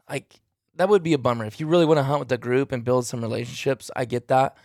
like 0.09 0.41
that 0.75 0.89
would 0.89 1.03
be 1.03 1.13
a 1.13 1.17
bummer 1.17 1.45
if 1.45 1.59
you 1.59 1.67
really 1.67 1.85
want 1.85 1.97
to 1.97 2.03
hunt 2.03 2.19
with 2.19 2.29
the 2.29 2.37
group 2.37 2.71
and 2.71 2.83
build 2.83 3.05
some 3.05 3.21
relationships. 3.21 3.89
I 3.95 4.05
get 4.05 4.27
that, 4.27 4.57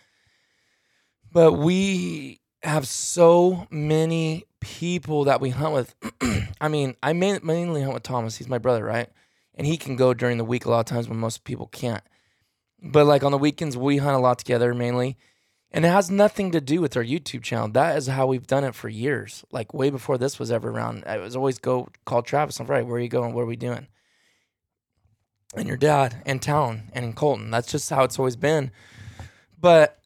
but 1.33 1.53
we 1.53 2.41
have 2.63 2.87
so 2.87 3.67
many 3.71 4.45
people 4.61 5.25
that 5.25 5.41
we 5.41 5.51
hunt 5.51 5.73
with. 5.75 5.95
I 6.61 6.69
mean, 6.69 6.97
I 7.03 7.13
mainly 7.13 7.83
hunt 7.83 7.95
with 7.95 8.03
Thomas. 8.05 8.37
He's 8.39 8.49
my 8.49 8.59
brother, 8.59 8.85
right? 8.85 9.09
And 9.55 9.67
he 9.67 9.77
can 9.77 9.97
go 9.97 10.15
during 10.15 10.39
the 10.39 10.45
week 10.45 10.65
a 10.65 10.71
lot 10.71 10.81
of 10.81 10.87
times 10.87 11.09
when 11.09 11.19
most 11.19 11.45
people 11.45 11.67
can't. 11.67 12.03
But 12.83 13.07
like 13.07 13.23
on 13.23 13.33
the 13.33 13.39
weekends, 13.39 13.77
we 13.77 13.99
hunt 13.99 14.17
a 14.17 14.21
lot 14.21 14.39
together 14.39 14.75
mainly. 14.75 15.17
And 15.71 15.85
it 15.85 15.89
has 15.89 16.11
nothing 16.11 16.51
to 16.53 16.61
do 16.61 16.81
with 16.81 16.97
our 16.97 17.05
YouTube 17.05 17.43
channel. 17.43 17.69
That 17.69 17.97
is 17.97 18.07
how 18.07 18.27
we've 18.27 18.47
done 18.47 18.65
it 18.65 18.75
for 18.75 18.89
years. 18.89 19.45
Like 19.51 19.73
way 19.73 19.91
before 19.91 20.19
this 20.19 20.39
was 20.39 20.51
ever 20.51 20.71
around. 20.71 21.05
I 21.07 21.19
was 21.19 21.37
always 21.37 21.59
go 21.59 21.89
call 22.05 22.23
Travis 22.23 22.61
on 22.61 22.67
Friday. 22.67 22.85
Where 22.85 22.97
are 22.97 23.01
you 23.01 23.09
going? 23.09 23.33
What 23.35 23.43
are 23.43 23.47
we 23.47 23.57
doing? 23.57 23.87
and 25.55 25.69
your 25.69 25.77
dad 25.77 26.23
and 26.25 26.41
Town 26.41 26.91
and 26.93 27.15
Colton. 27.15 27.51
That's 27.51 27.71
just 27.71 27.91
how 27.91 28.05
it's 28.05 28.19
always 28.19 28.37
been. 28.37 28.71
But 29.59 29.99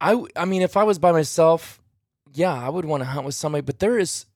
I, 0.00 0.22
I 0.36 0.44
mean, 0.44 0.62
if 0.62 0.76
I 0.76 0.84
was 0.84 0.98
by 0.98 1.12
myself, 1.12 1.80
yeah, 2.32 2.52
I 2.52 2.68
would 2.68 2.84
want 2.84 3.02
to 3.02 3.06
hunt 3.06 3.26
with 3.26 3.34
somebody. 3.34 3.62
But 3.62 3.78
there 3.78 3.98
is, 3.98 4.26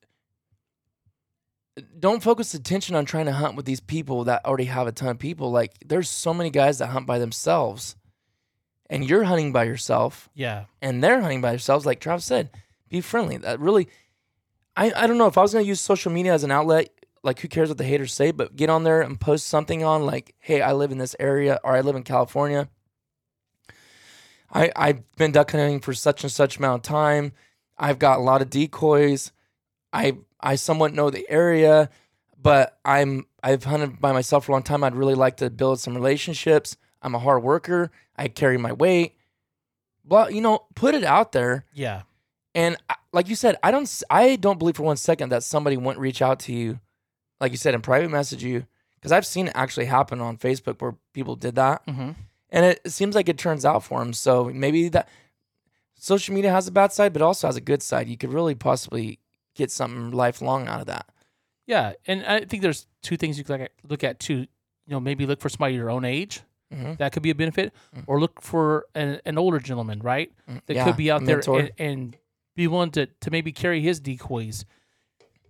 don't 1.99 2.23
focus 2.23 2.53
attention 2.53 2.95
on 2.95 3.05
trying 3.05 3.25
to 3.25 3.31
hunt 3.33 3.55
with 3.55 3.65
these 3.65 3.79
people 3.79 4.23
that 4.25 4.45
already 4.45 4.65
have 4.65 4.87
a 4.87 4.91
ton 4.91 5.09
of 5.09 5.19
people. 5.19 5.51
Like, 5.51 5.73
there's 5.85 6.09
so 6.09 6.33
many 6.33 6.49
guys 6.49 6.77
that 6.79 6.87
hunt 6.87 7.05
by 7.05 7.19
themselves, 7.19 7.95
and 8.89 9.07
you're 9.07 9.23
hunting 9.25 9.51
by 9.51 9.65
yourself, 9.65 10.29
Yeah. 10.33 10.65
and 10.81 11.03
they're 11.03 11.21
hunting 11.21 11.41
by 11.41 11.51
themselves. 11.51 11.85
Like 11.85 11.99
Travis 11.99 12.25
said, 12.25 12.49
be 12.89 13.01
friendly. 13.01 13.37
That 13.37 13.59
really, 13.59 13.87
I, 14.75 14.91
I 14.95 15.07
don't 15.07 15.17
know 15.17 15.27
if 15.27 15.37
I 15.37 15.41
was 15.41 15.53
gonna 15.53 15.65
use 15.65 15.81
social 15.81 16.11
media 16.11 16.33
as 16.33 16.43
an 16.43 16.51
outlet. 16.51 16.89
Like, 17.21 17.39
who 17.39 17.47
cares 17.47 17.69
what 17.69 17.77
the 17.77 17.83
haters 17.83 18.13
say? 18.13 18.31
But 18.31 18.55
get 18.55 18.69
on 18.69 18.83
there 18.85 19.01
and 19.01 19.19
post 19.19 19.47
something 19.47 19.83
on 19.83 20.05
like, 20.05 20.35
hey, 20.39 20.61
I 20.61 20.71
live 20.73 20.91
in 20.91 20.97
this 20.97 21.15
area, 21.19 21.59
or 21.63 21.75
I 21.75 21.81
live 21.81 21.95
in 21.95 22.03
California. 22.03 22.69
I 24.51 24.71
I've 24.75 25.03
been 25.17 25.31
duck 25.31 25.51
hunting 25.51 25.79
for 25.79 25.93
such 25.93 26.23
and 26.23 26.31
such 26.31 26.57
amount 26.57 26.79
of 26.87 26.89
time. 26.91 27.33
I've 27.77 27.99
got 27.99 28.19
a 28.19 28.21
lot 28.23 28.41
of 28.41 28.49
decoys. 28.49 29.31
I 29.93 30.17
I 30.39 30.55
somewhat 30.55 30.93
know 30.93 31.09
the 31.09 31.25
area, 31.29 31.89
but 32.41 32.77
I'm 32.85 33.25
I've 33.43 33.63
hunted 33.65 33.99
by 34.01 34.11
myself 34.13 34.45
for 34.45 34.51
a 34.51 34.55
long 34.55 34.63
time. 34.63 34.83
I'd 34.83 34.95
really 34.95 35.15
like 35.15 35.37
to 35.37 35.49
build 35.49 35.79
some 35.79 35.93
relationships. 35.95 36.77
I'm 37.01 37.15
a 37.15 37.19
hard 37.19 37.43
worker. 37.43 37.91
I 38.17 38.27
carry 38.27 38.57
my 38.57 38.73
weight. 38.73 39.15
Blah, 40.03 40.27
you 40.27 40.41
know, 40.41 40.65
put 40.75 40.95
it 40.95 41.03
out 41.03 41.31
there. 41.31 41.65
Yeah. 41.73 42.01
And 42.55 42.77
I- 42.89 42.95
like 43.11 43.27
you 43.29 43.35
said, 43.35 43.55
I 43.63 43.71
don't 43.71 44.03
I 44.09 44.35
don't 44.35 44.59
believe 44.59 44.75
for 44.75 44.83
one 44.83 44.97
second 44.97 45.29
that 45.29 45.43
somebody 45.43 45.77
wouldn't 45.77 45.97
reach 45.99 46.21
out 46.21 46.39
to 46.41 46.53
you, 46.53 46.79
like 47.39 47.51
you 47.51 47.57
said, 47.57 47.73
and 47.73 47.83
private 47.83 48.09
message 48.09 48.43
you, 48.43 48.65
because 48.95 49.11
I've 49.11 49.25
seen 49.25 49.47
it 49.47 49.53
actually 49.55 49.85
happen 49.85 50.21
on 50.21 50.37
Facebook 50.37 50.79
where 50.81 50.95
people 51.13 51.35
did 51.35 51.55
that, 51.55 51.85
Mm-hmm. 51.87 52.11
and 52.51 52.65
it, 52.65 52.79
it 52.85 52.91
seems 52.91 53.15
like 53.15 53.27
it 53.27 53.37
turns 53.39 53.65
out 53.65 53.83
for 53.83 53.99
them. 53.99 54.13
So 54.13 54.51
maybe 54.53 54.89
that 54.89 55.09
social 55.95 56.35
media 56.35 56.51
has 56.51 56.67
a 56.67 56.71
bad 56.71 56.91
side, 56.93 57.13
but 57.13 57.21
also 57.23 57.47
has 57.47 57.55
a 57.55 57.61
good 57.61 57.81
side. 57.81 58.07
You 58.07 58.17
could 58.17 58.31
really 58.33 58.55
possibly 58.55 59.17
get 59.59 59.69
something 59.71 60.09
lifelong 60.11 60.67
out 60.67 60.79
of 60.81 60.87
that. 60.87 61.05
Yeah, 61.67 61.93
and 62.07 62.25
I 62.25 62.45
think 62.45 62.63
there's 62.63 62.87
two 63.03 63.15
things 63.17 63.37
you 63.37 63.43
could 63.43 63.59
look 63.59 63.61
at, 63.61 63.71
look 63.87 64.03
at 64.03 64.19
too. 64.19 64.37
You 64.87 64.95
know, 64.95 64.99
maybe 64.99 65.25
look 65.27 65.39
for 65.39 65.49
somebody 65.49 65.75
your 65.75 65.91
own 65.91 66.03
age. 66.05 66.41
Mhm. 66.73 66.97
That 66.97 67.11
could 67.13 67.21
be 67.23 67.29
a 67.31 67.35
benefit, 67.35 67.73
or 68.07 68.19
look 68.19 68.41
for 68.41 68.85
an, 68.95 69.19
an 69.25 69.37
older 69.37 69.59
gentleman, 69.59 69.99
right? 69.99 70.31
That 70.47 70.53
Mm. 70.67 70.75
Yeah, 70.75 70.83
could 70.85 70.97
be 70.97 71.11
out 71.11 71.25
there 71.25 71.41
and, 71.59 71.71
and 71.77 72.17
be 72.55 72.67
willing 72.67 72.91
to 72.91 73.05
to 73.07 73.31
maybe 73.31 73.51
carry 73.51 73.81
his 73.81 73.99
decoys. 73.99 74.65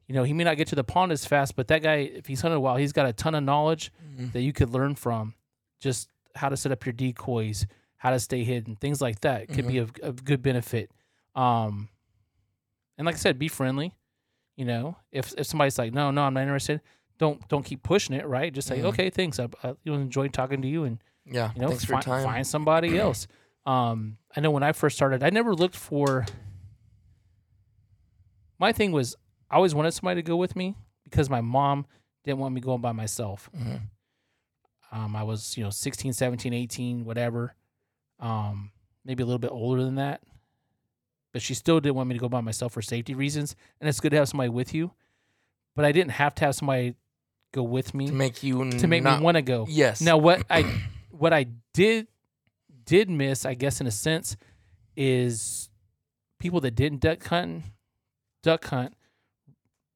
You 0.07 0.16
know, 0.16 0.24
he 0.24 0.34
may 0.34 0.43
not 0.43 0.57
get 0.57 0.68
to 0.70 0.76
the 0.76 0.84
pond 0.84 1.12
as 1.12 1.26
fast, 1.26 1.55
but 1.55 1.68
that 1.68 1.84
guy, 1.84 1.97
if 2.20 2.26
he's 2.26 2.41
hunted 2.41 2.55
a 2.55 2.60
while, 2.60 2.78
he's 2.78 2.93
got 2.93 3.05
a 3.05 3.14
ton 3.14 3.36
of 3.36 3.43
knowledge 3.43 3.91
Mhm. 4.18 4.32
that 4.34 4.41
you 4.41 4.51
could 4.53 4.70
learn 4.70 4.95
from. 4.95 5.36
Just 5.80 6.10
how 6.36 6.49
to 6.49 6.57
set 6.57 6.72
up 6.72 6.86
your 6.86 6.93
decoys, 6.93 7.68
how 7.97 8.10
to 8.12 8.20
stay 8.20 8.43
hidden, 8.43 8.76
things 8.78 9.01
like 9.01 9.20
that 9.22 9.47
could 9.49 9.68
be 9.68 9.78
of, 9.78 9.91
of 10.01 10.24
good 10.24 10.41
benefit. 10.41 10.89
Um, 11.36 11.89
and 12.97 13.05
like 13.05 13.16
I 13.16 13.18
said, 13.18 13.38
be 13.39 13.47
friendly. 13.49 13.93
You 14.60 14.66
know, 14.66 14.97
if 15.10 15.34
if 15.38 15.47
somebody's 15.47 15.78
like, 15.78 15.93
no, 15.93 16.12
no, 16.12 16.24
I'm 16.24 16.34
not 16.34 16.41
interested, 16.41 16.82
don't 17.18 17.47
don't 17.47 17.64
keep 17.64 17.82
pushing 17.82 18.14
it, 18.14 18.28
right? 18.28 18.51
Just 18.53 18.68
say, 18.68 18.80
Mhm. 18.80 18.88
okay, 18.88 19.10
thanks. 19.10 19.39
I, 19.39 19.47
I 19.64 19.74
enjoyed 19.86 20.34
talking 20.34 20.62
to 20.64 20.68
you, 20.68 20.84
and 20.84 21.01
Yeah, 21.26 21.53
you 21.55 21.62
know, 21.62 21.70
thanks 21.70 21.86
for 21.86 22.01
time. 22.01 22.26
find 22.26 22.45
somebody 22.45 22.97
else. 23.05 23.26
Um, 23.66 24.18
I 24.36 24.41
know 24.41 24.51
when 24.51 24.64
I 24.64 24.74
first 24.74 24.97
started, 24.97 25.24
I 25.24 25.30
never 25.30 25.55
looked 25.55 25.78
for. 25.78 26.26
My 28.57 28.74
thing 28.74 28.91
was, 28.91 29.16
I 29.49 29.55
always 29.55 29.74
wanted 29.74 29.91
somebody 29.91 30.22
to 30.22 30.28
go 30.28 30.36
with 30.36 30.57
me 30.57 30.76
because 31.05 31.30
my 31.30 31.39
mom 31.39 31.86
didn't 32.26 32.39
want 32.39 32.53
me 32.53 32.60
going 32.60 32.82
by 32.82 32.91
myself. 32.91 33.49
Mhm. 33.57 33.82
Um, 34.91 35.16
I 35.16 35.24
was, 35.24 35.55
you 35.57 35.64
know, 35.64 35.70
16, 35.70 36.12
17, 36.12 36.51
18, 36.53 37.05
whatever. 37.05 37.55
Um, 38.20 38.72
maybe 39.05 39.24
a 39.24 39.26
little 39.26 39.39
bit 39.39 39.51
older 39.51 39.86
than 39.86 39.95
that. 39.95 40.22
But 41.32 41.42
she 41.42 41.54
still 41.54 41.80
didn't 41.80 41.96
want 41.96 42.10
me 42.10 42.16
to 42.16 42.20
go 42.20 42.30
by 42.30 42.42
myself 42.42 42.74
for 42.74 42.82
safety 42.82 43.14
reasons. 43.14 43.56
And 43.80 43.88
it's 43.88 44.00
good 44.00 44.10
to 44.12 44.18
have 44.18 44.28
somebody 44.30 44.50
with 44.50 44.74
you. 44.74 44.92
But 45.76 45.86
I 45.86 45.92
didn't 45.92 46.12
have 46.12 46.34
to 46.36 46.46
have 46.46 46.56
somebody 46.56 46.96
go 47.52 47.64
with 47.64 47.94
me 47.94 48.08
To 48.08 48.14
make 48.14 48.44
you 48.44 48.70
to 48.72 48.88
make 48.88 49.04
not, 49.04 49.20
me 49.20 49.26
want 49.26 49.36
to 49.36 49.42
go. 49.42 49.66
Yes. 49.70 50.02
Now 50.02 50.18
what 50.18 50.44
I 50.50 50.64
what 51.12 51.34
I 51.34 51.46
did 51.74 52.08
did 52.86 53.10
miss, 53.10 53.46
I 53.46 53.54
guess 53.54 53.80
in 53.82 53.88
a 53.88 53.92
sense, 53.92 54.36
is 54.96 55.70
people 56.40 56.60
that 56.62 56.72
didn't 56.72 57.00
duck 57.02 57.24
hunt 57.28 57.64
duck 58.44 58.66
hunt. 58.66 58.94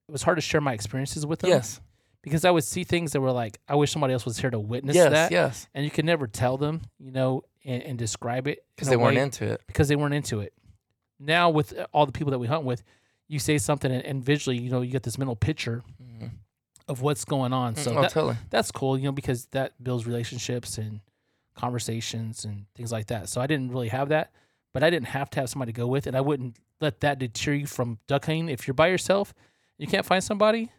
It 0.07 0.11
was 0.11 0.23
hard 0.23 0.37
to 0.37 0.41
share 0.41 0.61
my 0.61 0.73
experiences 0.73 1.25
with 1.25 1.39
them. 1.39 1.49
Yes. 1.49 1.79
Because 2.21 2.45
I 2.45 2.51
would 2.51 2.63
see 2.63 2.83
things 2.83 3.11
that 3.13 3.21
were 3.21 3.31
like, 3.31 3.59
I 3.67 3.75
wish 3.75 3.91
somebody 3.91 4.13
else 4.13 4.25
was 4.25 4.37
here 4.37 4.49
to 4.49 4.59
witness 4.59 4.95
Yes. 4.95 5.11
that. 5.11 5.31
Yes. 5.31 5.67
And 5.73 5.83
you 5.83 5.91
could 5.91 6.05
never 6.05 6.27
tell 6.27 6.57
them, 6.57 6.81
you 6.99 7.11
know, 7.11 7.43
and, 7.65 7.81
and 7.83 7.97
describe 7.97 8.47
it 8.47 8.65
Because 8.75 8.87
they 8.89 8.97
weren't 8.97 9.17
into 9.17 9.45
it. 9.45 9.61
because 9.67 9.87
they 9.87 9.95
weren't 9.95 10.13
into 10.13 10.39
it. 10.41 10.53
Now 11.25 11.49
with 11.49 11.73
all 11.93 12.05
the 12.05 12.11
people 12.11 12.31
that 12.31 12.39
we 12.39 12.47
hunt 12.47 12.65
with, 12.65 12.83
you 13.27 13.39
say 13.39 13.57
something 13.57 13.91
and, 13.91 14.03
and 14.03 14.23
visually, 14.23 14.57
you 14.57 14.69
know, 14.69 14.81
you 14.81 14.91
get 14.91 15.03
this 15.03 15.17
mental 15.17 15.35
picture 15.35 15.83
of 16.89 17.01
what's 17.01 17.23
going 17.23 17.53
on. 17.53 17.75
So 17.75 17.91
Mm, 17.91 17.97
oh, 17.97 18.01
that- 18.01 18.11
totally. 18.11 18.35
that's 18.49 18.69
cool, 18.71 18.97
you 18.97 19.05
know, 19.05 19.11
because 19.13 19.45
that 19.47 19.71
builds 19.81 20.05
relationships 20.05 20.77
and 20.77 20.99
conversations 21.55 22.43
and 22.45 22.65
things 22.75 22.91
like 22.91 23.07
that. 23.07 23.29
So 23.29 23.39
I 23.41 23.47
didn't 23.47 23.71
really 23.71 23.87
have 23.89 24.09
that, 24.09 24.31
but 24.73 24.83
I 24.83 24.89
didn't 24.89 25.07
have 25.07 25.29
to 25.31 25.39
have 25.39 25.49
somebody 25.49 25.71
to 25.71 25.77
go 25.77 25.87
with, 25.87 26.07
and 26.07 26.15
I 26.17 26.21
wouldn't 26.21 26.57
let 26.81 26.99
that 27.01 27.19
deter 27.19 27.53
you 27.53 27.67
from 27.67 27.99
duck 28.07 28.25
hunting. 28.25 28.49
If 28.49 28.67
you're 28.67 28.73
by 28.73 28.87
yourself, 28.87 29.33
you 29.77 29.87
can't 29.87 30.05
find 30.05 30.23
somebody. 30.23 30.71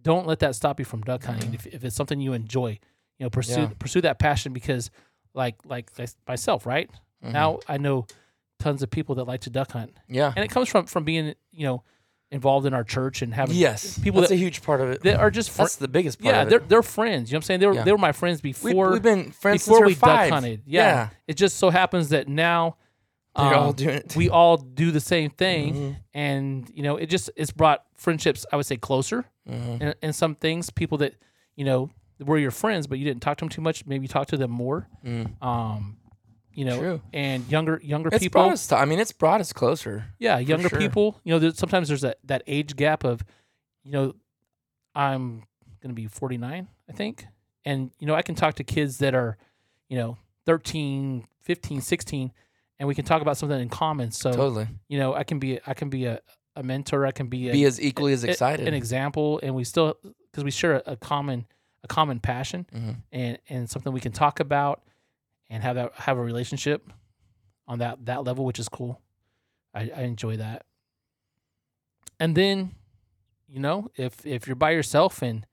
Don't 0.00 0.26
let 0.26 0.40
that 0.40 0.56
stop 0.56 0.78
you 0.80 0.84
from 0.84 1.02
duck 1.02 1.24
hunting. 1.24 1.54
If, 1.54 1.66
if 1.66 1.84
it's 1.84 1.94
something 1.94 2.20
you 2.20 2.32
enjoy, 2.32 2.70
you 3.18 3.24
know, 3.26 3.30
pursue 3.30 3.60
Yeah. 3.62 3.70
pursue 3.78 4.00
that 4.00 4.18
passion 4.18 4.52
because, 4.52 4.90
like 5.34 5.54
like 5.64 5.90
myself, 6.26 6.66
right 6.66 6.90
Mhm. 7.24 7.32
now 7.32 7.60
I 7.68 7.78
know 7.78 8.06
tons 8.62 8.82
of 8.82 8.90
people 8.90 9.14
that 9.16 9.24
like 9.24 9.40
to 9.42 9.50
duck 9.50 9.72
hunt. 9.72 9.92
Yeah. 10.08 10.32
and 10.34 10.44
it 10.44 10.48
comes 10.50 10.68
from 10.68 10.86
from 10.86 11.04
being 11.04 11.34
you 11.52 11.66
know 11.66 11.82
involved 12.30 12.64
in 12.66 12.72
our 12.72 12.84
church 12.84 13.20
and 13.20 13.34
having 13.34 13.54
Yes. 13.56 13.98
people 13.98 14.20
That's 14.22 14.30
that 14.30 14.36
a 14.36 14.38
huge 14.38 14.62
part 14.62 14.80
of 14.80 14.88
it. 14.90 15.02
that 15.02 15.20
are 15.20 15.30
just 15.30 15.50
fr- 15.50 15.58
That's 15.62 15.76
the 15.76 15.88
biggest 15.88 16.18
part 16.18 16.34
yeah 16.34 16.40
of 16.42 16.46
it. 16.48 16.50
they're 16.50 16.58
they're 16.60 16.82
friends. 16.82 17.30
You 17.30 17.34
know 17.34 17.38
what 17.38 17.44
I'm 17.44 17.46
saying? 17.46 17.60
They 17.60 17.66
were 17.66 17.74
Yeah. 17.74 17.84
they 17.84 17.92
were 17.92 17.98
my 17.98 18.12
friends 18.12 18.40
before 18.40 18.90
we've 18.92 19.02
been 19.02 19.32
friends 19.32 19.66
before 19.66 19.80
we 19.80 19.88
we 19.88 19.94
five. 19.94 20.30
duck 20.30 20.34
hunted. 20.40 20.62
Yeah. 20.64 20.82
Yeah. 20.82 21.08
It 21.26 21.34
just 21.36 21.56
so 21.58 21.68
happens 21.70 22.08
that 22.10 22.28
now 22.28 22.76
They're 23.36 23.54
all 23.54 23.70
um, 23.70 23.74
doing 23.74 23.96
it. 23.96 24.14
We 24.16 24.28
all 24.30 24.56
do 24.58 24.90
the 24.90 25.00
same 25.00 25.30
thing, 25.30 25.74
Mhm. 25.74 25.96
and 26.14 26.70
you 26.74 26.82
know, 26.82 26.96
it 26.96 27.06
just 27.06 27.30
it's 27.36 27.50
brought 27.50 27.84
friendships. 27.96 28.44
I 28.52 28.56
would 28.56 28.66
say 28.66 28.76
closer, 28.76 29.24
Mhm. 29.48 29.78
and, 29.80 29.94
and 30.02 30.14
some 30.14 30.34
things. 30.34 30.68
People 30.70 30.98
that 30.98 31.14
you 31.56 31.64
know 31.64 31.90
were 32.20 32.38
your 32.38 32.50
friends, 32.50 32.86
but 32.86 32.98
you 32.98 33.04
didn't 33.04 33.22
talk 33.22 33.38
to 33.38 33.42
them 33.44 33.48
too 33.48 33.62
much. 33.62 33.84
Maybe 33.86 34.06
talk 34.06 34.26
to 34.28 34.36
them 34.36 34.50
more. 34.50 34.86
Mm. 35.04 35.42
Um, 35.42 35.96
you 36.54 36.64
know, 36.64 36.78
True. 36.78 37.00
and 37.12 37.46
younger 37.50 37.80
younger 37.82 38.08
It's 38.12 38.18
people. 38.22 38.42
brought 38.42 38.52
us. 38.52 38.66
To, 38.68 38.76
I 38.76 38.84
mean, 38.84 38.98
it's 38.98 39.12
brought 39.12 39.40
us 39.40 39.52
closer. 39.52 40.06
Yeah, 40.18 40.38
younger 40.38 40.68
sure. 40.68 40.78
people. 40.78 41.20
You 41.24 41.32
know, 41.34 41.38
there's, 41.38 41.58
sometimes 41.58 41.88
there's 41.88 42.02
that 42.02 42.18
that 42.24 42.42
age 42.46 42.76
gap 42.76 43.04
of, 43.04 43.24
you 43.84 43.92
know, 43.92 44.14
I'm 44.94 45.44
gonna 45.82 45.94
be 45.94 46.06
49, 46.06 46.68
I 46.88 46.92
think, 46.92 47.26
and 47.64 47.90
you 47.98 48.06
know 48.06 48.14
I 48.14 48.22
can 48.22 48.34
talk 48.34 48.54
to 48.54 48.64
kids 48.64 48.98
that 48.98 49.14
are, 49.14 49.36
you 49.88 49.96
know, 49.96 50.18
13, 50.46 51.26
15, 51.40 51.80
16, 51.80 52.32
and 52.78 52.86
we 52.88 52.94
can 52.94 53.04
talk 53.04 53.22
about 53.22 53.36
something 53.36 53.60
in 53.60 53.68
common. 53.68 54.10
So 54.12 54.30
Totally. 54.32 54.68
you 54.88 54.98
know, 54.98 55.14
I 55.14 55.24
can 55.24 55.38
be 55.38 55.58
I 55.66 55.74
can 55.74 55.88
be 55.88 56.04
a, 56.06 56.20
a 56.56 56.62
mentor. 56.62 57.06
I 57.06 57.12
can 57.12 57.28
be 57.28 57.48
a, 57.48 57.52
Be 57.52 57.64
as 57.64 57.80
equally 57.80 58.12
as 58.12 58.24
a- 58.24 58.30
excited. 58.30 58.68
an 58.68 58.74
example, 58.74 59.40
and 59.42 59.54
we 59.54 59.64
still 59.64 59.96
because 60.30 60.44
we 60.44 60.50
share 60.50 60.82
a, 60.86 60.96
common 60.96 61.46
a 61.84 61.88
common 61.88 62.20
passion 62.20 62.66
Mhm. 62.74 62.96
and 63.12 63.38
and 63.48 63.70
something 63.70 63.92
we 63.92 64.00
can 64.00 64.12
talk 64.12 64.38
about 64.40 64.82
and 65.52 65.62
have 65.62 65.76
that 65.76 65.92
have 65.94 66.18
a 66.18 66.22
relationship 66.22 66.90
on 67.68 67.78
that 67.78 68.04
that 68.06 68.24
level, 68.24 68.44
which 68.44 68.58
is 68.58 68.68
cool. 68.68 69.00
I, 69.74 69.90
I 69.96 70.02
enjoy 70.02 70.36
that. 70.38 70.64
And 72.18 72.36
then, 72.36 72.72
you 73.48 73.60
know, 73.60 73.88
if 73.96 74.24
if 74.26 74.46
you're 74.46 74.56
by 74.56 74.70
yourself 74.70 75.22
and 75.22 75.46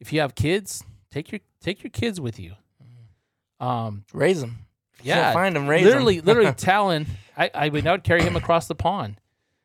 if 0.00 0.12
you 0.12 0.20
have 0.20 0.34
kids, 0.34 0.84
take 1.10 1.30
your 1.32 1.40
take 1.60 1.82
your 1.82 1.90
kids 1.90 2.20
with 2.20 2.38
you. 2.38 2.52
Um, 3.60 4.04
Raise 4.12 4.40
them. 4.40 4.58
Yeah, 5.02 5.32
find 5.32 5.54
them. 5.54 5.66
Raise 5.68 5.84
literally, 5.84 6.16
them. 6.18 6.26
literally, 6.26 6.52
Talon. 6.56 7.06
I 7.36 7.50
I 7.54 7.68
would 7.68 7.86
I 7.86 7.92
would 7.92 8.04
carry 8.04 8.22
him 8.22 8.36
across 8.36 8.66
the 8.66 8.74
pond. 8.74 9.20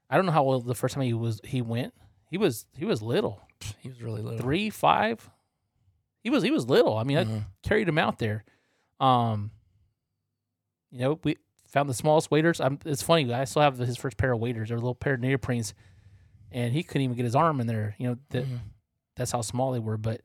I 0.09 0.15
don't 0.17 0.25
know 0.25 0.31
how 0.31 0.43
old 0.43 0.65
the 0.65 0.75
first 0.75 0.95
time 0.95 1.03
he 1.03 1.13
was 1.13 1.39
he 1.43 1.61
went. 1.61 1.93
He 2.29 2.37
was 2.37 2.65
he 2.77 2.85
was 2.85 3.01
little, 3.01 3.41
he 3.79 3.89
was 3.89 4.01
really 4.01 4.21
little. 4.21 4.39
three 4.39 4.69
five. 4.69 5.29
He 6.23 6.29
was 6.29 6.43
he 6.43 6.51
was 6.51 6.67
little. 6.67 6.97
I 6.97 7.03
mean, 7.03 7.17
I 7.17 7.23
Mhm. 7.25 7.45
carried 7.63 7.87
him 7.87 7.97
out 7.97 8.19
there. 8.19 8.43
Um, 8.99 9.51
you 10.91 10.99
know, 10.99 11.19
we 11.23 11.37
found 11.67 11.89
the 11.89 11.93
smallest 11.93 12.31
waders. 12.31 12.59
I'm, 12.59 12.79
it's 12.85 13.01
funny. 13.01 13.31
I 13.33 13.43
still 13.45 13.61
have 13.61 13.77
his 13.77 13.97
first 13.97 14.17
pair 14.17 14.31
of 14.33 14.39
waders. 14.39 14.69
They're 14.69 14.77
a 14.77 14.81
little 14.81 14.95
pair 14.95 15.13
of 15.13 15.19
neoprenes, 15.21 15.73
and 16.51 16.73
he 16.73 16.83
couldn't 16.83 17.03
even 17.03 17.15
get 17.15 17.25
his 17.25 17.35
arm 17.35 17.59
in 17.61 17.67
there. 17.67 17.95
You 17.97 18.09
know, 18.09 18.17
that 18.31 18.45
Mhm. 18.45 18.59
that's 19.15 19.31
how 19.31 19.41
small 19.41 19.71
they 19.71 19.79
were. 19.79 19.97
But 19.97 20.21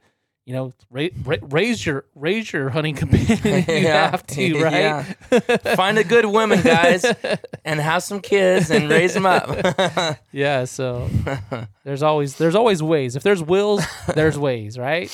you 0.46 0.52
know, 0.54 0.72
ra- 0.90 1.08
ra- 1.24 1.36
raise 1.42 1.84
your 1.86 2.04
raise 2.14 2.52
your 2.52 2.68
hunting 2.70 2.94
companion. 2.94 3.38
you 3.44 3.74
Yeah, 3.82 4.10
have 4.10 4.26
to, 4.28 4.58
right? 4.62 4.72
yeah. 5.30 5.56
Find 5.74 5.98
a 5.98 6.04
good 6.04 6.26
woman, 6.26 6.60
guys, 6.62 7.04
and 7.64 7.80
have 7.80 8.02
some 8.02 8.20
kids 8.20 8.70
and 8.70 8.88
raise 8.90 9.14
them 9.14 9.24
up. 9.26 10.18
Yeah, 10.32 10.64
so 10.64 11.08
there's 11.84 12.02
always 12.02 12.36
there's 12.36 12.54
always 12.54 12.82
ways. 12.82 13.16
If 13.16 13.22
there's 13.22 13.42
wills, 13.42 13.82
there's 14.14 14.38
ways, 14.38 14.78
right? 14.78 15.10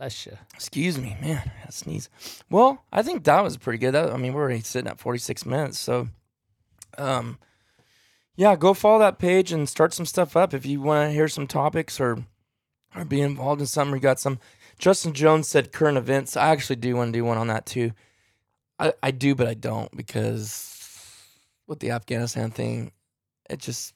Bless 0.00 0.24
you. 0.24 0.32
Excuse 0.54 0.96
me, 0.96 1.14
man. 1.20 1.50
I 1.62 1.68
sneeze. 1.68 2.08
Well, 2.48 2.86
I 2.90 3.02
think 3.02 3.22
that 3.24 3.44
was 3.44 3.58
pretty 3.58 3.76
good. 3.76 3.92
That, 3.92 4.10
I 4.10 4.16
mean, 4.16 4.32
we're 4.32 4.40
already 4.40 4.60
sitting 4.60 4.90
at 4.90 4.98
46 4.98 5.44
minutes. 5.44 5.78
So, 5.78 6.08
um, 6.96 7.38
yeah, 8.34 8.56
go 8.56 8.72
follow 8.72 9.00
that 9.00 9.18
page 9.18 9.52
and 9.52 9.68
start 9.68 9.92
some 9.92 10.06
stuff 10.06 10.38
up 10.38 10.54
if 10.54 10.64
you 10.64 10.80
want 10.80 11.10
to 11.10 11.12
hear 11.12 11.28
some 11.28 11.46
topics 11.46 12.00
or 12.00 12.24
or 12.96 13.04
be 13.04 13.20
involved 13.20 13.60
in 13.60 13.66
something. 13.66 13.94
You 13.94 14.00
got 14.00 14.18
some. 14.18 14.38
Justin 14.78 15.12
Jones 15.12 15.48
said 15.48 15.70
current 15.70 15.98
events. 15.98 16.34
I 16.34 16.48
actually 16.48 16.76
do 16.76 16.96
want 16.96 17.12
to 17.12 17.18
do 17.18 17.26
one 17.26 17.36
on 17.36 17.48
that 17.48 17.66
too. 17.66 17.92
I, 18.78 18.94
I 19.02 19.10
do, 19.10 19.34
but 19.34 19.48
I 19.48 19.52
don't 19.52 19.94
because 19.94 20.82
with 21.66 21.80
the 21.80 21.90
Afghanistan 21.90 22.50
thing, 22.50 22.92
it 23.50 23.58
just 23.58 23.92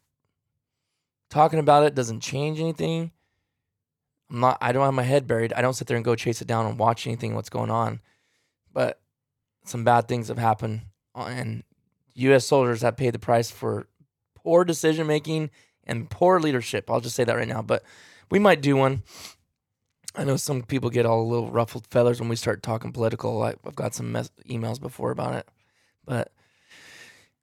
talking 1.30 1.60
about 1.60 1.84
it 1.84 1.94
doesn't 1.94 2.20
change 2.20 2.60
anything. 2.60 3.10
I'm 4.34 4.40
not. 4.40 4.58
I 4.60 4.72
don't 4.72 4.84
have 4.84 4.94
my 4.94 5.04
head 5.04 5.28
buried. 5.28 5.52
I 5.52 5.62
don't 5.62 5.74
sit 5.74 5.86
there 5.86 5.96
and 5.96 6.04
go 6.04 6.16
chase 6.16 6.42
it 6.42 6.48
down 6.48 6.66
and 6.66 6.76
watch 6.76 7.06
anything 7.06 7.36
what's 7.36 7.48
going 7.48 7.70
on. 7.70 8.00
But 8.72 9.00
some 9.64 9.84
bad 9.84 10.08
things 10.08 10.26
have 10.26 10.38
happened, 10.38 10.80
uh, 11.14 11.26
and 11.26 11.62
U.S. 12.14 12.44
soldiers 12.44 12.82
have 12.82 12.96
paid 12.96 13.14
the 13.14 13.20
price 13.20 13.52
for 13.52 13.86
poor 14.34 14.64
decision 14.64 15.06
making 15.06 15.50
and 15.84 16.10
poor 16.10 16.40
leadership. 16.40 16.90
I'll 16.90 17.00
just 17.00 17.14
say 17.14 17.22
that 17.22 17.36
right 17.36 17.46
now. 17.46 17.62
But 17.62 17.84
we 18.28 18.40
might 18.40 18.60
do 18.60 18.74
one. 18.74 19.04
I 20.16 20.24
know 20.24 20.36
some 20.36 20.64
people 20.64 20.90
get 20.90 21.06
all 21.06 21.22
a 21.22 21.30
little 21.30 21.52
ruffled 21.52 21.86
feathers 21.86 22.18
when 22.18 22.28
we 22.28 22.34
start 22.34 22.60
talking 22.60 22.90
political. 22.90 23.40
I, 23.40 23.54
I've 23.64 23.76
got 23.76 23.94
some 23.94 24.10
mes- 24.10 24.32
emails 24.50 24.80
before 24.80 25.12
about 25.12 25.34
it, 25.34 25.48
but 26.04 26.32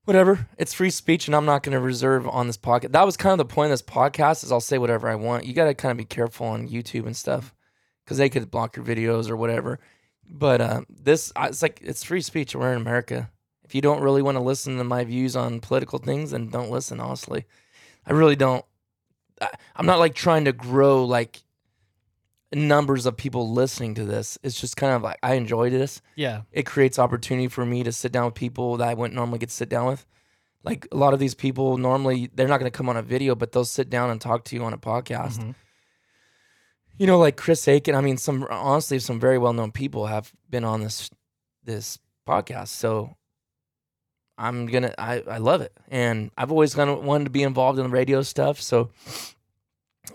whatever. 0.06 0.47
It's 0.58 0.74
free 0.74 0.89
speech, 0.89 1.28
and 1.28 1.36
I'm 1.36 1.45
not 1.45 1.64
going 1.64 1.74
to 1.74 1.80
reserve 1.80 2.28
on 2.28 2.47
this 2.47 2.58
podcast. 2.58 2.91
That 2.91 3.06
was 3.06 3.18
kind 3.18 3.34
of 3.34 3.38
the 3.38 3.54
point 3.54 3.72
of 3.72 3.80
this 3.80 3.82
podcast. 3.82 4.43
Is 4.43 4.52
I'll 4.52 4.62
say 4.62 4.78
whatever 4.78 5.10
I 5.10 5.16
want. 5.16 5.45
You 5.45 5.54
got 5.54 5.66
to 5.66 5.74
kind 5.74 5.91
of 5.91 5.97
be 5.97 6.06
careful 6.06 6.47
on 6.47 6.70
YouTube 6.70 7.06
and 7.06 7.16
stuff 7.16 7.54
because 8.04 8.18
they 8.18 8.30
could 8.30 8.52
block 8.52 8.76
your 8.76 8.86
videos 8.86 9.30
or 9.30 9.36
whatever. 9.36 9.80
But 10.30 10.62
uh, 10.62 10.82
this, 10.89 11.32
it's 11.38 11.62
like 11.62 11.80
it's 11.84 12.04
free 12.04 12.22
speech. 12.22 12.56
We're 12.56 12.72
in 12.72 12.82
America. 12.82 13.30
If 13.64 13.76
you 13.76 13.82
don't 13.82 14.02
really 14.02 14.22
want 14.22 14.36
to 14.36 14.43
listen 14.43 14.78
to 14.78 14.84
my 14.84 15.04
views 15.04 15.36
on 15.36 15.60
political 15.60 15.99
things, 15.99 16.32
then 16.32 16.49
don't 16.49 16.72
listen. 16.72 16.99
Honestly, 16.99 17.45
I 18.06 18.14
really 18.14 18.36
don't. 18.36 18.66
I, 19.41 19.49
I'm 19.76 19.86
not 19.86 19.99
like 19.99 20.14
trying 20.14 20.45
to 20.45 20.54
grow 20.54 21.06
like 21.06 21.41
numbers 22.54 23.06
of 23.06 23.16
people 23.18 23.49
listening 23.52 23.95
to 23.95 24.06
this. 24.06 24.38
It's 24.43 24.60
just 24.60 24.76
kind 24.78 24.93
of 24.93 25.02
like 25.02 25.18
I 25.24 25.36
enjoy 25.36 25.70
this 25.70 26.02
Yeah. 26.16 26.41
it 26.52 26.66
creates 26.66 26.99
opportunity 26.99 27.47
for 27.47 27.66
me 27.66 27.84
to 27.84 27.91
sit 27.91 28.12
down 28.12 28.26
with 28.26 28.34
people 28.36 28.78
that 28.78 28.88
I 28.89 28.93
wouldn't 28.93 29.16
normally 29.16 29.39
get 29.39 29.49
to 29.49 29.56
sit 29.56 29.70
down 29.70 29.88
with. 29.88 30.06
Like 30.64 30.88
a 30.91 30.97
lot 30.97 31.14
of 31.14 31.20
these 31.20 31.34
people 31.34 31.78
normally 31.78 32.30
they're 32.36 32.47
not 32.47 32.60
going 32.60 32.72
to 32.72 32.78
come 32.78 32.89
on 32.89 32.97
a 32.97 33.02
video, 33.02 33.36
but 33.36 33.52
they'll 33.52 33.66
sit 33.66 33.89
down 33.89 34.10
and 34.10 34.20
talk 34.22 34.43
to 34.45 34.56
you 34.56 34.64
on 34.64 34.74
a 34.74 34.78
podcast. 34.78 35.38
Mhm. 35.39 35.56
You 36.97 37.08
know, 37.08 37.18
like 37.18 37.36
Chris 37.38 37.68
Aiken. 37.68 37.95
I 37.95 38.02
mean, 38.02 38.18
some 38.18 38.45
honestly, 38.52 38.99
some 38.99 39.20
very 39.20 39.38
well 39.39 39.54
known 39.54 39.72
people 39.72 40.06
have 40.08 40.32
been 40.49 40.64
on 40.64 40.82
this 40.82 41.10
this 41.64 41.97
podcast. 42.28 42.68
So 42.68 43.16
I'm 44.38 44.66
gonna 44.68 44.93
I, 44.97 45.22
I 45.28 45.38
love 45.38 45.62
it, 45.62 45.72
and 45.89 46.32
I've 46.38 46.52
always 46.52 46.76
kind 46.76 46.89
of 46.89 47.04
wanted 47.04 47.24
to 47.26 47.30
be 47.32 47.43
involved 47.43 47.80
in 47.80 47.86
the 47.86 47.89
radio 47.91 48.22
stuff. 48.22 48.62
So 48.62 48.91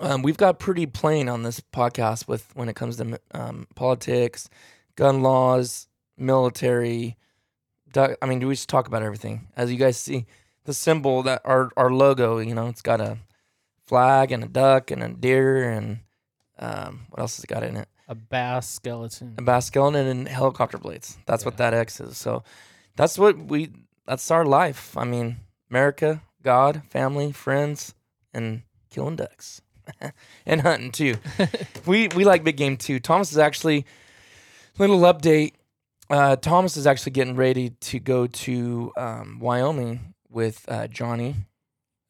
um, 0.00 0.22
we've 0.22 0.36
got 0.36 0.58
pretty 0.58 0.86
plain 0.86 1.28
on 1.28 1.42
this 1.42 1.60
podcast 1.60 2.28
with 2.28 2.50
when 2.54 2.68
it 2.68 2.76
comes 2.76 2.96
to 2.96 3.20
um, 3.32 3.66
politics, 3.74 4.48
gun 4.96 5.22
laws, 5.22 5.88
military. 6.16 7.16
duck- 7.92 8.16
I 8.20 8.26
mean, 8.26 8.46
we 8.46 8.54
just 8.54 8.68
talk 8.68 8.86
about 8.88 9.02
everything. 9.02 9.48
As 9.56 9.70
you 9.70 9.78
guys 9.78 9.96
see, 9.96 10.26
the 10.64 10.74
symbol 10.74 11.22
that 11.22 11.42
our 11.44 11.70
our 11.76 11.90
logo, 11.90 12.38
you 12.38 12.54
know, 12.54 12.66
it's 12.68 12.82
got 12.82 13.00
a 13.00 13.18
flag 13.86 14.32
and 14.32 14.42
a 14.42 14.48
duck 14.48 14.90
and 14.90 15.02
a 15.02 15.08
deer 15.08 15.70
and 15.70 16.00
um, 16.58 17.06
what 17.10 17.20
else 17.20 17.36
has 17.36 17.44
it 17.44 17.48
got 17.48 17.62
in 17.62 17.76
it? 17.76 17.88
A 18.08 18.14
bass 18.14 18.68
skeleton. 18.68 19.34
A 19.38 19.42
bass 19.42 19.66
skeleton 19.66 20.06
and 20.06 20.28
helicopter 20.28 20.78
blades. 20.78 21.18
That's 21.26 21.44
what 21.44 21.56
that 21.58 21.74
X 21.74 22.00
is. 22.00 22.16
So 22.16 22.44
that's 22.96 23.18
what 23.18 23.36
we. 23.38 23.70
That's 24.06 24.30
our 24.30 24.44
life. 24.44 24.96
I 24.96 25.04
mean, 25.04 25.38
America, 25.70 26.22
God, 26.42 26.82
family, 26.90 27.32
friends, 27.32 27.94
and 28.32 28.62
killing 28.90 29.16
ducks, 29.16 29.60
and 30.46 30.60
hunting 30.60 30.92
too. 30.92 31.16
we 31.86 32.08
we 32.08 32.24
like 32.24 32.44
big 32.44 32.56
game 32.56 32.76
too. 32.76 33.00
Thomas 33.00 33.32
is 33.32 33.38
actually 33.38 33.86
little 34.78 35.00
update. 35.00 35.52
Uh, 36.08 36.36
Thomas 36.36 36.76
is 36.76 36.86
actually 36.86 37.12
getting 37.12 37.36
ready 37.36 37.70
to 37.70 37.98
go 37.98 38.26
to 38.26 38.92
um, 38.96 39.38
Wyoming 39.40 40.14
with 40.30 40.64
uh, 40.68 40.86
Johnny 40.86 41.34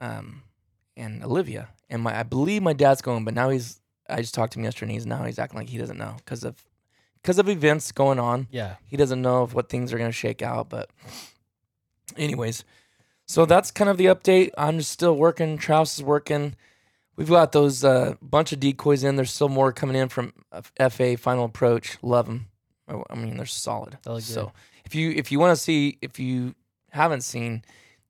um, 0.01 0.43
and 0.97 1.25
Olivia. 1.25 1.69
And 1.89 2.03
my 2.03 2.19
I 2.19 2.23
believe 2.23 2.63
my 2.63 2.73
dad's 2.73 3.03
going, 3.03 3.25
but 3.25 3.35
now 3.35 3.51
he's. 3.51 3.81
I 4.09 4.21
just 4.21 4.35
talked 4.35 4.53
to 4.53 4.61
him 4.61 4.65
yesterday. 4.65 4.91
and 4.91 4.93
He's 4.93 5.07
now 5.07 5.25
he's 5.25 5.39
acting 5.39 5.59
like 5.59 5.69
he 5.69 5.79
doesn't 5.79 5.99
know 5.99 6.15
because 6.19 6.45
of 6.45 6.65
because 7.27 7.41
of 7.41 7.49
events 7.49 7.91
going 7.91 8.21
on. 8.21 8.47
Yeah. 8.53 8.77
He 8.85 8.97
doesn't 8.97 9.21
know 9.21 9.43
if 9.43 9.53
what 9.53 9.69
things 9.69 9.93
are 9.93 9.99
going 9.99 10.09
to 10.09 10.17
shake 10.17 10.43
out. 10.43 10.69
But, 10.69 10.89
anyways, 12.17 12.63
so 13.27 13.45
that's 13.45 13.73
kind 13.73 13.91
of 13.91 13.97
the 13.97 14.05
update. 14.07 14.51
I'm 14.57 14.79
just 14.79 14.93
still 14.93 15.17
working. 15.17 15.59
Travis 15.59 15.97
is 15.99 16.05
working. 16.05 16.55
We've 17.17 17.29
got 17.29 17.53
those 17.53 17.83
uh, 17.83 18.15
bunch 18.21 18.53
of 18.53 18.61
decoys 18.61 19.03
in. 19.03 19.17
There's 19.17 19.33
still 19.33 19.49
more 19.49 19.73
coming 19.73 19.97
in 19.97 20.09
from 20.09 20.33
uh, 20.53 20.89
FA 20.91 21.17
Final 21.17 21.47
Approach. 21.47 21.97
Love 22.03 22.27
them. 22.27 22.49
I 22.89 23.15
mean, 23.17 23.37
they're 23.37 23.47
solid. 23.47 23.99
So 24.21 24.53
if 24.85 24.95
you 24.95 25.11
if 25.11 25.33
you 25.33 25.41
want 25.41 25.57
to 25.57 25.61
see 25.63 25.99
if 26.01 26.21
you 26.21 26.55
haven't 26.91 27.23
seen, 27.23 27.65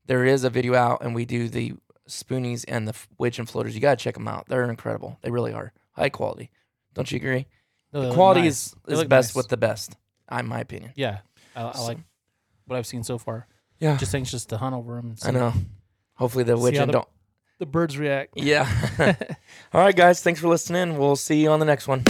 there 0.07 0.25
is 0.25 0.45
a 0.45 0.51
video 0.51 0.75
out, 0.75 1.03
and 1.03 1.15
we 1.15 1.25
do 1.25 1.49
the 1.49 1.75
spoonies 2.09 2.65
and 2.69 2.87
the 2.87 2.95
wigeon 3.19 3.47
floaters. 3.47 3.75
You 3.75 3.81
gotta 3.81 3.97
check 3.97 4.15
them 4.15 4.29
out. 4.29 4.47
They're 4.49 4.69
incredible. 4.69 5.19
They 5.23 5.31
really 5.31 5.53
are 5.53 5.73
high 5.93 6.11
quality. 6.11 6.51
Don't 6.95 7.11
you 7.11 7.17
agree? 7.17 7.47
No, 7.93 8.09
the 8.09 8.15
quality 8.15 8.43
nice. 8.43 8.75
is 8.89 8.99
is 9.01 9.05
best 9.05 9.31
nice. 9.31 9.35
with 9.35 9.49
the 9.49 9.57
best, 9.57 9.97
in 10.31 10.47
my 10.47 10.61
opinion. 10.61 10.93
Yeah. 10.97 11.19
I, 11.55 11.69
I 11.69 11.73
So- 11.73 11.85
like 11.85 11.99
what 12.67 12.77
I've 12.77 12.87
seen 12.87 13.03
so 13.05 13.17
far. 13.19 13.47
Yeah. 13.79 13.97
Just 13.97 14.15
anxious 14.15 14.45
to 14.47 14.57
hunt 14.59 14.75
over 14.75 14.97
them. 14.97 15.15
I 15.23 15.31
know. 15.31 15.53
Hopefully 16.15 16.45
the 16.45 16.57
wigeon 16.57 16.89
don't. 16.89 17.09
The 17.59 17.67
birds 17.67 17.97
react. 17.97 18.35
Yeah. 18.37 18.69
All 19.73 19.81
right, 19.81 19.97
guys. 19.97 20.23
Thanks 20.23 20.41
for 20.41 20.49
listening. 20.49 20.99
We'll 20.99 21.17
see 21.17 21.43
you 21.43 21.51
on 21.51 21.61
the 21.61 21.67
next 21.67 21.89
one. 21.89 22.03